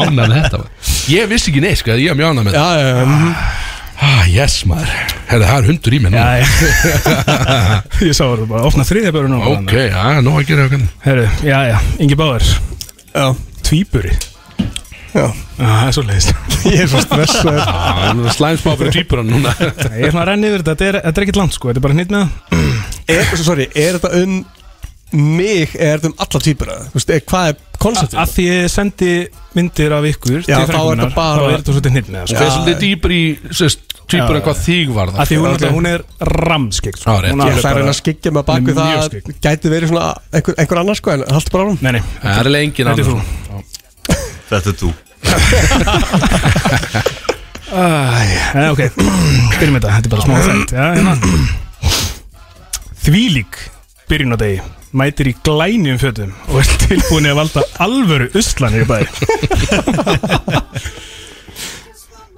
[4.03, 4.90] Ah, yes maður.
[5.30, 6.24] Herðu, það er hundur í mér núna.
[6.24, 6.47] Já, já.
[8.09, 11.26] Ég sá það bara, opna þriðja börun og Ok, já, nóg að gera okkur Herru,
[11.47, 12.49] já, já, Ingi Báður
[13.14, 13.26] Já,
[13.64, 14.14] Tvíburi.
[15.14, 15.28] Já.
[15.55, 16.32] Já, það er svo leiðist
[16.74, 19.53] Ég er svo er slæmsmá fyrir týpuran núna.
[19.61, 21.70] Ég er svona að renni yfir þetta, þetta er, þetta er ekkert langt sko.
[21.70, 22.70] Þetta er bara hnitt með það.
[23.14, 24.36] Er, Sorry, er þetta um
[25.14, 26.84] mig eða er þetta um alla týpur eða?
[26.90, 28.18] Þú veist, er- hvað er konceptið?
[28.22, 29.10] Að því ég sendi
[29.54, 32.42] myndir af ykkur Já, þá er þetta bara- Þá er þetta svolítið með það sko
[32.44, 33.22] er svolítið dýpur í
[33.54, 34.44] sérst, týpuran Já.
[34.48, 35.54] hvað þýg var það Að því hún, Ok.
[35.54, 35.70] okay.
[35.74, 36.00] hún er
[36.44, 37.32] ramskegg Já, rétt.
[37.32, 39.24] Hún Ég ætla að reyna að skikja mig bak við Mjög það skygg.
[39.24, 42.02] að Gæti verið svona einhver, einhver annar sko En haldt bara á hún Nei, nei,
[42.22, 43.16] Það er lengið Þetta er annar þú.
[44.50, 44.90] Þetta er þú
[47.74, 47.76] Æ,
[48.54, 48.82] eh, ok,
[49.58, 51.14] byrjum þetta, þetta er bara smá þætt Já, hérna
[53.04, 53.54] Þvílík
[54.08, 54.60] byrjun á degi
[54.95, 58.99] Mætir í glænjum fötum Og er tilbúin að valda alvöru uslanir í bæ.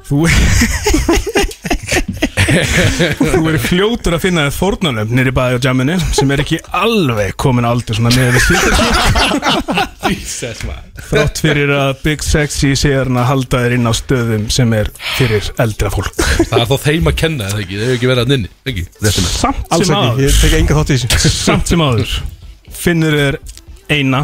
[0.07, 0.17] Þú
[2.47, 7.67] Þú er fljótur að finna þórnanöfn nýri bæði á jamminu sem er ekki alveg komin
[7.67, 8.39] á aldur svona með
[10.69, 14.73] maður Þrátt fyrir að Big Sexy sé hann að halda þér inn á stöðum sem
[14.79, 16.15] er fyrir eldra fólk.
[16.47, 18.51] Það er þá þeim að kenna það ekki, þau hefur ekki verið að nynni
[19.03, 20.25] með Samt sem áður.
[20.25, 21.35] ég tek enga þátt í þessu.
[21.37, 22.17] Samt sem áður
[22.87, 23.37] Finnur þér
[23.91, 24.21] eina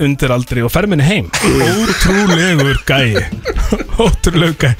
[0.00, 1.26] undir aldri og fer minni heim.
[1.36, 3.20] Ótrúlegur gæi.
[4.00, 4.74] Ótrúlegur gæi.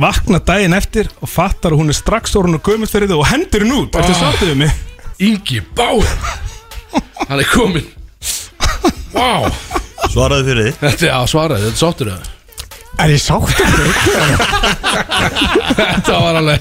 [0.00, 3.28] Vakna daginn eftir og fattar að hún er strax orðin og gömul fyrir þau og
[3.28, 3.96] hendur hún út.
[4.00, 4.20] Eftir Ah.
[4.22, 4.72] svartuðu mig?
[5.20, 6.08] Ingi Báður
[7.28, 7.84] Hann er komin
[9.12, 9.50] Vá.
[10.08, 12.30] Svaraði fyrir því Þetta er að svara, þetta sáttur það
[12.98, 13.92] Er ég sátt um
[15.76, 16.60] Þetta var alveg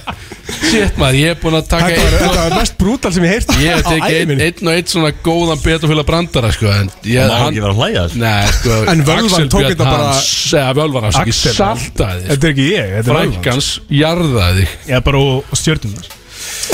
[0.49, 3.25] Shit maður, ég er búin að taka Þetta var, einn þetta var mest brútal sem
[3.27, 6.89] ég heirt Ég hef tekið einn, einn og einn svona góðan betofíla brandara sko En
[7.05, 10.23] ég Það má ekki vera að hlæja Nei, sko En Völvan tók þetta bara- hann-
[10.59, 12.29] Eða Völvan hans ekki saltaði þig.
[12.31, 13.33] Þetta er ekki ég, þetta er Völvan.
[13.35, 13.69] Frænkans
[13.99, 14.65] jarðaði.
[14.89, 16.09] Ég er bara og, og stjörnunar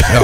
[0.05, 0.19] Já,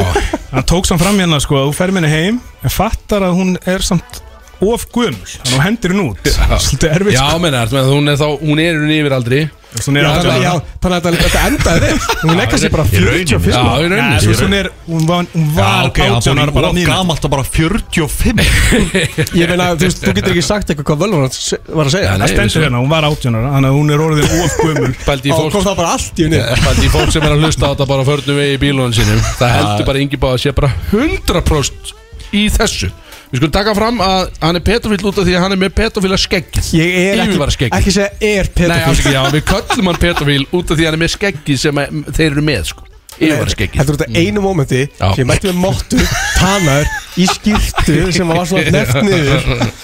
[0.56, 3.56] Hann tók samt fram hérna sko að þú fer minni heim en fattar að hún
[3.68, 4.22] er samt
[4.62, 5.26] of gömul.
[5.26, 6.30] Þannig að hún hendur hún út
[6.62, 9.40] Svolítið erfið já menna, með að hún er þá Hún er hún yfir aldri.
[9.72, 10.42] Sko Svona er Já, átján
[10.84, 13.24] þannig að þetta- endaði þig Hún er kannski bara Í rauninni.
[13.24, 14.46] 40 og Já, fyrst í rauninni sko.
[14.46, 18.42] hún er, hún var, hún Já, var hann fór bara nýlega gamalt og bara 45
[19.42, 22.12] Ég meina, þú veist, þú getur ekki sagt eitthvað hvað Völvan var að segja.
[22.20, 25.52] Það stendur hérna, hún var átján ára Þannig að hún er orðin of í Og
[25.56, 27.88] kom það bara allt í henni Pældi í fólk sem er að hlusta á þetta
[27.96, 29.24] bara förnum vegi í bílunum sínum.
[29.40, 31.96] Það heldur bara Ingi Báður sé bara 100%
[32.36, 32.92] í þessu
[33.32, 35.70] Við skulum taka fram að hann er pedofíl út af því að hann er með
[35.78, 36.66] pedofíla skeggið.
[36.76, 37.76] Ég er Yfirvara ekki, skeggið.
[37.78, 40.84] ekki segja er Nei, pedofíl alls ekki, já, við köllum hann pedofíl út af því
[40.84, 42.88] að hann er með skeggið sem að, þeir eru með, sko.
[43.22, 43.78] Yfirvara skeggið.
[43.80, 45.08] Þetta er þetta einu mómenti Já.
[45.16, 46.02] sem ég mætti með mottu,
[46.40, 49.00] tannar í skýrtu sem var svona neft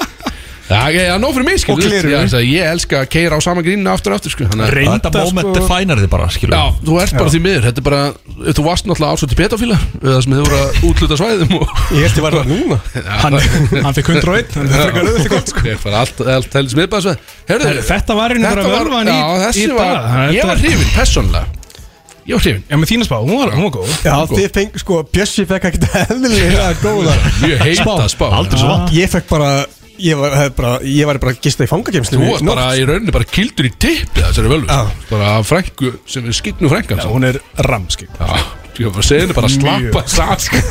[0.68, 2.28] ég er nóg fyrir mig, skil Og gleraugu.
[2.28, 4.43] ég, ég elska að keira á sama grínu aftur og aftur, sko.
[4.51, 5.53] Þannig að- Reynda, Þetta moment sko.
[5.55, 8.01] definar þið bara, skilur Já, þú ert bara því miður, þetta er bara
[8.57, 12.18] Þú varst náttúrulega ásvöldi pedofíla Það sem þið voru að útluta svæðum og Ég held
[12.18, 12.78] ég var það núna.
[13.24, 13.34] Hann,
[13.88, 15.59] hann fikk 101 Hann fikk frekar auðvitað gott sko.
[15.72, 19.24] Ég fara allt, allt heldur smiðbæðsveð Herðu, Þetta var einu bara þetta völvan í, já,
[19.24, 19.78] í þessi dag.
[19.78, 21.45] var Þetta- Ég var hrifin, personlega
[22.28, 23.91] Ég var hrifin, Já, með þína spá, hún var, hún var góð.
[24.03, 28.26] Já, þið feng, sko, Bjössi fekk ekkert eðlilega góða mjög heita spá.
[28.36, 28.91] Aldrei svo vant.
[28.91, 29.51] Ég fekk bara
[29.97, 33.25] Ég var, bara, ég var bara gista í fangagemslu Þú varst bara í rauninni bara
[33.25, 34.83] kildur í tippi þessari völvu Já.
[35.09, 38.37] Bara af frængu sem er skignu frængan Já, hún er ramskik Já,
[38.77, 40.61] ég var bara henni bara slappa satt sko.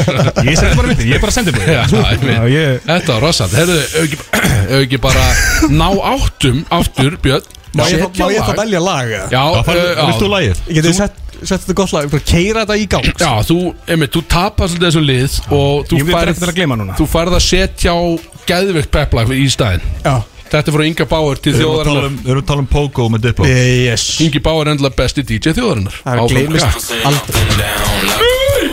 [0.46, 2.30] Ég sendi bara myndi, ég bara sendi bara Já, ég veit.
[2.30, 4.16] Já, ég Þetta var rossand Herðu, ef
[4.84, 5.26] ekki, bara
[5.74, 8.56] ná áttum aftur, Björn Má ég má ég lag.
[8.56, 9.10] velja lag?
[9.10, 9.26] eða?
[9.28, 10.60] Já, Já, uh, já, Viltu lagið?
[10.70, 13.58] Ég geti sett, sett þetta gott lag keira þetta í gang Já, þú,
[13.88, 16.76] einmitt, þú tapar svolítið þessum lið og þú Ég vil færð, ekki til að gleyma
[16.80, 16.96] núna.
[16.96, 18.00] þú færð að setja á
[18.46, 19.82] gæðveikt peplag í staðinn.
[20.04, 20.16] Já.
[20.46, 22.46] Þetta er frá Inga Bauer til Við erum að tala þjóðarinnar um- við erum að
[22.46, 23.46] tala um Pogo með Diplo.
[23.50, 24.04] Yes.
[24.22, 25.96] Ingi Bauer er endilega besti DJ þjóðarinnar.
[26.04, 26.30] Það Áfram.
[26.30, 27.40] gleymist aldrei.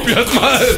[0.03, 0.77] Björn maður.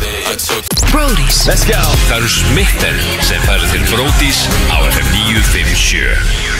[0.91, 1.81] Brody's Let's go.
[2.07, 2.95] Það eru smittar
[3.27, 6.54] sem færa til Bródís á FM 957 Teppi,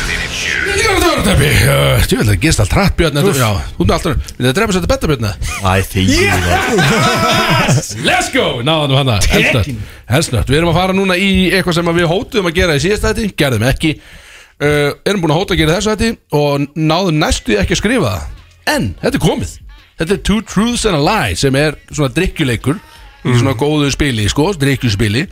[0.66, 4.74] þú vil að gist allt hratt Björn þetta- Já, þú er alltaf, við það drepa
[4.74, 5.26] sér þetta betta Björn?
[5.62, 6.16] Æ, þegi
[8.06, 9.18] Let's go, náðan hana
[10.10, 13.06] Helsnögt, við erum að fara núna í eitthvað sem við hótuðum að gera í síðast
[13.08, 13.92] þetta Gerðum ekki.
[14.56, 16.10] Uh, Erum búin að hóta að gera þessu þetta
[16.40, 18.22] Og náðum næstu ekki að skrifa það.
[18.72, 19.52] En, þetta er komið.
[20.00, 22.78] Þetta er Two Truths and a Lie Sem er svona drikkjuleikur
[23.26, 25.26] Í svona góðu spili, sko, drikkjuspili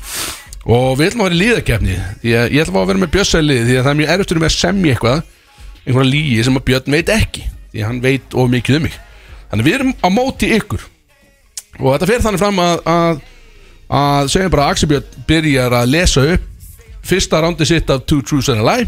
[0.64, 3.73] Og við ætlum að vera í líðakefni að ég ætlum að vera með bjössælið Því
[3.76, 5.23] að það er mjög erftur með að semja eitthvað
[5.84, 8.98] Einhverja lígi sem að Björn veit ekki Því að hann veit of mikið um mig.
[9.49, 10.84] Þannig við erum á móti ykkur.
[11.80, 13.22] Og þetta fer þannig fram að að,
[13.98, 16.44] að segjum bara að Axel Björn byrjar að lesa upp
[17.03, 18.85] fyrsta rándi sitt af Two Truths and a Lie.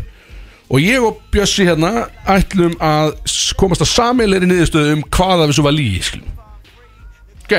[0.70, 3.16] Og ég og Bjössi hérna ætlum að
[3.58, 6.30] komast að sameilegri niðurstöðu um hvaða þessu var skilum.
[7.46, 7.58] Ok?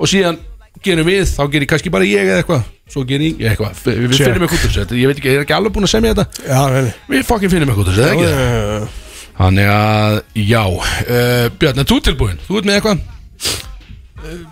[0.00, 0.40] Og síðan
[0.84, 4.24] gerum við, þá gerir kannski bara ég eða eitthvað Svo gerir ég eitthvað Við Check.
[4.30, 6.14] finnum eitthvað út úr þessu Ég veit ekki, ég er ekki alveg búin að semja
[6.14, 9.04] þetta Já, nei, Við fucking finnum eitthvað út úr þessu, eða ekki það?
[9.38, 10.16] Þannig að,
[10.48, 12.40] já uh, Björn, er þú tilbúin?
[12.48, 13.04] Þú ert með eitthvað?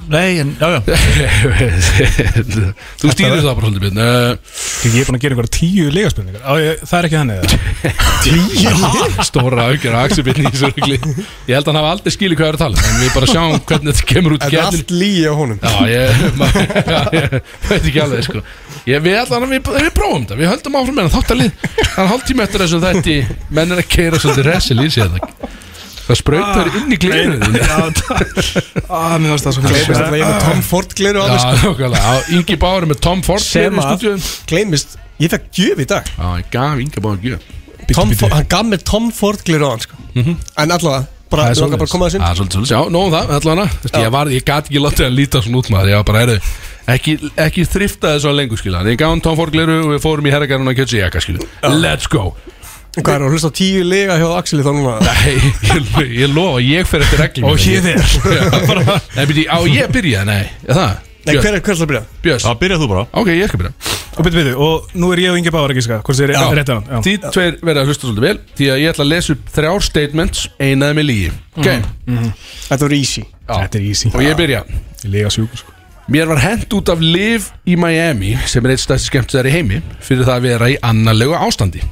[0.09, 0.80] Nei, en, já, já.
[3.01, 4.36] Þú stýrir það bara svolítið uh,
[4.86, 5.86] Ég er búin að gera einhverja tíu
[6.62, 7.48] ég- Það er ekki þannig eða?
[9.26, 10.98] Stóra í þessu rugli.
[11.51, 13.30] Ég held að hann hafa aldrei skilið hvað það er að tala En við bara
[13.32, 15.59] sjáum hvernig þetta kemur út Þetta er allt líi á honum.
[15.66, 15.70] Já,
[17.16, 17.36] ég,
[17.66, 18.38] veit ekki alveg sko.
[18.86, 20.40] ég, Við allan, við, við prófum þetta.
[20.44, 21.51] Við höldum áfram með það þáttalið
[21.82, 23.18] Það er hálftíma eftir þessu þetta
[23.59, 25.06] Menn er að keira svolítið resil í sig
[26.07, 28.37] Það sprautar inn í glirinu Já, takk
[28.87, 32.12] Á, mér varst það svo Gleimist að ég með Tom Ford gleru á Já, Já,
[32.37, 34.31] Ingi Báður með Tom Ford Sem gleraugu í að stúdíóinu.
[34.53, 36.12] Gleimist, ég fekk gjöf í dag.
[36.15, 37.51] Já, ég gaf Ingi Báður gjöf.
[37.91, 38.20] Tom bíddu.
[38.23, 39.99] Ford, Hann gaf mér Tom Ford gleru á hann sko.
[40.16, 41.03] En allavega,
[41.33, 43.66] bara, að koma þessum Það er svolítið svolítið, já, nóðum það, allavega.
[44.07, 45.93] Ég, var, ég gat ekki látið að líta svona út maður.
[45.93, 46.39] Ég var bara, heyrðu,
[46.93, 47.16] ekki,
[47.47, 50.35] ekki þriftaði svo lengur skilja Ég gaf hann Tom Ford gleru og við fórum í
[50.35, 52.31] herragarinn og kjötsi jaka skilja Let's go
[52.97, 54.94] Hvað er að hlusta tíu lega hjá Axeli þá núna?
[55.05, 57.51] Nei, ég, ég lofa, ég fer eftir reglum.
[57.51, 58.01] Og hér er
[59.18, 61.02] Nei, byrji, á ég byrja, nei, er það?
[61.27, 62.02] Nei, hver er hver er að byrja?
[62.23, 63.05] Björns, Já, byrjað þú bara.
[63.20, 63.73] Ok, ég skal byrja.
[64.16, 66.44] Og byrju, byrju, og nú er ég og Ingi Báður ekki skar Hvort er Já.
[66.56, 67.02] rétt að hann?
[67.05, 69.85] Þið tveir verða að hlusta svolítið vel Því að ég ætla að lesa upp þrjár
[69.85, 71.68] statements Einaði með lígi Ok,
[72.70, 73.24] Þetta voru easy.
[73.51, 74.12] Þetta er easy.
[74.14, 74.62] Og ég byrja.
[75.02, 75.74] Ég lega sjúkur sko.
[76.16, 79.82] Mér var hent út af Liv í Miami sem er eitt stærsti skemmtistæðar í heimi
[80.06, 81.82] fyrir það að vera í annarlegu ástandi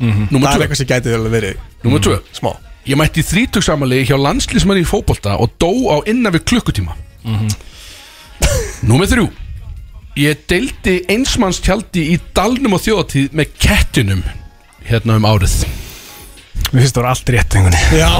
[0.00, 2.50] Það er 2 eitthvað sem gæti vel að verið Númer 2 smá.
[2.88, 6.96] Ég mætti þrítugsamali hjá landslísmanni í fótbolta og dó á innan við klukkutíma.
[8.88, 9.28] Númer 3
[10.20, 14.24] Ég deildi einsmannstjaldi í dalnum og þjóðatíð með kettinum
[14.88, 15.54] hérna um árið.
[16.70, 18.10] Mér finnst það var allt rétt einhvern Já.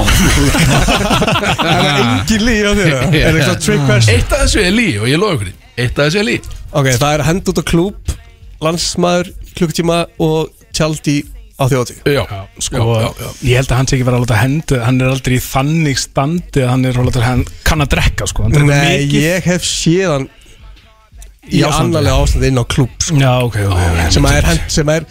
[1.61, 4.15] Það er engin líi á þér Er það eitthvað trick question?
[4.17, 5.55] Eitt af þessu er lí og ég lofa ykkur því.
[5.85, 6.37] Eitt af þessu er lí
[6.71, 8.15] Ok, það er hend út á klúb
[8.65, 11.17] Landsmaður, klukkutíma og tjaldi
[11.61, 12.23] á þjóðatík Já,
[12.65, 15.13] Sko, já, já, ég held að hann sé ekki vera að láta hendu Hann er
[15.13, 18.49] aldrei í þannig standi að hann er að láta hann kann að drekka sko.
[18.49, 19.17] Nei, mikið.
[19.21, 20.29] ég hef séð hann
[21.51, 22.51] í annarlega ástandi.
[22.53, 23.17] inn á klúb sko.
[23.21, 24.01] Já, ok, ok, ok.
[24.17, 25.07] Sem að er hend, sem er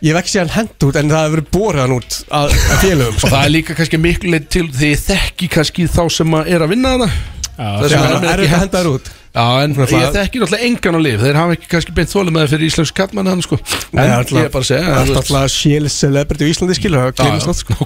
[0.00, 2.54] ég hef ekki séð hann hend út en það hefur verið borið hann út að,
[2.56, 3.30] að félögum Og sko.
[3.34, 6.72] það er líka kannski miklu leið til því þekki kannski þá sem að er að
[6.74, 7.16] vinna það
[7.60, 9.10] Já, Það er er að henda þær út?
[9.30, 12.42] Já, en ég þekki náttúrulega engan á lif Þeir hafa ekki kannski beint þólum með
[12.42, 13.58] það fyrir íslensk kattmann sko.
[13.62, 17.12] En Nei, ég er bara að segja Það er alltaf sjél celebrity í Íslandi skilur
[17.14, 17.76] það sko.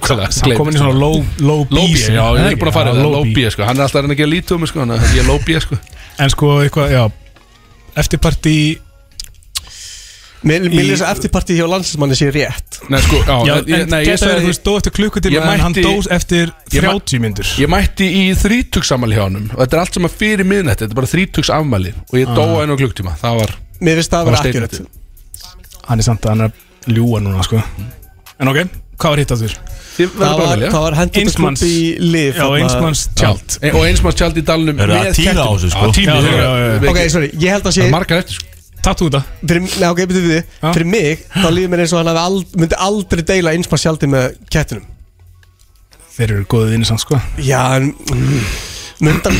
[0.57, 3.35] komin í svona low, low B B, já, ég er búin að fara low B.
[3.37, 3.61] B sko.
[3.69, 4.87] Hann er alltaf að reyna að gera lítið um mig sko.
[4.89, 5.77] Ég er low B sko.
[6.25, 7.03] En sko, eitthvað, já
[8.01, 8.57] Eftirparti
[10.45, 12.77] Mér lýsa að eftirpartið hjá landsmanni sé rétt.
[12.93, 14.93] Nei, sko, já, Já, ég, en nei, ég, geta verið, þú sagði, veist, dó eftir
[14.93, 19.15] klukkutíma Ég En hann mætti- dós eftir Ég mæ- 30 myndur ég mætti í þrítugsamali
[19.17, 19.47] hjá honum.
[19.55, 21.93] Og þetta er allt sem að fyrir miðnætti Þetta er bara þrítugsafmæli.
[22.13, 24.45] Og ég dó á einu klukktíma Það var Mér finnst það að Það vera var
[24.45, 24.85] akkurat statementið.
[25.89, 27.63] Hann er samt að hann er að ljúa núna, sko.
[28.39, 28.57] En ok,
[29.01, 29.55] hvað var hitt að þér?
[29.95, 30.69] Þið Það verður bara að var, velja.
[30.75, 34.15] það var hend út á Einsmanns- klúb í lif Já, einsmanns tjald Já, Og einsmanns
[34.19, 35.85] tjald í dalnum Er það með tíða á þessu, sko?
[35.85, 38.17] Já, tími Já, já, eru- já, Ok, sorry, ég held að Það sé er margar
[38.21, 38.45] eftir sko
[38.85, 40.69] Tattu þetta Fyrir, nei, ok, betur við Já.
[40.75, 44.37] Fyrir mig, þá líður mér eins og hann hafi ald, myndi aldrei deila einsmannsjaldi með
[44.53, 44.85] kettinum
[46.15, 48.45] Þeir eru góðið vinni samt, sko Já, en mm,
[49.03, 49.35] Myndan,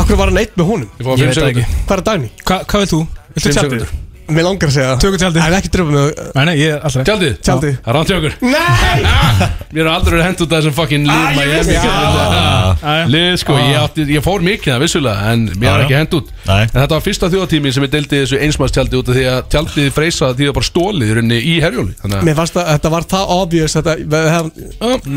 [0.00, 1.84] akkur var hann eitt með honum Ég veit það sekundur ekki.
[1.86, 2.32] Hvað er Dagný?
[2.42, 3.00] Hva, Hvað vil þú?
[3.36, 3.84] Viltu Fimm tjaldið?
[3.84, 4.05] sekúndur.
[4.26, 5.00] Mér langar að segja það.
[5.04, 5.42] Tökum tjaldið.
[5.46, 7.34] En ekki dröfum með Nei, nei, ég er alltaf Tjaldið.
[7.46, 7.74] Tjaldið.
[7.84, 8.34] Það er ránt hjá okkur.
[8.42, 8.98] Nei!
[9.76, 11.76] Mér er aldrei verið hent út af þessum fucking lið Miami.
[11.76, 13.04] Já.
[13.12, 16.00] Lið sko, ég, átti, ég fór mikið það vissulega En mér er ekki já.
[16.02, 16.32] hent út.
[16.46, 16.62] Nei.
[16.66, 19.90] En þetta var fyrsta þjóðatími sem ég deildi þessu einsmannstjaldi út af Því að tjaldið
[19.96, 22.92] freysa því að bara stólið í rauninni í herjóli Þannig að Mér fannst að þetta
[22.96, 23.96] var það obvious þetta,
[24.36, 24.50] hef,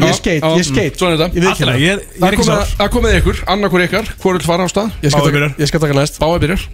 [0.06, 1.40] Ég skeit, ég skeit Svona er þetta.
[1.40, 4.70] Ég ég er ég er Það komið- það ykkur, annarkur ykkar Hvor vil fara á
[4.72, 4.94] stað?
[5.04, 5.54] Ég skal taka-
[5.94, 6.22] ég næst.
[6.24, 6.68] Báði byrjar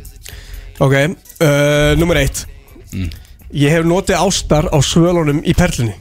[0.83, 2.43] Ok, uh, nummer eitt.
[3.55, 5.95] Ég hef notið ástar á svölunum í perlunni.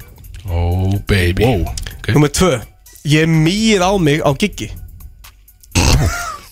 [0.50, 1.44] Oh baby.
[1.44, 1.68] Wow.
[1.98, 2.14] okay.
[2.16, 2.58] Nummer tvö.
[3.06, 4.72] Ég mýið á mig á giggi.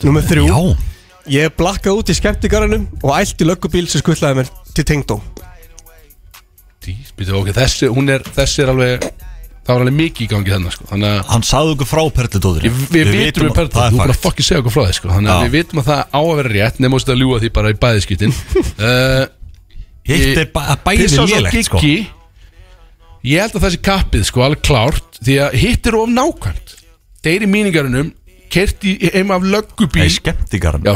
[0.06, 0.46] Nummer þrjú.
[0.46, 0.58] Já.
[1.30, 5.18] Ég hef blakkað út í skemmtigarunum og ælt í löggubíl sem skuttlaði mér til tengdó.
[6.82, 9.04] Býtu, okay, þessi, hún er, þessi er alveg
[9.62, 10.86] Það var alveg mikið í gangi þennan sko.
[10.90, 14.16] Þannig að Hann sagði okkur frá perlitóður Ég, við, vitum við perlum, þú er bara
[14.16, 15.10] að fokkin segja okkur frá því sko.
[15.12, 15.44] Þannig að Já.
[15.44, 18.34] við vitum að það á að vera rétt Nefnum að ljúga því bara í bæðiskiptin
[18.59, 19.22] uh,
[20.10, 21.82] Hitt er ba- bæði Pissa á svo lélegt sko
[23.22, 26.74] Ég held að þessi kappið sko alveg klárt Því að hitt er of nákvæmt
[27.22, 28.10] Þeir í míningarunum
[28.52, 30.02] Kert í heim af löggubíl
[30.82, 30.90] já,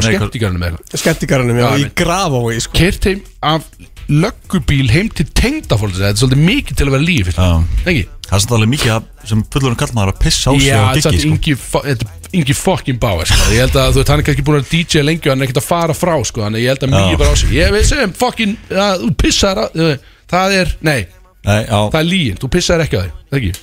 [1.63, 2.75] Já, í graf á því sko.
[2.77, 3.63] Kert heim af
[4.07, 7.47] löggubíl heim til tengdafólks Þetta er svolítið mikið til að vera líf Já.
[7.83, 8.03] Ekki?
[8.27, 11.11] Það er samt alveg mikið að, sem fullurinn kallmaður að pissa á sig Já, þetta
[11.15, 11.81] giggi er sko.
[11.87, 13.37] Þetta er Ingi fucking Bauer sko.
[13.55, 15.47] Ég held að þú veit, hann er kannski búin að DJ lengi og hann er
[15.47, 16.43] ekkert að fara frá sko.
[16.43, 17.19] Þannig að ég held að Já.
[17.21, 19.93] bara á sig Ég veist sem fucking, ja, þú pissar uh,
[20.27, 20.99] Það er, nei,
[21.47, 23.53] Nei, það er lígin Þú pissar ekki á því, það ekki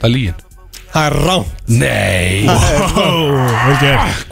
[0.00, 0.46] Það er lígin
[0.90, 2.42] Það er rám Nei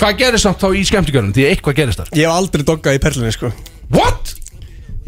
[0.01, 1.35] Hvað gerist samt þá í skemmtikarinn?
[1.37, 3.53] Því eitthvað gerist þar Ég hef aldrei doggað í perlinni sko
[3.95, 4.35] What?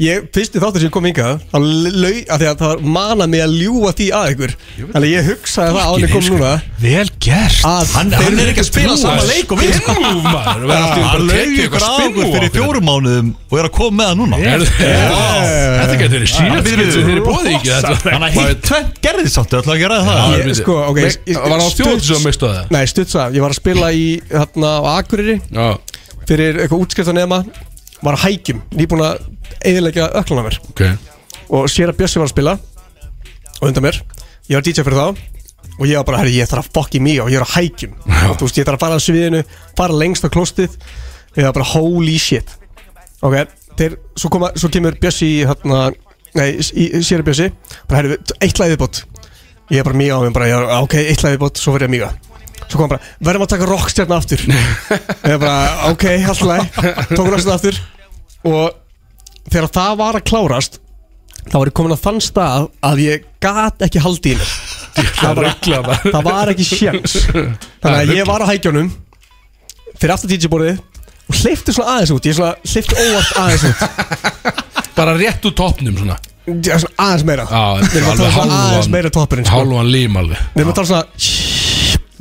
[0.00, 3.42] Ég, fyrsti þáttur sem ég kom hingað Þá lau, að því að það mana mig
[3.44, 4.52] að ljúa því að ykkur.
[4.80, 6.52] Þannig að ég hugsaði það á hann kom núna.
[6.80, 7.58] Vel gert.
[7.68, 9.74] Að Hann, þeir hann er eru ekki að spila sama leik og við.
[9.76, 9.96] Sko.
[9.98, 13.28] Spinmove maður Verða allt í einu bara að tekja ykkur á okkur fyrir fjórum mánuðum
[13.50, 14.40] og er að koma með það núna.
[14.40, 14.64] Er-
[15.20, 18.12] Þetta getur verið síðan Hann skil sem þeir eru bóðið ekki þetta.
[18.14, 20.34] Hann að hitt tvennt gerði samt, ég ætla ekki að ræða það?
[20.40, 22.70] Ég- sko, ok, ég- ég- Var það á stutt- þjóð sem mistu það?
[22.70, 25.66] Nei, stutsa, ég var að spila í hérna á Akureyri Já.
[26.28, 27.40] fyrir eitthvað útskriftanema
[28.02, 29.18] var að hækjum, nýbúin að
[29.60, 30.58] eðilegja öklana mér.
[30.72, 30.82] Ok.
[31.50, 32.56] Og sér að Bjössi var að spila
[33.60, 34.00] og undan mér,
[34.48, 35.06] ég var DJ fyrir þá
[35.80, 37.94] og ég var bara, herri, ég þarf að fokki mig og ég er að hækjum.
[38.30, 39.42] Og þú veist, ég þarf að fara að sviðinu
[39.78, 40.76] fara lengst á klostið
[41.36, 42.56] ég var bara, holy shit.
[43.24, 43.36] Ok,
[43.78, 45.86] þeir, svo, koma, svo kemur Bjössi hérna,
[46.36, 47.50] nei, sér að Bjössi.
[47.88, 49.04] Bara, herri, eitt lagið bótt
[49.70, 51.96] ég er bara mig á mér, bara, ég, ok, eitt lagið bótt svo verður ég
[51.98, 52.10] miga
[52.70, 54.42] Svo kom hann bara, verðum að taka rockstjarn aftur.
[54.50, 56.76] Ég er bara, ok, alltaf
[57.08, 57.78] Tók rockstjarn aftur
[58.46, 58.76] Og
[59.50, 60.80] þegar það var að klárast
[61.40, 64.56] Þá var ég komin að þann stað Að ég gat ekki haldi í mér
[65.20, 67.14] það, var, það var ekki sjans.
[67.80, 68.90] Þannig að ég var á hækjónum
[70.00, 70.80] Fyrir aftur DJ-borðið
[71.30, 72.26] Og hleyfti svona aðeins út.
[72.26, 73.84] Ég svona hleyfti óvart aðeins út.
[74.98, 76.16] Bara rétt úr toppnum svona.
[76.50, 77.44] Já, svona aðeins meira.
[77.46, 79.60] Já, Við erum að tala svona aðeins meira toppurinn sko.
[79.60, 80.42] Hálfan lím alveg.
[80.56, 81.49] Við erum að tala svona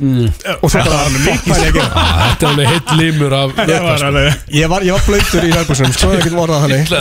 [0.00, 4.96] Og svo bara að Já, Þetta er alveg heitt límur af alveg Ég var, ég
[4.96, 6.92] var blöytur í nærbúsum Svo er ekki orðað þannig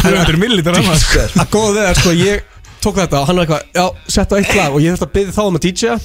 [0.00, 1.04] 200 millilítar annars.
[1.36, 2.46] Að góða er sko Ég
[2.84, 3.84] tók þetta og hann var eitthvað Já,
[4.16, 4.72] settu á eitt lag.
[4.72, 5.98] Og ég þurfti að byggja þá um að DJ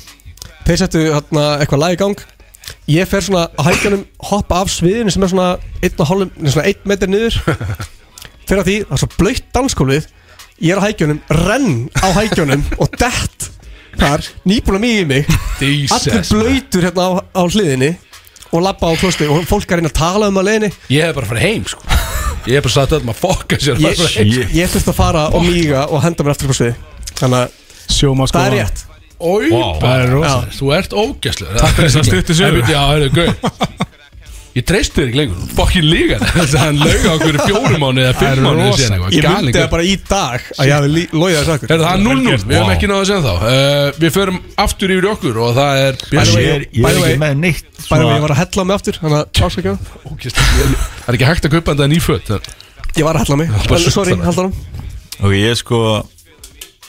[0.67, 2.25] Þeir settu hérna, eitthvað lag í gang.
[2.91, 5.47] Ég fer svona á hækjanum Hoppa af sviðinu sem er svona
[5.79, 7.39] Einn og hálfum nei, Svona einn metr niður.
[8.43, 10.09] Fyrir að því Það er svo blöytt danskólið
[10.59, 13.49] Ég er á hækjunum Renn á hækjunum Og dett
[13.99, 17.91] Þar Nýbúin að mýja í mig Allir Jesus blöytur hérna á, á hliðinni
[18.49, 21.07] Og labba á klosti Og fólk er að reyna að tala um að leiðinni Ég
[21.09, 21.83] hef bara farið heim sko
[22.49, 25.43] Ég hef bara sagt öllum að fokka sér Ég, ég, ég þurfti að fara og
[25.45, 26.75] míga og henda mér aftur upp á sviði
[27.19, 27.57] Þannig að
[27.89, 28.85] Sjóma sko það er rétt
[29.19, 32.61] Ói, Það er rosa Þú ert ógæslu Takk fyrir þessa stuttu sögu.
[32.63, 33.68] Já, það er gauð
[34.57, 35.41] Ég treysti þér ekki lengur.
[35.53, 38.63] Fokkin líka Þess að hann lauga okkur fjórum mánu eða fimm mánu
[39.13, 41.73] Ég myndi það bara í dag að ég hafi lóið þessu akkur.
[41.75, 42.23] Er það 0-0?
[42.25, 42.71] Við höfum Wow.
[42.73, 43.33] ekki náðu að segja þá.
[43.45, 47.37] Uh, Við förum aftur yfir okkur og það er way, Ég er, er ekki með
[47.45, 49.21] neitt Bæði að ég var að hella mig aftur Þannig.
[50.39, 52.33] Það er ekki hægt að kaupa þetta nýföt
[52.97, 53.53] Ég var að hella mig.
[53.53, 54.53] En Sorry, hann
[55.19, 55.83] Ok, ég er sko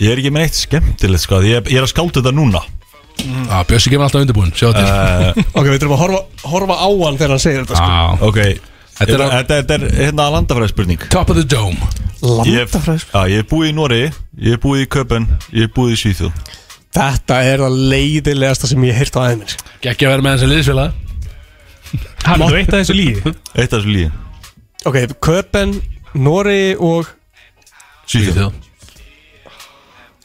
[0.01, 1.43] Ég er ekki með neitt skemmtilegt sko.
[1.45, 2.63] Ég, ég er að skáta þetta núna
[3.25, 4.85] Já, Bjössi kemur alltaf undirbúin Sjá til.
[4.85, 6.21] Uh, Ok, við þurfum að horfa,
[6.55, 7.89] horfa á hann þegar hann segir þetta sko.
[7.89, 8.29] Já.
[8.29, 8.41] Ok.
[9.01, 11.05] Þetta er að- þetta, þetta er hérna landafræði spurning.
[11.13, 11.79] Top of the dome.
[12.21, 14.01] Ég Landafræðis já, ég hef búið í Nóri
[14.37, 15.25] Ég hef búið í Köpen
[15.57, 16.33] Ég hef búið í Svíþjóð.
[16.93, 20.93] Þetta er það leiðilegasta sem ég heirt á aðeins Gekki að vera með þessi liðsfélag
[22.27, 24.11] Hann er eitt af þessu líði Eitt af þessu líði
[24.85, 25.73] Ok, Köpen,
[26.13, 27.09] Nóri og
[28.05, 28.53] Svíþjóð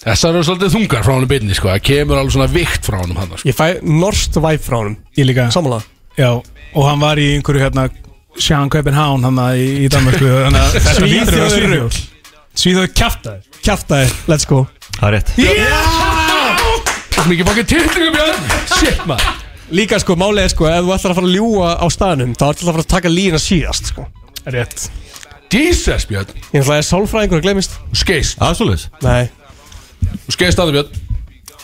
[0.06, 1.70] Þessar eru svolítið þungar frá hann byrni sko.
[1.72, 3.48] Það kemur alveg svona vikt frá hann sko.
[3.50, 5.48] Ég fæ norst væp frá hann Ég líka.
[5.54, 5.80] Sammála.
[6.20, 6.30] Já
[6.76, 7.88] Og hann var í einhverju hérna
[8.38, 11.98] Sján Köpenhán hann í, í Danmarku Þannig að þetta lítur að vera er Svíþjóð.
[12.62, 14.60] Svíþjóð kjaftaði Kjaftaði, let's go.
[15.00, 15.32] Það er rétt.
[17.16, 18.44] Það er mikið fokkið tiltingum Björn.
[18.76, 19.40] Shit maður.
[19.74, 22.44] Líka sko, málið er sko, ef þú ætlar að fara að ljúa á staðnum þá
[22.52, 24.06] ætlar að fara að taka lína síðast sko.
[24.54, 24.86] Rétt.
[25.50, 26.30] Jesus Björn.
[26.54, 28.38] Ég ætla að ég er sálfræðingur að glemist skeist.
[28.38, 29.24] Svolítið Nei
[30.26, 30.90] Þú skeist aðeins Björn.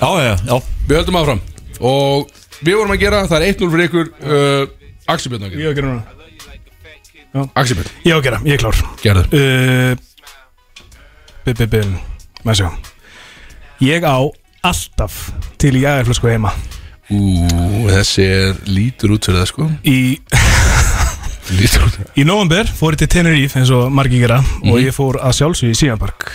[0.01, 0.55] Já, já, já
[0.89, 1.41] Við höldum áfram.
[1.81, 5.59] Og við vorum að gera Það er 1-0 fyrir ykkur uh, Axel Björn að Ég
[5.61, 7.49] gera á að gera núna.
[7.61, 8.81] Axel Björn Ég á að gera, ég er klár.
[9.01, 9.23] Gerðu.
[9.31, 9.93] Uh,
[11.45, 11.95] Bim, bim, bim
[12.45, 12.69] Maður sjá.
[13.81, 14.17] Ég á
[14.61, 15.15] alltaf
[15.61, 16.51] til í æðarflösku heima.
[17.11, 17.19] Ú,
[17.89, 19.67] þessi er lítur út fyrir það sko.
[19.89, 19.97] Í,
[21.57, 25.17] Lítur út í november fór ég til Tenerife eins og margir gera og ég fór
[25.19, 26.29] að sjálfsögja í Síðanpark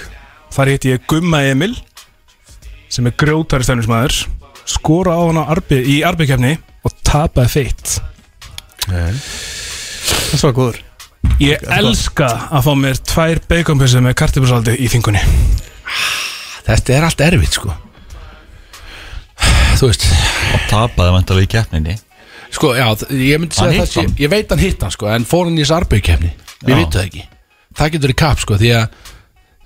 [0.53, 1.73] Þar hitti ég Gumma Emil
[2.97, 4.17] sem er grjótari stefnismæður
[4.67, 6.57] skora á hann á arbi, í arbikefni
[6.87, 7.97] og tapaði feitt
[8.87, 10.77] Það var góður.
[11.43, 15.23] Ég elska að fá mér tvær baconpissur með kartibúsaldi í þingunni.
[16.67, 17.75] Þetta er allt erfitt sko.
[19.77, 20.07] Þú veist.
[20.55, 21.97] Og tapaði vantarlega í keppninni.
[22.55, 24.15] Sko, já, þ- ég myndi Hann segja hitt það hann.
[24.23, 26.31] Ég veit hann hitt hann sko En fór hann í þessu arbeigkefni
[26.63, 26.77] Við Já.
[26.79, 27.25] vitum það ekki.
[27.77, 28.87] Það getur í kap sko Því að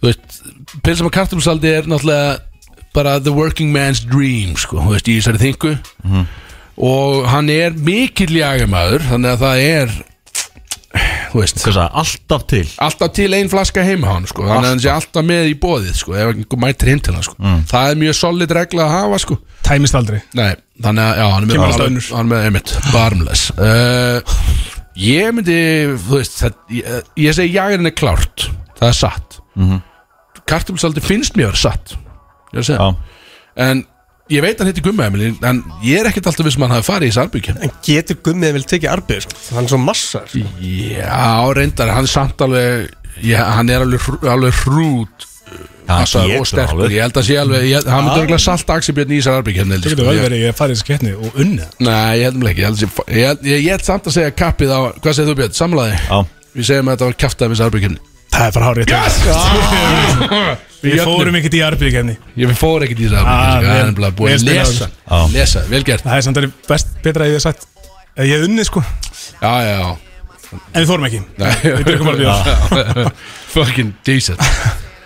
[0.00, 0.38] Þú veist,
[0.82, 2.30] pilsa með kartumsaldi er náttúrulega
[2.96, 5.74] bara the working man's dream sko, þú veist, í þessari þingu
[6.80, 9.98] og hann er mikill jagamæður, þannig að það er
[11.30, 11.60] þú veist.
[11.62, 12.64] Sagði, alltaf til?
[12.82, 14.46] Alltaf til ein flaska heima hann sko.
[14.48, 17.26] þannig að hann sé alltaf með í bóðið sko, ef einhver mætir hinn til hann
[17.26, 17.52] sko.
[17.70, 19.38] það er mjög solid regla að hafa sko.
[19.66, 20.18] Tæmist aldrei.
[20.38, 20.50] Nei,
[20.82, 24.36] þannig að já, hann er með, hann er með einmitt, barmless uh,
[25.00, 25.60] Ég myndi
[26.08, 28.48] þú veist, það, ég, ég segi jagarinn er klárt.
[28.80, 29.38] Það er satt.
[29.54, 29.82] Mm -hmm.
[30.50, 31.94] Kartumsaldi finnst mér að vera satt
[32.50, 32.90] Ég er að segja Já.
[33.66, 33.82] En
[34.30, 36.78] ég veit hann hitti Gummi Emil En ég er ekkert alltaf viss um að hann
[36.80, 39.40] hafi farið í sarbyggjum En getur gummið vel tekið arbið sko?
[39.56, 40.44] Hann er svo massar sko.
[40.62, 41.24] Já,
[41.58, 42.90] reyndar, hann er samt alveg
[43.26, 45.26] ég, Hann er alveg, hrú- alveg hrút
[45.90, 46.92] Passaður og getur sterkur, alveg.
[46.94, 49.88] ég held að sé alveg ég, Hann myndi örgulega salta Axibjörn í þessar arbyggjum Það
[49.88, 52.62] getur vel verið að ég farið þessi keppni og unnið Nei, ég held mér ekki
[52.62, 55.28] Ég held, sé- ég, held- ég, ég held samt að segja kappið á Hvað segir
[55.32, 55.56] þú Björn?
[55.58, 55.98] Samlaði?
[56.06, 56.18] Já.
[56.54, 57.96] Við segjum að þetta var kæftað með þessu arbyggjum
[58.30, 59.14] Það er bara hárið yes!
[60.80, 64.30] Við fórum ekkert í arbið keppni Ég fór ekkert í Ah, arbyggjum Það er búið
[64.30, 64.90] vel að lesa.
[65.34, 66.04] Lesa, vel gert.
[66.06, 67.66] Það er samt að það er best betra að ég hef sagt
[68.16, 68.84] að ég hef unnið sko.
[69.40, 69.90] Já, já, já.
[70.50, 71.20] En við fórum ekki.
[71.38, 73.12] Nei, Við drukkum bara bjór
[73.54, 74.40] Fucking decent.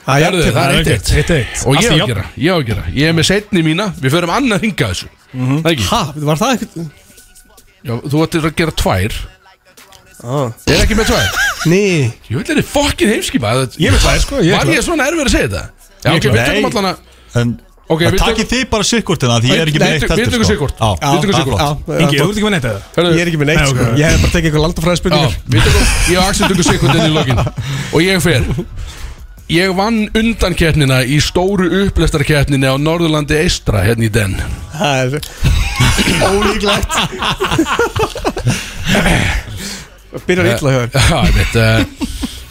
[0.04, 1.10] Það er er eitt eitt.
[1.16, 1.60] Eitt eitt.
[1.64, 2.82] Og ég á að gera, ég á að gera.
[2.92, 5.08] Ég er með setni mína, við förum annað hinga þessu.
[5.32, 5.86] Það ekki?
[5.88, 6.76] Ha, var það ekkert
[7.84, 9.16] Já, þú ættir að gera tvær
[10.24, 10.48] ah.
[10.72, 11.28] Er ekki með tvær?
[11.70, 13.52] Nei Ég vil þetta fokkin heimskipa.
[13.80, 15.64] Ég veit það sko ég er Var ég svona erfið að segja þetta?
[16.04, 16.96] Já, Ég ok, er við tökum allan að
[17.40, 17.48] En
[17.84, 20.08] Ok, það við takið tökum- þið bara sikkurtina Því ég er ekki með eitt við
[20.08, 20.20] tökum sko.
[20.24, 20.76] Við tökum er sikkurt.
[20.80, 21.00] flott.
[21.04, 22.80] Já, Ingi, þú ert ekki með neitt eða?
[23.04, 23.82] Ég er ekki með neitt sko.
[23.84, 27.04] Ég hef bara tekið eitthvað landafræði Já, spurningar við tökum, ég og Axel tökum sekundin
[27.04, 27.36] í lokin.
[27.94, 28.42] Og ég fer.
[29.52, 34.32] Ég vann undankeppnina í stóru upplestarkeppnina á Norðurlandi Eistra hérna í den.
[34.72, 35.12] Það er
[36.32, 36.88] ólíklegt
[40.26, 41.00] Byrjar illa hjá þér.
[41.10, 42.04] Já, ég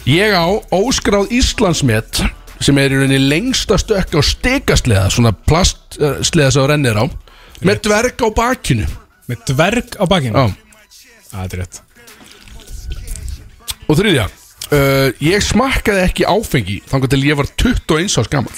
[0.04, 2.20] Ég á óskráð Íslandsmet
[2.60, 7.04] sem er í rauninni lengsta stökk á stikasleða svona plastsleða sem þú rennir á
[7.64, 8.84] með dverg á bakinu.
[9.30, 10.36] Með dverg á bakinu?
[10.36, 10.46] Já.
[11.32, 11.80] Það er rétt.
[13.88, 18.54] Og þriðja uh, Ég smakkaði ekki áfengi þangar til ég var 21 árs gammal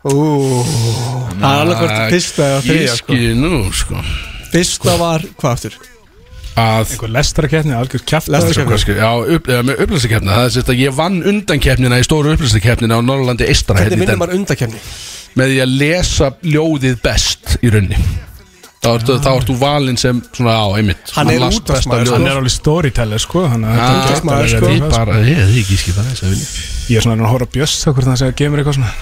[0.00, 4.04] Það er alveg hvort fyrsta eða þriðja Ég sko skil nú sko.
[4.50, 5.89] Fyrsta var, hvað aftur?
[6.60, 8.66] Að Einhver lestarakeppni, algjör Lestarkeppni.
[8.70, 12.06] Hvað skil- Já, upp, eða, með upplýstakeppna Það er sérst að ég vann undankeppnina í
[12.06, 14.82] stóru upplýstakeppnina á Norrlandi Eistra Hvernig den, maður undakefni?
[15.38, 17.98] með því að lesa ljóðið best í raunni
[18.80, 22.12] Þá ertu, þá ertu valinn sem svona á, einmitt Hann er las besta útvarpsmaður.
[22.16, 24.60] Hann er alveg storyteller sko Þannig að Ah, þetta getur maður, alveg sko.
[24.60, 26.48] verið Ég eitthvað, bara, ég hefði ekki skipað þess að vilja
[26.90, 28.92] Ég er svona að reyna að hóra bjöss Hvort það segja að mér eitthvað svona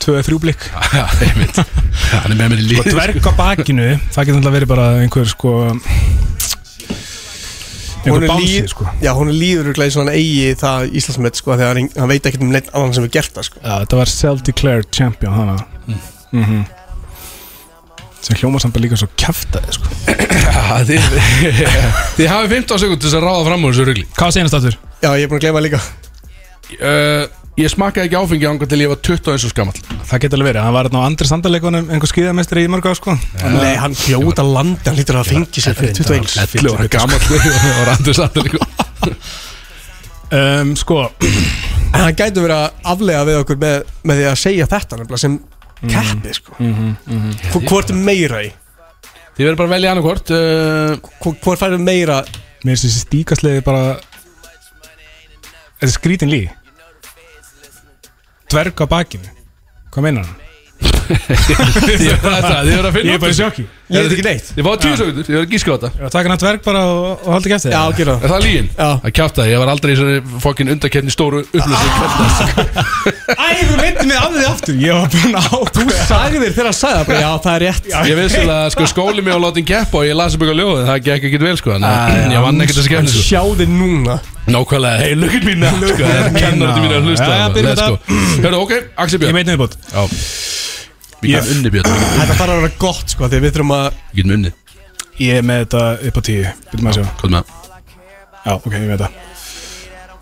[0.00, 0.62] Tvö eða þrjú blikk
[1.00, 1.56] Já, einmitt
[2.12, 4.86] Hann er með mér í líf Og dverg á bakinu Það getur alltaf verið bara
[5.00, 5.54] einhver sko
[8.04, 11.52] Hún er bánsi líð- sko Já, hún er líður í svona eigi það Íslandsmet sko
[11.56, 13.96] Þegar hann- hann veit ekkert um neitt annan sem er gert það sko Já, þetta
[14.00, 15.56] var self-declared champion hana.
[16.32, 16.64] Mm
[18.20, 19.86] Sem hljóma samt bara líka svo kjaftaði sko.
[20.84, 21.06] Þið
[22.18, 24.58] Þið hafið 15 sekund til þess að ráða fram úr þessu rugli Hvað segir það
[24.60, 24.76] aftur?
[25.00, 27.24] Já, ég er búin að gleyma líka uh,
[27.60, 29.74] Ég smakkaði ekki áfengi ángar til ég var 21 árs gammal
[30.08, 32.92] Það getur alveg verið, hann var hérna á andri sandarleikunum einhver skíðamestri í mörg á
[32.96, 33.14] sko.
[33.52, 37.82] Nei, hann fljóta landi, hann lítur að fengi sér fyrir 21 11 ára gammal og
[37.90, 38.60] randur samt líka
[40.32, 41.00] um, Sko,
[41.94, 43.76] En hann gæti verið að aflega við okkur með,
[44.06, 45.38] með því að segja þetta nefnilega sem
[45.90, 46.56] keppi sko.
[47.50, 48.52] Hvor- Hvort er meira í?
[49.36, 52.20] Þið verður bara að velja annarkvort uh, Hvor- Hvort færðu meira?
[52.62, 53.84] Mér finnst þessi stíkasleiði bara
[55.80, 56.42] Þetta er skrítin lí
[58.50, 59.28] Dverg á bakinu
[59.94, 60.49] Hvað meinar hann?
[61.10, 63.40] Þið verður að þið verður að finna Ég er bara í þessu.
[63.40, 64.46] Ég sjokki veit ekki neitt.
[64.54, 65.88] Þið fáðu 10 sekundur, þið verður að gíska á þetta.
[65.90, 68.44] Ég var að taka hann að dverg bara og, ekki eftir Já, gera Er það
[68.44, 68.68] lígin?
[68.70, 68.90] Já.
[69.02, 70.14] Það kjátaði, ég var aldrei í svona
[70.44, 71.94] fokkin undarkenni stóru upplýsing
[73.34, 74.74] Æ, þú veitir mig af því aftur.
[74.80, 77.54] Ég var búin að á Þú sagði þér þegar að sagði það bara, Já, það
[77.56, 77.84] er rétt.
[77.90, 80.60] Ég vissi alveg að sko skóli mig á látin keppa og ég las upp eitthvað
[80.62, 81.80] ljóð en það gekk ekkert vel sko að
[82.30, 84.18] ég vann ekkert að skemmt sko.
[84.50, 85.74] Nákvæmlega, hei, look at me now.
[85.78, 87.28] Sko, það er kennandi mín að hlusta.
[88.40, 90.02] Hörru, ok, Axel Ég Björn meit nefnir bótt Já,
[91.20, 91.90] við Ég- getum unni Björn.
[91.94, 93.88] Við Þetta þarf að vera gott sko Því við þurfum að
[94.18, 94.52] getum unni,
[95.20, 96.44] Ég er með þetta upp á tíu.
[96.70, 97.04] Byrjum að sjá.
[97.20, 97.56] Hvað með.
[98.40, 99.18] Já, ok, ég veit það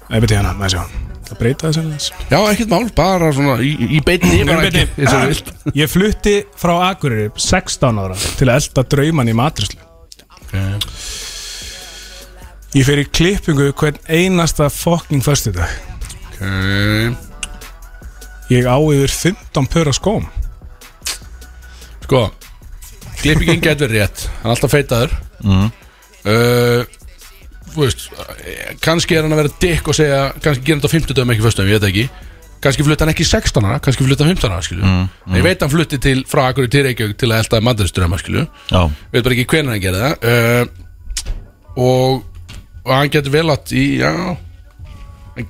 [0.08, 0.82] Upp á tíu hana, maður sjá.
[1.28, 2.06] Það breyta þessu aðeins.
[2.32, 4.84] Já, ekkert mál, bara svona í, í beinni bara beinni.
[4.86, 5.50] ekki, og þú vilt.
[5.82, 9.84] Ég flutti frá Akureyri 16 ára Til að elda drauman í matrislu
[12.76, 15.68] Ég fer í klippingu hvern einasta fucking föstudag.
[16.32, 16.40] Ok.
[18.52, 20.24] Ég á yfir 15 pör á skóm
[22.08, 22.30] Sko
[23.18, 24.28] Klippingin getur rétt.
[24.40, 25.10] Hann er alltaf feitaður.
[25.42, 25.66] Mm.
[26.30, 26.86] uh,
[27.68, 28.06] þú veist
[28.82, 31.44] kannski er hann að vera dick og segja kannski gera þetta á 50 dögum ekki
[31.44, 32.04] föstum, ég veit ekki.
[32.64, 35.44] Kannski flutti hann ekki í 16 ára, kannski flutti hann 15 ára skilju, mm, ég
[35.46, 38.80] veit hann flutti til frá Akkur til Reykjavík til að elda mandaristurama skilju, Já,
[39.12, 40.16] veit bara ekki hvernig hann gerði það.
[40.32, 42.24] Uh, og,
[42.86, 44.12] og hann getur vel átt í, já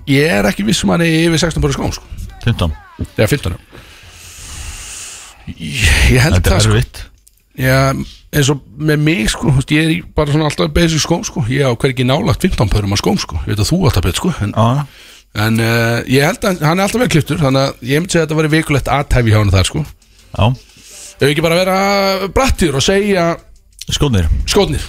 [0.09, 2.05] ég er ekki viss um hann er yfir 16 bara skóm sko,
[2.45, 2.77] 15
[3.15, 3.87] eða 15 ára.
[5.57, 6.77] Ég, held Þetta það er sko.
[6.77, 7.03] erfitt.
[7.59, 7.79] Já,
[8.39, 11.73] eins og með mig sko, ég er bara svona alltaf basic skóm sko, ég á
[11.75, 14.53] hvergi nálagt 15 pörum að skóm sko, ég veit að þú alltaf bet sko en,
[14.55, 14.85] Já,
[15.47, 18.23] en uh, ég held að hann er alltaf vel kliptur, þannig að ég myndi segja
[18.23, 19.85] að þetta væri vikulegt aðtæfi hjá hann þar sko.
[20.39, 20.47] Já,
[21.19, 21.79] Ef ekki bara vera
[22.31, 23.25] brattir og segja
[23.91, 24.85] skónir skótnir,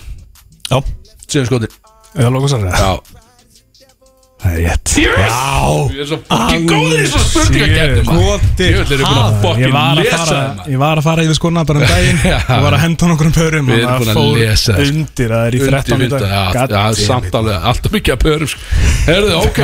[0.70, 0.78] Já,
[1.26, 1.74] segjum skótnir
[2.20, 2.92] Eða lókusar Já,
[4.40, 4.92] Það er rétt.
[5.00, 9.42] Ég er svo fucking góður í svo spurningakefni Skotir, Ég vil eru búin að Ég
[9.44, 12.22] fucking var að lesa fara Ég var að fara yfir skona bara um daginn.
[12.30, 13.68] Ég var að henda nokkrum pörum.
[13.68, 14.94] Við og erum það búin að fór lesa þess.
[14.94, 16.24] Undir að það er í 13 í dag.
[16.30, 17.38] God já, damn samt it.
[17.42, 18.64] alveg, alltaf mikið að pörum sko.
[19.10, 19.60] Herðu, ok,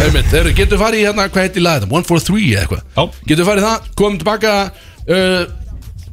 [0.00, 1.86] heimitt Herðu, getur farið í hérna, hvað heitir lagið?
[1.98, 2.82] One for three eða eitthvað?
[2.96, 3.20] Já.
[3.32, 5.44] Getur farið í það, komum tilbaka uh,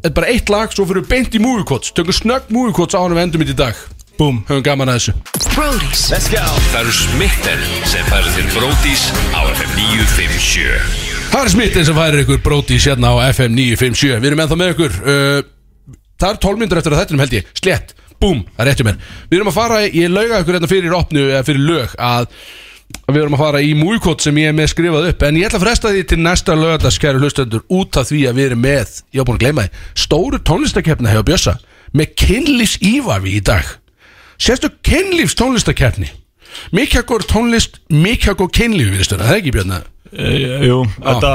[0.02, 2.74] Þetta er bara eitt lag, svo fyrir við beint í movie quotes Tökum snögg movie
[2.74, 3.78] quotes á hann við endum í dag
[4.22, 5.14] Búm Höfum gaman að þessu.
[5.56, 11.96] Brody's Það eru Smitten sem færir til Bródís á FM 957 Það er smittin sem
[11.96, 15.40] færir ykkur brótís hérna á FM 957 Við erum ennþá með ykkur uh,
[16.22, 17.50] Það er 12 myndur eftir að þetta held ég.
[17.58, 19.00] Slett, búm, það er rétt um mér.
[19.32, 22.30] Við erum að fara, ég lauga ykkur hérna fyrir opnu eða fyrir lög að
[23.08, 25.26] að við erum að fara í múikot sem ég er með skrifað upp.
[25.26, 28.38] En ég ætla að fresta því til næsta lögadags kæru hlustendur út af því að
[28.38, 31.56] við erum með ég var búin að gleyma því, stóru tónlistakeppni hefur Bjössa
[31.98, 33.78] með kynlífs ívafi í dag
[34.42, 36.10] sérstu kynlífs tónlistakeppni
[36.76, 39.82] mikilvægur tónlist mikilvægur kynlífi við stöna, það er ekki Björna
[40.12, 40.32] e,
[40.68, 41.34] jú, þetta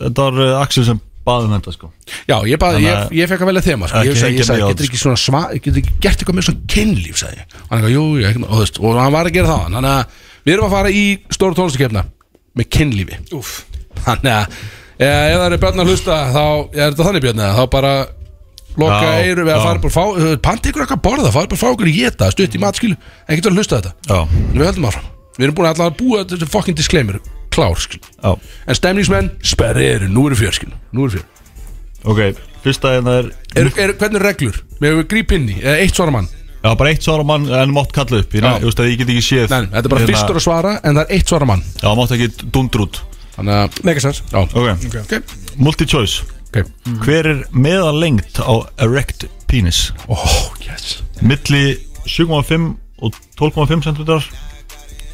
[0.00, 1.90] Þetta var uh, Axel sem baði um þetta sko.
[2.24, 4.04] Já, ég, bað, ég, að- ég fekk að velja þema sko.
[4.06, 7.20] Ég, sagði, ég sagði, getur ekki svona sva, getur ekki gert eitthvað með svona kynlíf
[7.20, 7.58] sagði ég.
[7.92, 9.66] jú, jú, ekki, og, veist, og hann var að gera það.
[9.76, 11.02] Þannig að við erum að fara í
[11.36, 12.04] stóru tónlistakefna
[12.56, 13.20] með kynlífi.
[14.06, 14.56] Þannig að
[14.96, 17.92] e, ef það eru björn að hlusta þá er þetta þannig björn þá bara
[18.78, 21.58] loka eiru við að fara bara að fá panti ykkur eitthvað að borða, fara bara
[21.58, 23.92] að fá ykkur í geta stutt í matskilu, ekkert að hlusta þetta.
[24.06, 25.06] Já, en við höldum áfram,
[25.36, 27.20] við erum búin að búa þetta fucking disclaimer,
[27.50, 28.34] klár skil já.
[28.66, 31.26] En stemningsmenn, sperri eru, nú eru fjör skil nú eru fjör.
[32.10, 34.62] Ok, fyrsta hérna er er, er, hvernig reglur?
[34.80, 36.30] Við hefum gríp inn í, eða eitt svara mann.
[36.60, 39.24] Já, bara eitt svara mann en mátt kalla upp Ég, veist að ég get ekki
[39.24, 41.62] séð Nei, þetta er bara hérna- fyrstur að svara En það er eitt svara mann.
[41.80, 42.84] Já, mátt ekki dundur
[46.50, 48.52] út Þannig að, megasens já, Ok, ok, multi-choice ok Hver er meðalengt á
[48.86, 49.80] erect penis?
[50.08, 51.64] Oh, yes Milli
[52.06, 53.94] 7,5 og 12,5 cm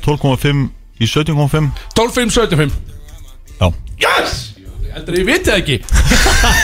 [0.06, 0.68] 12,5
[1.00, 2.72] í 17,5 12, 5, 17, 5
[3.60, 4.52] Já, Yes!
[4.96, 5.76] Heldur ég viti það ekki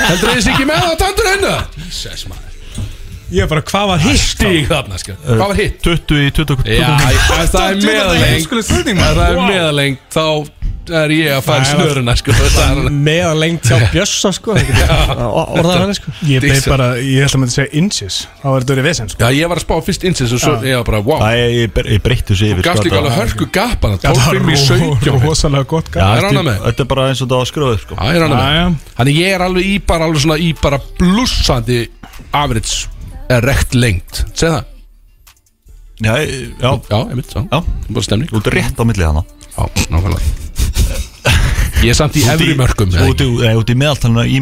[0.09, 1.53] Heldur ég sé ekki með það tandur hennu
[1.85, 2.49] Jesus maður
[3.33, 4.21] Ég er bara, hvað var hitt?
[4.21, 5.79] Stíg þarna sko Hvað var hitt?
[5.85, 6.89] 20 í 20 Já,
[7.49, 9.21] það er meðaleng heimskuleg spurning, Ef maður.
[9.21, 9.47] það er Wow.
[9.49, 10.25] meðaleng Þá
[10.91, 12.33] er ég að fara snöruna sko.
[12.35, 16.13] Það er meðan lengt hjá Bjössa sko orðað hann sko.
[16.27, 16.71] Ég beð Dísa.
[16.73, 18.17] bara, ég held að maður segja inches.
[18.43, 19.23] Þá er þetta verið vesen sko.
[19.23, 20.67] Já, ég var að spá fyrst insins og svo Já.
[20.73, 23.03] ég var bara, wow Það er, ég, bre- ég breytti þessu yfir sko, líka þetta-
[23.03, 26.59] alveg hörku gapana Það 12, 5 í 17 var rosalega gott er ánægð þetta, með?
[26.67, 28.01] þetta er bara eins og þetta var skruð sko.
[28.03, 28.77] Ég er.
[28.99, 31.81] Þannig ég er alveg í bara alveg svona í bara blussandi
[32.33, 32.89] average
[33.33, 34.25] erekt lengt.
[34.35, 34.69] Segð það?
[36.03, 37.43] Já, ég- já, Já, einmitt, já.
[37.47, 37.63] Já.
[37.89, 38.29] Bara stemning.
[38.33, 39.23] Þú ert rétt á milli hana
[39.53, 40.41] Já, nákvæmlega
[41.83, 43.41] Ég er samt í efri mörgum Þú eða ert ekki?
[43.43, 43.75] í- ert í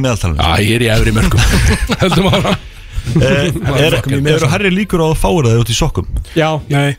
[0.05, 0.41] meðaltalinu.
[0.45, 1.41] Já, ég er í efri mörgum
[2.03, 2.57] Höldum ára
[3.17, 3.47] Eh,
[3.81, 3.95] er,
[4.29, 6.07] Eru herri líkur á að fára það út í sokkum?
[6.37, 6.91] já Nei,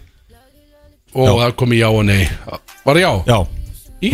[1.14, 2.24] Og það kom í já og nei.
[2.88, 3.12] Var það já?
[3.30, 3.38] Já,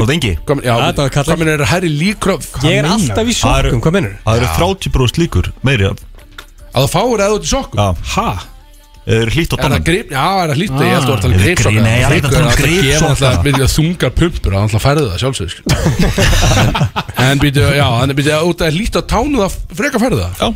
[0.04, 0.34] það engi?
[0.52, 2.38] Hvað minn er herri líkur á
[2.68, 6.04] ég er alltaf í Það sjokkum hvað minnur Það eru 30% líkur meiri að
[6.76, 7.80] Að það fáir eða út í sokkum?
[7.80, 7.88] Já,
[8.18, 8.28] ha?
[9.08, 10.10] Eru hlýtt á Er það tónum grip?
[10.12, 10.74] Já, er það hlýtt?
[10.78, 12.52] Ég held að ert að er gripsokka grín- nei, ég er ekki að tala um
[12.52, 13.08] Það gefa gripsokka.
[13.08, 15.62] alltaf Við þungar pumpur Það alltaf færðu það sjálfsög sko.
[17.28, 20.34] En- býtu, já En býtu, út að hlýtt á tánu Það freka færðu það?
[20.42, 20.48] Já.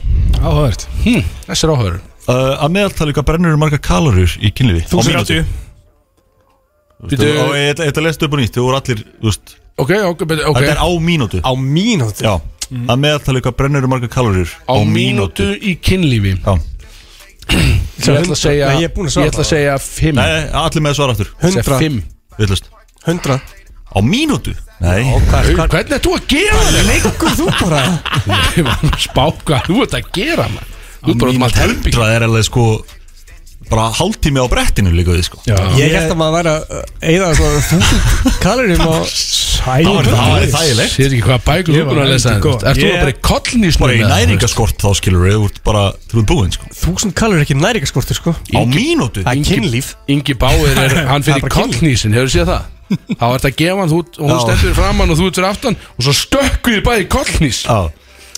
[0.42, 0.88] Áhugavert.
[1.06, 2.00] Hm, Þessi er áhugaður
[2.30, 4.84] Uh, að meðaltali hvað brennur marga kalorur í kynlifi?
[4.86, 5.40] Á mínútu?
[5.42, 5.46] 1030
[7.02, 9.56] Þú veist, og ég ætla að lesta upp og nýtt Þú voru allir, þú veist.
[9.82, 10.60] Ok, ok, býtu, ok.
[10.62, 11.42] Þetta er á mínútu.
[11.42, 12.36] Á mínúti Já.
[12.72, 14.54] Að meðaltali hvað brennur marga kalorur
[17.50, 20.18] Ég ætla að segja Nei, ég er búinn að svara Ég ætla að segja 5
[20.18, 20.28] Nei,
[20.62, 21.32] allir með svara aftur.
[21.42, 21.98] Segja 100 5
[22.42, 22.70] Villast
[23.06, 23.40] 100
[23.92, 24.54] Á mínútu?
[24.82, 25.02] Nei.
[25.28, 26.78] Hvernig er þú að gera það?
[26.88, 27.82] Leggur þú bara?
[28.58, 30.70] Ég var að spá hvað þú ert að gera man.
[31.02, 32.66] Þú ert bara um allt herbygg Það er alveg sko
[33.72, 35.40] bara hálftími á brettinu líka við sko.
[35.48, 36.62] Já, Ég held að maður væri að
[37.14, 39.06] eða svona þúsund kalorum og
[39.62, 40.92] Það var- það var þægilegt.
[40.96, 42.64] Sér ekki hvað bækur Ég þú búin var að lesa heldur góð.
[42.72, 45.84] Ert þú Ég- bara í kollnýsnum Bara í næringaskort þá skilur við Þú ert bara,
[46.10, 46.70] þú ert búinn sko.
[46.82, 48.34] Þúsund kalor er ekki næringaskortur sko.
[48.58, 49.22] Á mínútu?
[49.22, 49.92] Það er kynlíf.
[50.10, 51.78] Ingi Báir er, hann Það fyrir er bara kynlíf.
[51.78, 52.64] kollnýsin, hefur séð það?
[53.22, 54.42] Þá ert að gefa hann, þú, og hún Já.
[54.48, 57.78] stendur framann og þú ert fyrir aftan og svo stökkuð þið bæði í kollnýs Já.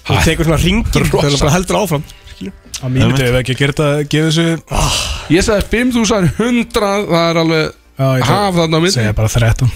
[0.03, 1.23] Þú tekur svona ringir Rosa.
[1.23, 2.03] Það er bara heldur áfram
[2.84, 4.45] á mínu dögu ekki að gera þetta gefa þessu.
[5.34, 9.31] Ég sagði 5100, það er alveg Já, ég ætla- haf þarna á myndi segja bara
[9.31, 9.72] 13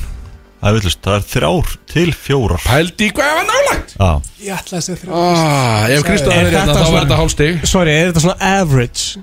[0.58, 2.62] Það er villust, það er þrjár til fjórar.
[2.66, 3.92] Pældi hvað það var nálægt.
[3.94, 4.12] Já.
[4.42, 7.20] Ég ætla að segja 13 ah, Ef Kristof Er er hérna þetta þá var þetta
[7.20, 7.60] hálfstig.
[7.70, 9.22] Sorry, er þetta svona average?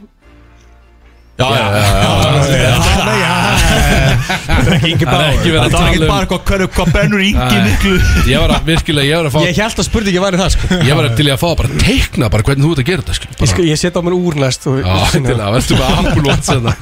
[1.34, 3.24] Já, já, já,
[4.44, 6.26] Það er ekki Það er ekki verið að Það var ekki tala bara
[6.62, 7.94] um hvað, bennur yngi miklu.
[8.30, 10.78] Ég var að, virkilega, ég var að fá Ég held að spurningi væri það sko.
[10.86, 13.02] Ég var til í að fá að bara teikna bara hvernig þú ert að gera
[13.04, 13.30] þetta skil.
[13.32, 16.24] Ég, bara, sko, ég set á mér úr næst og, Já, til að, verður Apple
[16.28, 16.72] Watch hérna.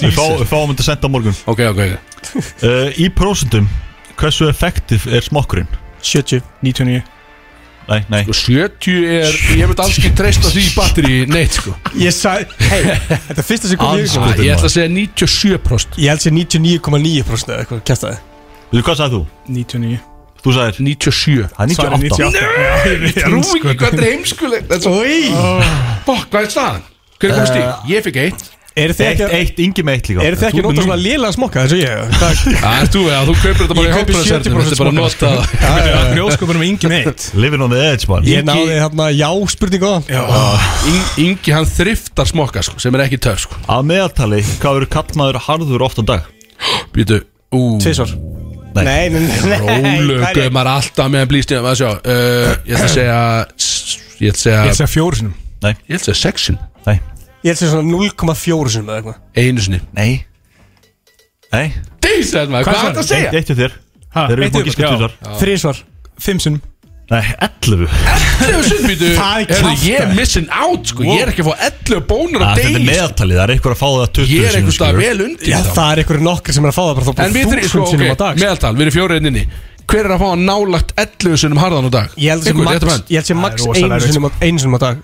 [0.00, 1.36] Við fá- við fáum þetta senda á morgun.
[1.52, 3.68] Ok, ok, uh, Í prósentum,
[4.16, 5.68] hversu effektiv er smokkurinn?
[6.00, 7.02] 70 99
[7.92, 8.22] Nei, nei.
[8.24, 11.74] Og 70 er, ég veit alls ekki treysta því batteri neitt sko.
[12.00, 12.80] Ég sagði, hei,
[13.28, 14.24] þetta er fyrsta sem kom í Alls hugsun.
[14.32, 18.18] ah, Ég ætla að segja 97% Ég held sér 99,9% eða eitthvað kæftæði
[18.72, 19.22] Þú, hvað sagði þú?
[19.58, 20.00] 99
[20.42, 20.78] Þú sagðir?
[20.88, 24.82] 97 Það er Svarið 98 98 Ég trú ekki hvað þetta er heimskuleg Þetta er
[24.86, 24.96] svo
[26.08, 26.82] Fokk, hvað er staðan?
[27.22, 27.68] Hver er komið stík?
[27.92, 30.60] Ég fikk eitt Eru þið Eitt, ekki, eitt, yngi með eitt líka eru þið ekki
[30.62, 32.14] að nota svona lélega smokka eins og ég?
[32.62, 35.32] Það, er þú, já, þú kaupir þetta bara í 70% Þetta er bara að nota
[35.52, 39.92] Það er hljóðskopunum yngi meitt Living on the edge, man ég náði hérna já spurningu
[39.92, 43.60] á það Ing- Ingi hann þriftar smokka sko, sem er ekki töf sko.
[43.70, 46.30] Að meðaltali, hvað eru kallmaður harður oft á dag?
[46.96, 47.20] Býtu,
[47.52, 47.76] ú.
[47.82, 48.16] Tvisvar.
[48.72, 48.84] Nei.
[48.84, 49.20] Nei, nei,
[50.32, 50.52] er ég?
[50.54, 53.18] maður er alltaf meðan sjá uh, Ég ætla að segja
[54.22, 56.20] Ég ætla að Ég segja ætla að segja fjóru sinum Nei, Ég ætla að segja
[56.22, 56.96] sexin nei,
[57.42, 60.12] Ég held sér svona 0,4 sinum eða eitthvað Einu sinni nei
[61.52, 63.30] Nei Dísæð maður, hvað er þetta að segja?
[63.32, 63.78] Eitt eitt hjá þér
[64.12, 64.88] Ha, Þeir eru eitt búin að yfir, gíska já.
[64.92, 65.82] tvisar Þrísvar
[66.26, 66.60] Fimm sinum
[67.12, 69.88] Nei, 11 11 sinni, býtu Það er Heyrðu, kjaftaði.
[69.90, 72.68] Ég er missing out, sko Ég er ekki að fá 11 bónur á Þetta er
[72.68, 72.86] degi sko.
[72.88, 75.08] meðaltalið, það er eitthvað að fá það 20 Ég er sinnum, einhvers stað skilurðu.
[75.08, 75.72] vel undir Já, þá.
[75.76, 77.84] það er einhverju nokkri sem er að fá það bara þá En við þrý, sko,
[77.92, 78.44] sinum á ok, dag sko.
[78.46, 79.44] meðaltal, við erum fjórið inni
[79.92, 82.08] Hver er að fá nálagt 11 sinum harðan á dag?
[82.22, 83.04] Ég held sér Einhver, max, réttu menn.
[83.12, 84.96] ég held er max rosalega einu erfitt, sinum á, einu sinum á dag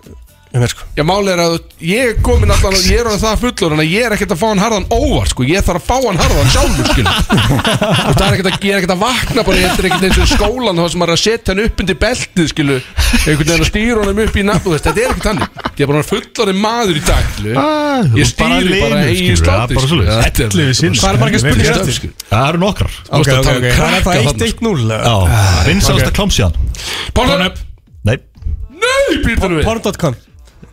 [0.72, 0.86] sko.
[0.96, 4.06] Já, máli er að ég er komin alltaf Ég er orðið það fullur En ég
[4.06, 5.44] er ekkert að fá hann harðan óvart sko.
[5.48, 7.06] Ég þarf að fá hann harðan sjálfur skil.
[7.08, 10.18] Og það er ekkert að, ég er ekkert að vakna bara, Ég er ekkert eins
[10.18, 12.78] og í skólan þá sem maður er að setja hann upp undir beltið skilu.
[13.18, 16.06] Einhvern veginn að stýra honum upp í nafn Þetta er ekkert þannig Ég er bara
[16.08, 17.28] fullur maður í dag.
[17.58, 20.06] Ah, Ég stýri bara eigin skilurðu, það er slátti bara skilu.
[20.08, 20.24] svoleiðis.
[20.24, 20.98] Þetta 11 sinnum.
[20.98, 21.78] Það bara ekki gert.
[21.78, 21.98] eftir.
[21.98, 22.14] skilu.
[22.28, 24.98] Það eru að ok Það er það þarna, 1-1-0 eða?
[25.08, 25.16] Já,
[25.68, 26.58] vinsalasta klámsíðan
[27.16, 27.60] Pornhub
[28.08, 28.16] Nei
[28.78, 30.18] Nei, býtur við Porn.com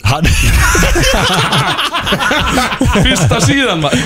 [0.05, 0.27] Hann
[3.05, 4.03] Fyrsta síðan maður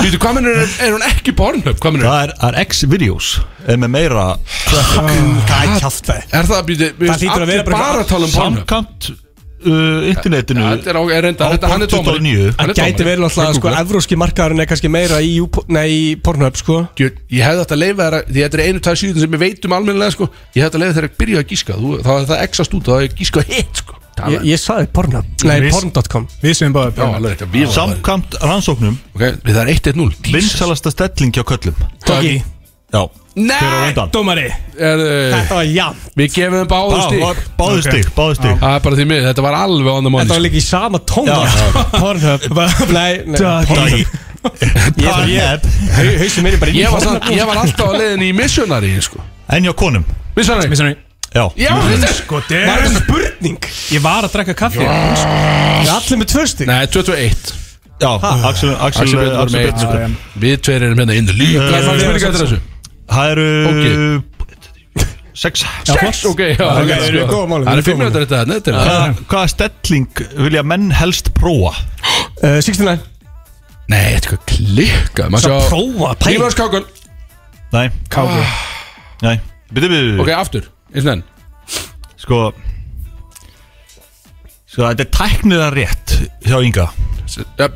[0.00, 1.78] Býtu, hvað minnur er, er hún ekki Pornhub?
[1.80, 3.30] Hvað minnur Það er, er X-Videos
[3.70, 4.26] Er með meira
[4.68, 8.28] Það er kjátt það Er það, býtu, Það hlýtur að vera bara bara að tala
[8.28, 11.92] um Pornhub Samkant uh, internetinu Ja, Þetta er, á- er reynda, Á þetta, hann er
[11.94, 12.50] 2009.
[12.60, 13.72] Hann Það gæti verið alltaf sko.
[13.80, 18.02] Evróski markaðurinn er kannski meira í, í Pornhub sko Ég, ég hefði þetta að leifa
[18.06, 20.30] þér að Því þetta er einu tæð síðan sem við veitum almennilega sko.
[20.56, 22.78] Ég hefði þetta að leifa þér að byrja að gíska Þú, Þá er það exast
[22.80, 23.99] út er gíska hitt sko.
[24.28, 29.22] Ég, ég saði Pornhub Nei, Við- porn.com Við sem Já, við varum Samkant rannsóknum Ok,
[29.44, 30.32] við það er 1-1-0 Jesus.
[30.34, 31.74] Vinsalasta stelling hjá köllum.
[32.06, 32.42] Tóki
[32.90, 33.02] Já.
[33.38, 33.94] Nei?
[34.10, 34.48] Dómari.
[34.74, 38.56] Er, uh, Þetta var jafn Við gefum báðu Bá- stík var- Báðu stig, báðu stig.
[38.58, 40.46] Það er bara því miður, þetta var alveg on the money Þetta var sko.
[40.48, 41.36] líka í sama tóna
[42.02, 42.40] Pornhub.
[42.98, 43.12] Nei,
[43.70, 44.18] Pornhub.
[45.00, 45.12] Ég
[45.94, 49.20] Hauðsum mér bara inn í ég, var alltaf á leiðin í missionary sko.
[49.52, 50.04] En hjá konum.
[50.36, 50.96] Missionary
[51.30, 51.44] Já.
[51.54, 53.58] Já, þetta Sko, Var þetta damn spurning?
[53.94, 54.82] Ég var að drekka kaffi.
[54.82, 56.70] Það er allir með tvö stig.
[56.70, 57.52] Nei, 21
[58.00, 58.08] Já,
[58.48, 59.96] Axel Axel Axel Björn var með eitt sko.
[60.40, 62.60] Við tveir erum hérna inn league Hvað er það spurning eftir þessu?
[63.10, 63.48] Það eru.
[65.40, 66.64] Sex Sex, ok, við sko.
[66.66, 71.74] Það við er fimm minútur þetta Þetta er Hvaða stelling vilja menn helst prófa?
[72.40, 72.98] Uh, 69
[73.90, 76.34] Nei, þetta er eitthvað klikkað sjá prófa pæl.
[76.34, 76.84] Lífarskákun
[77.74, 78.42] Nei, Káku
[79.26, 79.36] nei.
[79.70, 81.24] Byrju, byrju Ok, aftur Eins og enn
[82.20, 82.40] Sko
[84.70, 86.12] Sko, þetta er tæknilega rétt
[86.46, 86.84] hjá Inga.
[87.58, 87.66] Ja,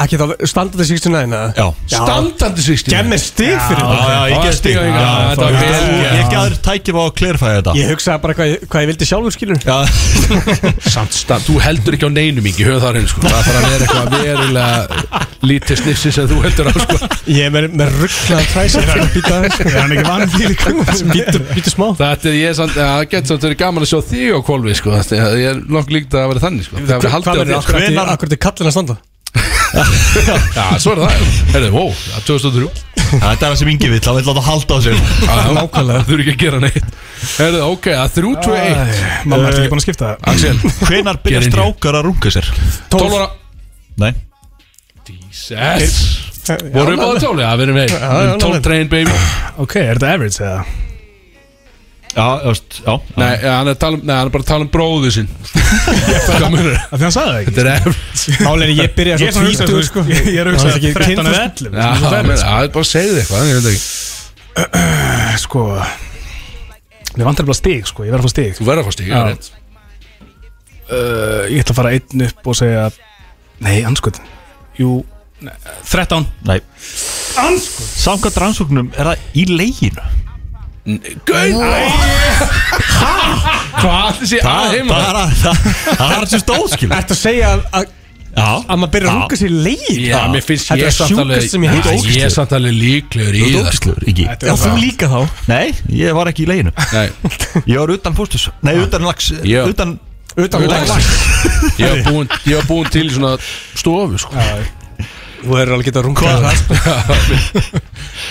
[0.00, 1.48] Ekki þá standandi 69 eða?
[1.56, 4.94] Já Standandi 60 Gef mér stig fyrir Já, þetta já, ég Já, get stig stig,
[5.30, 6.14] þetta Ég-.
[6.20, 9.08] Ég gæður tækif á að klirfæða þetta Ég hugsaði bara hvað, ég- hvað ég vildi
[9.10, 9.58] sjálfur skilur
[10.90, 13.68] Samt stand, þú heldur ekki á neinum ekki, höfðu það reynd sko Það þarf að
[13.70, 18.48] vera eitthvað verulega lítið snifsi sem þú heldur á sko Ég er með, með rugglaða
[18.54, 20.74] træsar Býta aðeins Er hann ekki vann því líka?
[21.54, 24.34] Býtu, smá Þetta er ég samt, ja, það getur samt verið gaman að sjá þig
[24.36, 27.00] á kvolfi sko Þetta er- Ég er nokkuð líkt að vera þannig sko Það er
[27.00, 27.56] Hvað er það?
[27.60, 28.98] Akkur Hvenær- er þetta kallin að standa?
[29.70, 31.26] Já, svo er það.
[31.54, 34.76] Herðu, wow, það er 2003 þetta er það sem Ingi vill, hann vill láta halda
[34.76, 34.98] á sér.
[35.56, 36.00] Nákvæmlega.
[36.00, 36.98] Það þurfi ekki að gera neitt.
[37.36, 40.10] Herðu, ok, það er 3-2-1 Mamma er ekki búin að skipta?
[40.24, 42.50] Það Axel, Hvenar byrja strákar að runga sér?
[42.94, 43.30] 12 ára.
[44.00, 44.12] Nei.
[45.10, 45.98] Jesus.
[46.74, 47.42] Vorum við báða 12?
[47.44, 48.62] Já, við erum já, veið 12 já.
[48.68, 49.18] train baby.
[49.60, 50.89] Ok, er þetta average eða?
[52.10, 54.48] Já, veist, já Nei, ja, hann er, að tala um, nei, hann er bara að
[54.50, 55.28] tala um bróðu sinn.
[56.26, 56.74] Hvað munur?
[56.80, 57.54] Af því hann sagði það ekki.
[57.54, 59.90] Þetta er eftir Málega ég byrja Ég er svo svona að hugsa, þú tvítur veist,
[59.92, 60.00] sko.
[60.10, 61.70] Ég er að Það hugsa er ekki 13 kynnt, eða sko.
[61.70, 63.82] 11 Já, það er það er bara að segja þig eitthvað Ég veit ekki.
[65.44, 65.62] Sko
[67.16, 68.52] Mér vantar bara stig, sko, ég verð að fá stig.
[68.58, 69.14] Þú verður að fá stík, Já.
[69.14, 69.46] ég veit
[70.90, 72.84] uh, Ég ætla að fara einn upp og segja
[73.62, 74.20] Nei, anskot
[74.80, 74.92] Jú,
[75.46, 75.54] nei,
[75.90, 76.58] 13 Nei.
[78.00, 80.06] Samkvæmt rannsóknum er það í leginu
[81.28, 81.60] Gauð
[83.80, 84.84] Hvað Það er
[86.20, 87.84] er sem stóð, skil að segja að- að
[88.30, 88.46] Já.
[88.70, 89.96] að maður byrja að runga sér leið?
[90.06, 92.30] Já, mér finnst Þetta ég er samt alveg sjúkast sem ég heiti Já, Ég er
[92.30, 93.90] samt alveg líklegur í það sko.
[94.46, 95.20] Já, þú líka þá?
[95.50, 95.66] Nei,
[95.98, 96.48] ég var ekki í
[96.94, 97.08] Nei,
[97.66, 98.44] Ég var utan fóstus.
[98.62, 99.32] Nei, utan lags.
[99.34, 99.98] Utan
[100.38, 100.88] Utan Utan lags.
[100.88, 101.08] lags.
[101.76, 103.34] ég var búinn Ég var búinn til í svona
[103.74, 104.30] stofu sko.
[105.42, 106.54] Þú er alveg getað að runga það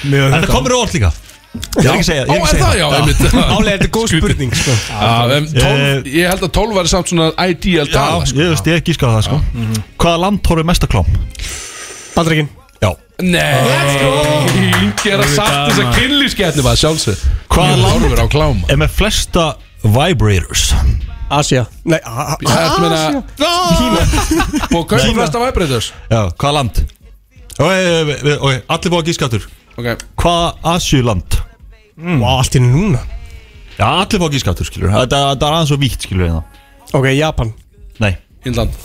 [0.07, 1.11] Þetta komur óvart líka
[1.49, 3.21] Ég er ekki að segja Ó, ég er er það, já, einmitt.
[3.55, 4.73] Álega þetta er góð spurning sko.
[4.89, 8.37] Já, em, 12 Ég held að 12 væri samt svona ideal Já, tala sko.
[8.43, 9.39] ég veist, ég ekki skáða það sko.
[10.03, 11.09] Hvaða land horfið mest að klám?
[12.13, 12.51] Bandreikin
[12.83, 12.91] Já.
[13.19, 13.41] Nei.
[14.59, 18.69] Ingi er að satt þess að kynlífskettni bara sjálfsög Hvaða Ég land horfir á kláma
[18.71, 19.47] er með flesta
[19.83, 20.69] vibrators?
[21.29, 23.01] Asia Nei, a- a- Þetta meina
[23.39, 24.05] Kína.
[24.77, 25.91] Og hvað er flesta vibrators?
[26.13, 26.79] Já, hvaða land?
[27.59, 29.49] Allir búið að gískattur
[29.79, 30.05] Ok.
[30.19, 31.39] Hvaða Asjuland?
[31.99, 32.99] Vá, allt í núna.
[33.79, 37.05] Já, allir búið að gískattur, skilur Þetta þetta er aðeins svo víkt, skilur það Ok,
[37.15, 37.53] Japan.
[38.03, 38.13] Nei,
[38.47, 38.75] Innland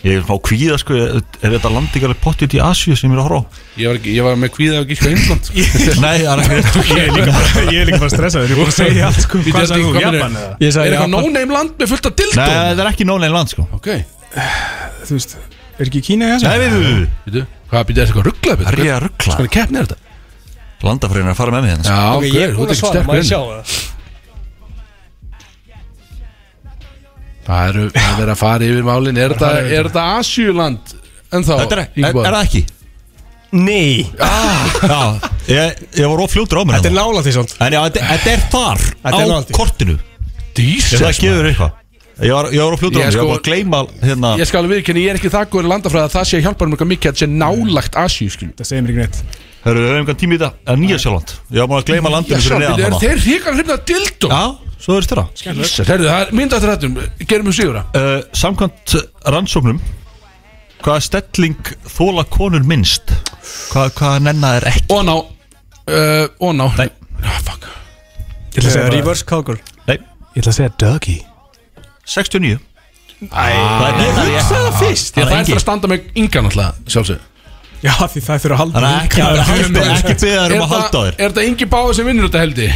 [0.00, 1.20] ég er fá kvíða, sko Er
[1.52, 3.44] þetta land ekki alveg pottit í Asju sem ég er að horfa á?
[3.76, 5.50] Ég var, ekki, ég var með kvíða og gíska Innland
[6.04, 8.60] Nei, það er ekki Ég er líka bara, ég er líka bara stressaður Ég er
[8.62, 10.00] búin að segja allt sko Hvað sagði þú?
[10.00, 10.54] Japan í- eða?
[10.64, 12.40] Ég Er eitthvað no-name land með fullt af Nei, dildum?
[12.48, 13.66] þetta er ekki nónein land, sko.
[13.76, 13.90] Ok.
[15.04, 15.36] Þú veist
[15.80, 16.44] Er ekki Kína í þessu?
[16.44, 18.64] Nei, við, við, við Hvað er þetta eitthvað rugglað?
[18.68, 19.36] Er ég að ruggla?
[19.38, 20.16] Hvernig keppni er þetta?
[20.80, 23.28] Landafræðin er að fara með mig hérna Já, Ok, ég er búin að svara, ég
[23.28, 23.78] sjá það?
[27.50, 30.94] Það eru, það er að fara yfir málin Er þetta, er þetta Asjuland?
[31.30, 32.62] En þá Þetta er, er, er það ekki?
[33.50, 35.00] Nei Já,
[35.50, 37.08] ég, ég var ofljótur á mér Þetta er hérna.
[37.08, 39.96] nála því svona En já, þetta, er þar Þetta á er nálægt kortinu
[40.60, 41.79] Ég það gefur eitthvað
[42.20, 44.30] Ég var, ég var á Ég mér, ég sko- var bara að gleyma hérna.
[44.36, 46.44] Ég skal alveg viðkenni, ég er ekki það góður í landafræði að það sé að
[46.46, 47.94] hjálpa mér mikið að það sé nálagt
[48.34, 49.20] skilju Það segir mér ekki neitt.
[49.60, 51.32] Hörru, við höfum einhvern tími í þetta að Nýja Sjáland?
[51.52, 53.00] Ég var bara að gleyma landinu fyrir neðan er hana.
[53.00, 54.30] þeir ríkar hrifna dildum?
[54.30, 54.44] Já,
[54.80, 55.16] svo er þetta
[56.08, 58.94] það er mynda eftir þetta Gerum við sigura uh, Samkvæmt
[59.36, 59.80] rannsóknum
[60.80, 63.12] Hvaða stelling þóla konur minnst?
[63.72, 64.86] Hvað, hvað nenna er ekki?
[64.96, 66.88] Og ná uh, Og ná Nei.
[67.44, 67.68] Fuck.
[68.56, 71.20] Ég ætla að segja bara-
[72.10, 72.58] 69
[73.20, 75.18] Æ, Það er Ég hugsaði það fyrst?
[75.20, 77.26] Ég það er eftir að standa með yngan alltaf Sjálfsög
[77.80, 80.64] Já, því það fyrir að halda Þannig ekki, ekki, ekki, ekki beða þér um að
[80.64, 81.14] Er halda á þér.
[81.16, 82.66] er þetta yngi báði sem vinnur þetta heldi?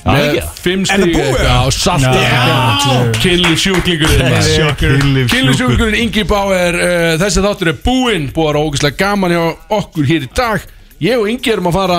[0.00, 1.40] Með fimm Er það stíg búið?
[1.44, 2.98] Já, satt Já.
[3.20, 9.00] Killi sjúklingurinn Killi sjúklingurinn Ingi Báer uh, Þessi þáttur er búinn Búið að vera ógeðslega
[9.00, 9.42] gaman hjá
[9.80, 10.64] okkur hér í dag
[11.00, 11.98] Ég og Ingi erum að fara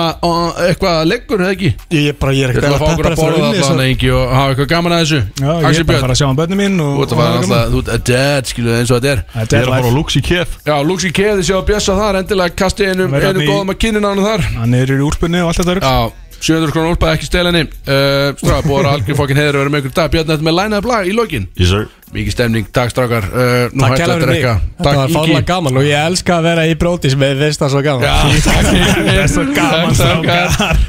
[0.62, 1.70] eitthvað leggur, eða ekki?
[1.90, 4.52] Ég er bara, ég er ekkert að okkur að borða unnið allan Ingi og hafa
[4.52, 5.18] eitthvað gaman að þessu.
[5.42, 7.22] Já, ég er bara að fara að sjá um börnum mín og Þú ert að
[7.22, 9.24] fara alltaf, þú ert að dad, skilu eins og þetta er.
[9.34, 10.54] Ég er að fara á Lux í kef.
[10.70, 14.46] Já, Luxi Keði séu að bjössa þar Endilega kasti einu, góðum að kynna nánu þar.
[14.62, 16.20] Hann er í úrspunni og allt þetta rugl.
[16.42, 17.68] Já, 700 krónar úlpa, ekki stela henni.
[17.86, 20.08] Uh, Stráða, búið að algjör fokkin heiður að vera með ykkur dag.
[20.10, 21.44] Björn, þetta með lænaði blag í lokin.
[21.54, 21.84] Yes sir.
[22.12, 23.24] Mikið stemning, takk strákar.
[23.30, 24.42] Uh, Nú Takk að fyrir mig.
[24.82, 25.44] Þetta var Ingi.
[25.48, 28.02] gaman og ég elska að vera í brótis með veist það svo gaman.
[28.04, 28.16] Já,
[28.48, 30.48] takk Það er svo gaman, strákar.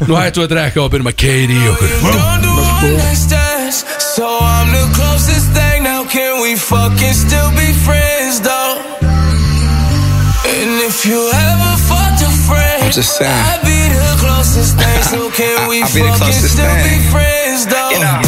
[0.10, 1.92] Nú hættu að drekka og byrjum að keiri í okkur.
[4.14, 5.84] So I'm the closest thing.
[5.84, 8.78] Now can we fucking still be friends though?
[10.46, 11.74] And if you ever
[12.96, 13.32] just saying.
[13.32, 15.02] I'd be the closest thing.
[15.10, 17.10] So can we I'll be the fucking closest still be thing.
[17.10, 17.90] friends though?
[17.90, 18.22] You know.